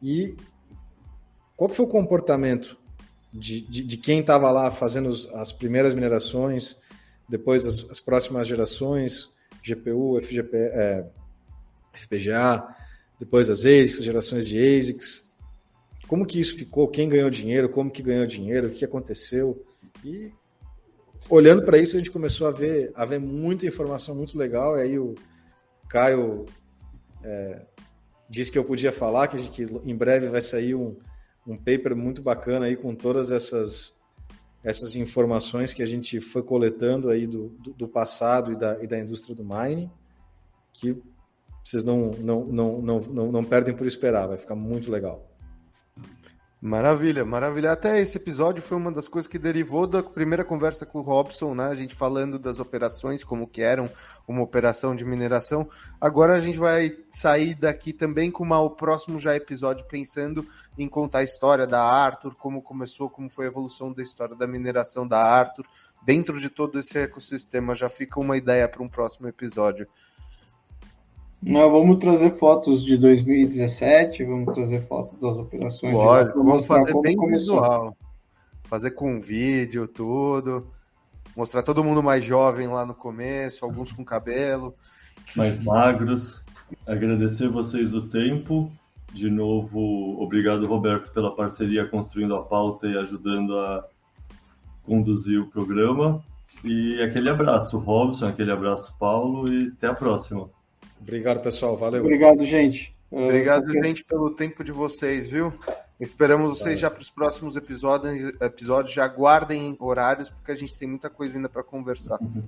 e 0.01 0.37
qual 1.55 1.69
foi 1.69 1.85
o 1.85 1.89
comportamento 1.89 2.77
de, 3.33 3.61
de, 3.61 3.83
de 3.83 3.97
quem 3.97 4.21
estava 4.21 4.49
lá 4.51 4.71
fazendo 4.71 5.09
as 5.33 5.51
primeiras 5.51 5.93
minerações, 5.93 6.81
depois 7.27 7.65
as, 7.65 7.89
as 7.89 7.99
próximas 7.99 8.47
gerações, 8.47 9.29
GPU, 9.61 10.19
FGP, 10.21 10.57
é, 10.57 11.05
FPGA, 11.93 12.65
depois 13.19 13.49
as 13.49 13.59
ASICs, 13.59 14.03
gerações 14.03 14.47
de 14.47 14.57
ASICs, 14.57 15.28
como 16.09 16.25
que 16.25 16.39
isso 16.39 16.55
ficou, 16.55 16.87
quem 16.87 17.07
ganhou 17.07 17.29
dinheiro, 17.29 17.69
como 17.69 17.91
que 17.91 18.01
ganhou 18.01 18.25
dinheiro, 18.25 18.67
o 18.67 18.71
que 18.71 18.83
aconteceu, 18.83 19.63
e 20.03 20.33
olhando 21.29 21.63
para 21.63 21.77
isso 21.77 21.95
a 21.95 21.99
gente 21.99 22.09
começou 22.09 22.47
a 22.47 22.51
ver, 22.51 22.91
a 22.95 23.05
ver 23.05 23.19
muita 23.19 23.67
informação 23.67 24.15
muito 24.15 24.35
legal, 24.35 24.75
e 24.75 24.81
aí 24.81 24.97
o 24.97 25.13
Caio 25.87 26.47
é, 27.23 27.61
disse 28.27 28.51
que 28.51 28.57
eu 28.57 28.65
podia 28.65 28.91
falar, 28.91 29.27
que, 29.27 29.37
que 29.49 29.61
em 29.85 29.95
breve 29.95 30.29
vai 30.29 30.41
sair 30.41 30.73
um, 30.73 30.97
um 31.45 31.55
paper 31.55 31.95
muito 31.95 32.23
bacana 32.23 32.65
aí 32.65 32.75
com 32.75 32.95
todas 32.95 33.31
essas 33.31 33.95
essas 34.63 34.95
informações 34.95 35.73
que 35.73 35.83
a 35.83 35.85
gente 35.85 36.19
foi 36.19 36.43
coletando 36.43 37.09
aí 37.09 37.25
do, 37.25 37.49
do, 37.49 37.71
do 37.71 37.87
passado 37.87 38.51
e 38.51 38.57
da, 38.57 38.83
e 38.83 38.87
da 38.87 38.99
indústria 38.99 39.33
do 39.33 39.45
mining, 39.45 39.89
que 40.73 41.01
vocês 41.63 41.83
não, 41.85 42.11
não, 42.17 42.45
não, 42.45 42.81
não, 42.81 42.99
não, 42.99 43.31
não 43.31 43.43
perdem 43.43 43.73
por 43.73 43.87
esperar, 43.87 44.27
vai 44.27 44.37
ficar 44.37 44.55
muito 44.55 44.91
legal. 44.91 45.28
Maravilha, 46.61 47.23
maravilha. 47.23 47.71
Até 47.71 48.01
esse 48.01 48.17
episódio 48.17 48.61
foi 48.61 48.75
uma 48.75 48.91
das 48.91 49.07
coisas 49.07 49.31
que 49.31 49.39
derivou 49.39 49.87
da 49.87 50.03
primeira 50.03 50.43
conversa 50.43 50.85
com 50.85 50.99
o 50.99 51.01
Robson, 51.01 51.55
né? 51.55 51.67
A 51.67 51.75
gente 51.75 51.95
falando 51.95 52.37
das 52.37 52.59
operações, 52.59 53.23
como 53.23 53.47
que 53.47 53.61
eram 53.61 53.89
uma 54.27 54.41
operação 54.41 54.93
de 54.93 55.05
mineração. 55.05 55.69
Agora 56.01 56.35
a 56.35 56.39
gente 56.41 56.57
vai 56.57 56.97
sair 57.13 57.55
daqui 57.55 57.93
também 57.93 58.29
com 58.29 58.43
uma, 58.43 58.59
o 58.59 58.71
próximo 58.71 59.17
já 59.19 59.33
episódio 59.33 59.85
pensando 59.85 60.45
em 60.77 60.85
contar 60.89 61.19
a 61.19 61.23
história 61.23 61.65
da 61.65 61.81
Arthur, 61.81 62.35
como 62.35 62.61
começou, 62.61 63.09
como 63.09 63.29
foi 63.29 63.45
a 63.45 63.47
evolução 63.47 63.93
da 63.93 64.03
história 64.03 64.35
da 64.35 64.45
mineração 64.45 65.07
da 65.07 65.17
Arthur. 65.17 65.65
Dentro 66.01 66.41
de 66.41 66.49
todo 66.49 66.77
esse 66.77 66.97
ecossistema 66.97 67.73
já 67.73 67.87
fica 67.87 68.19
uma 68.19 68.35
ideia 68.35 68.67
para 68.67 68.83
um 68.83 68.89
próximo 68.89 69.29
episódio. 69.29 69.87
Nós 71.41 71.71
vamos 71.71 71.97
trazer 71.99 72.31
fotos 72.31 72.83
de 72.83 72.97
2017, 72.97 74.23
vamos 74.25 74.53
trazer 74.53 74.85
fotos 74.87 75.15
das 75.15 75.37
operações. 75.37 75.93
Lógico, 75.93 76.43
vamos 76.43 76.65
fazer 76.65 76.93
bem 77.01 77.15
começou. 77.15 77.61
visual. 77.61 77.97
Fazer 78.63 78.91
com 78.91 79.19
vídeo, 79.19 79.87
tudo. 79.87 80.67
Mostrar 81.35 81.63
todo 81.63 81.83
mundo 81.83 82.03
mais 82.03 82.25
jovem 82.25 82.67
lá 82.67 82.85
no 82.85 82.93
começo, 82.93 83.63
alguns 83.63 83.93
com 83.93 84.03
cabelo. 84.03 84.75
Mais 85.35 85.63
magros. 85.63 86.43
Agradecer 86.85 87.47
vocês 87.47 87.93
o 87.93 88.07
tempo. 88.09 88.69
De 89.13 89.29
novo, 89.29 90.21
obrigado, 90.21 90.67
Roberto, 90.67 91.11
pela 91.11 91.35
parceria 91.35 91.87
construindo 91.87 92.35
a 92.35 92.43
pauta 92.43 92.85
e 92.85 92.97
ajudando 92.97 93.57
a 93.57 93.87
conduzir 94.83 95.41
o 95.41 95.47
programa. 95.47 96.21
E 96.63 97.01
aquele 97.01 97.29
abraço, 97.29 97.77
Robson, 97.77 98.27
aquele 98.27 98.51
abraço, 98.51 98.93
Paulo, 98.99 99.51
e 99.51 99.71
até 99.75 99.87
a 99.87 99.93
próxima. 99.93 100.49
Obrigado, 100.99 101.41
pessoal. 101.41 101.75
Valeu. 101.77 102.01
Obrigado, 102.01 102.45
gente. 102.45 102.95
Obrigado, 103.11 103.67
uh, 103.67 103.83
gente, 103.83 104.03
pelo 104.03 104.29
tempo 104.31 104.63
de 104.63 104.71
vocês, 104.71 105.27
viu? 105.27 105.51
Esperamos 105.99 106.57
vocês 106.57 106.79
já 106.79 106.89
para 106.89 107.01
os 107.01 107.09
próximos 107.09 107.55
episódios, 107.55 108.33
episódios. 108.39 108.93
Já 108.93 109.07
guardem 109.07 109.75
horários, 109.79 110.29
porque 110.29 110.51
a 110.51 110.55
gente 110.55 110.77
tem 110.77 110.87
muita 110.87 111.09
coisa 111.09 111.35
ainda 111.35 111.49
para 111.49 111.63
conversar. 111.63 112.19
Uhum. 112.21 112.43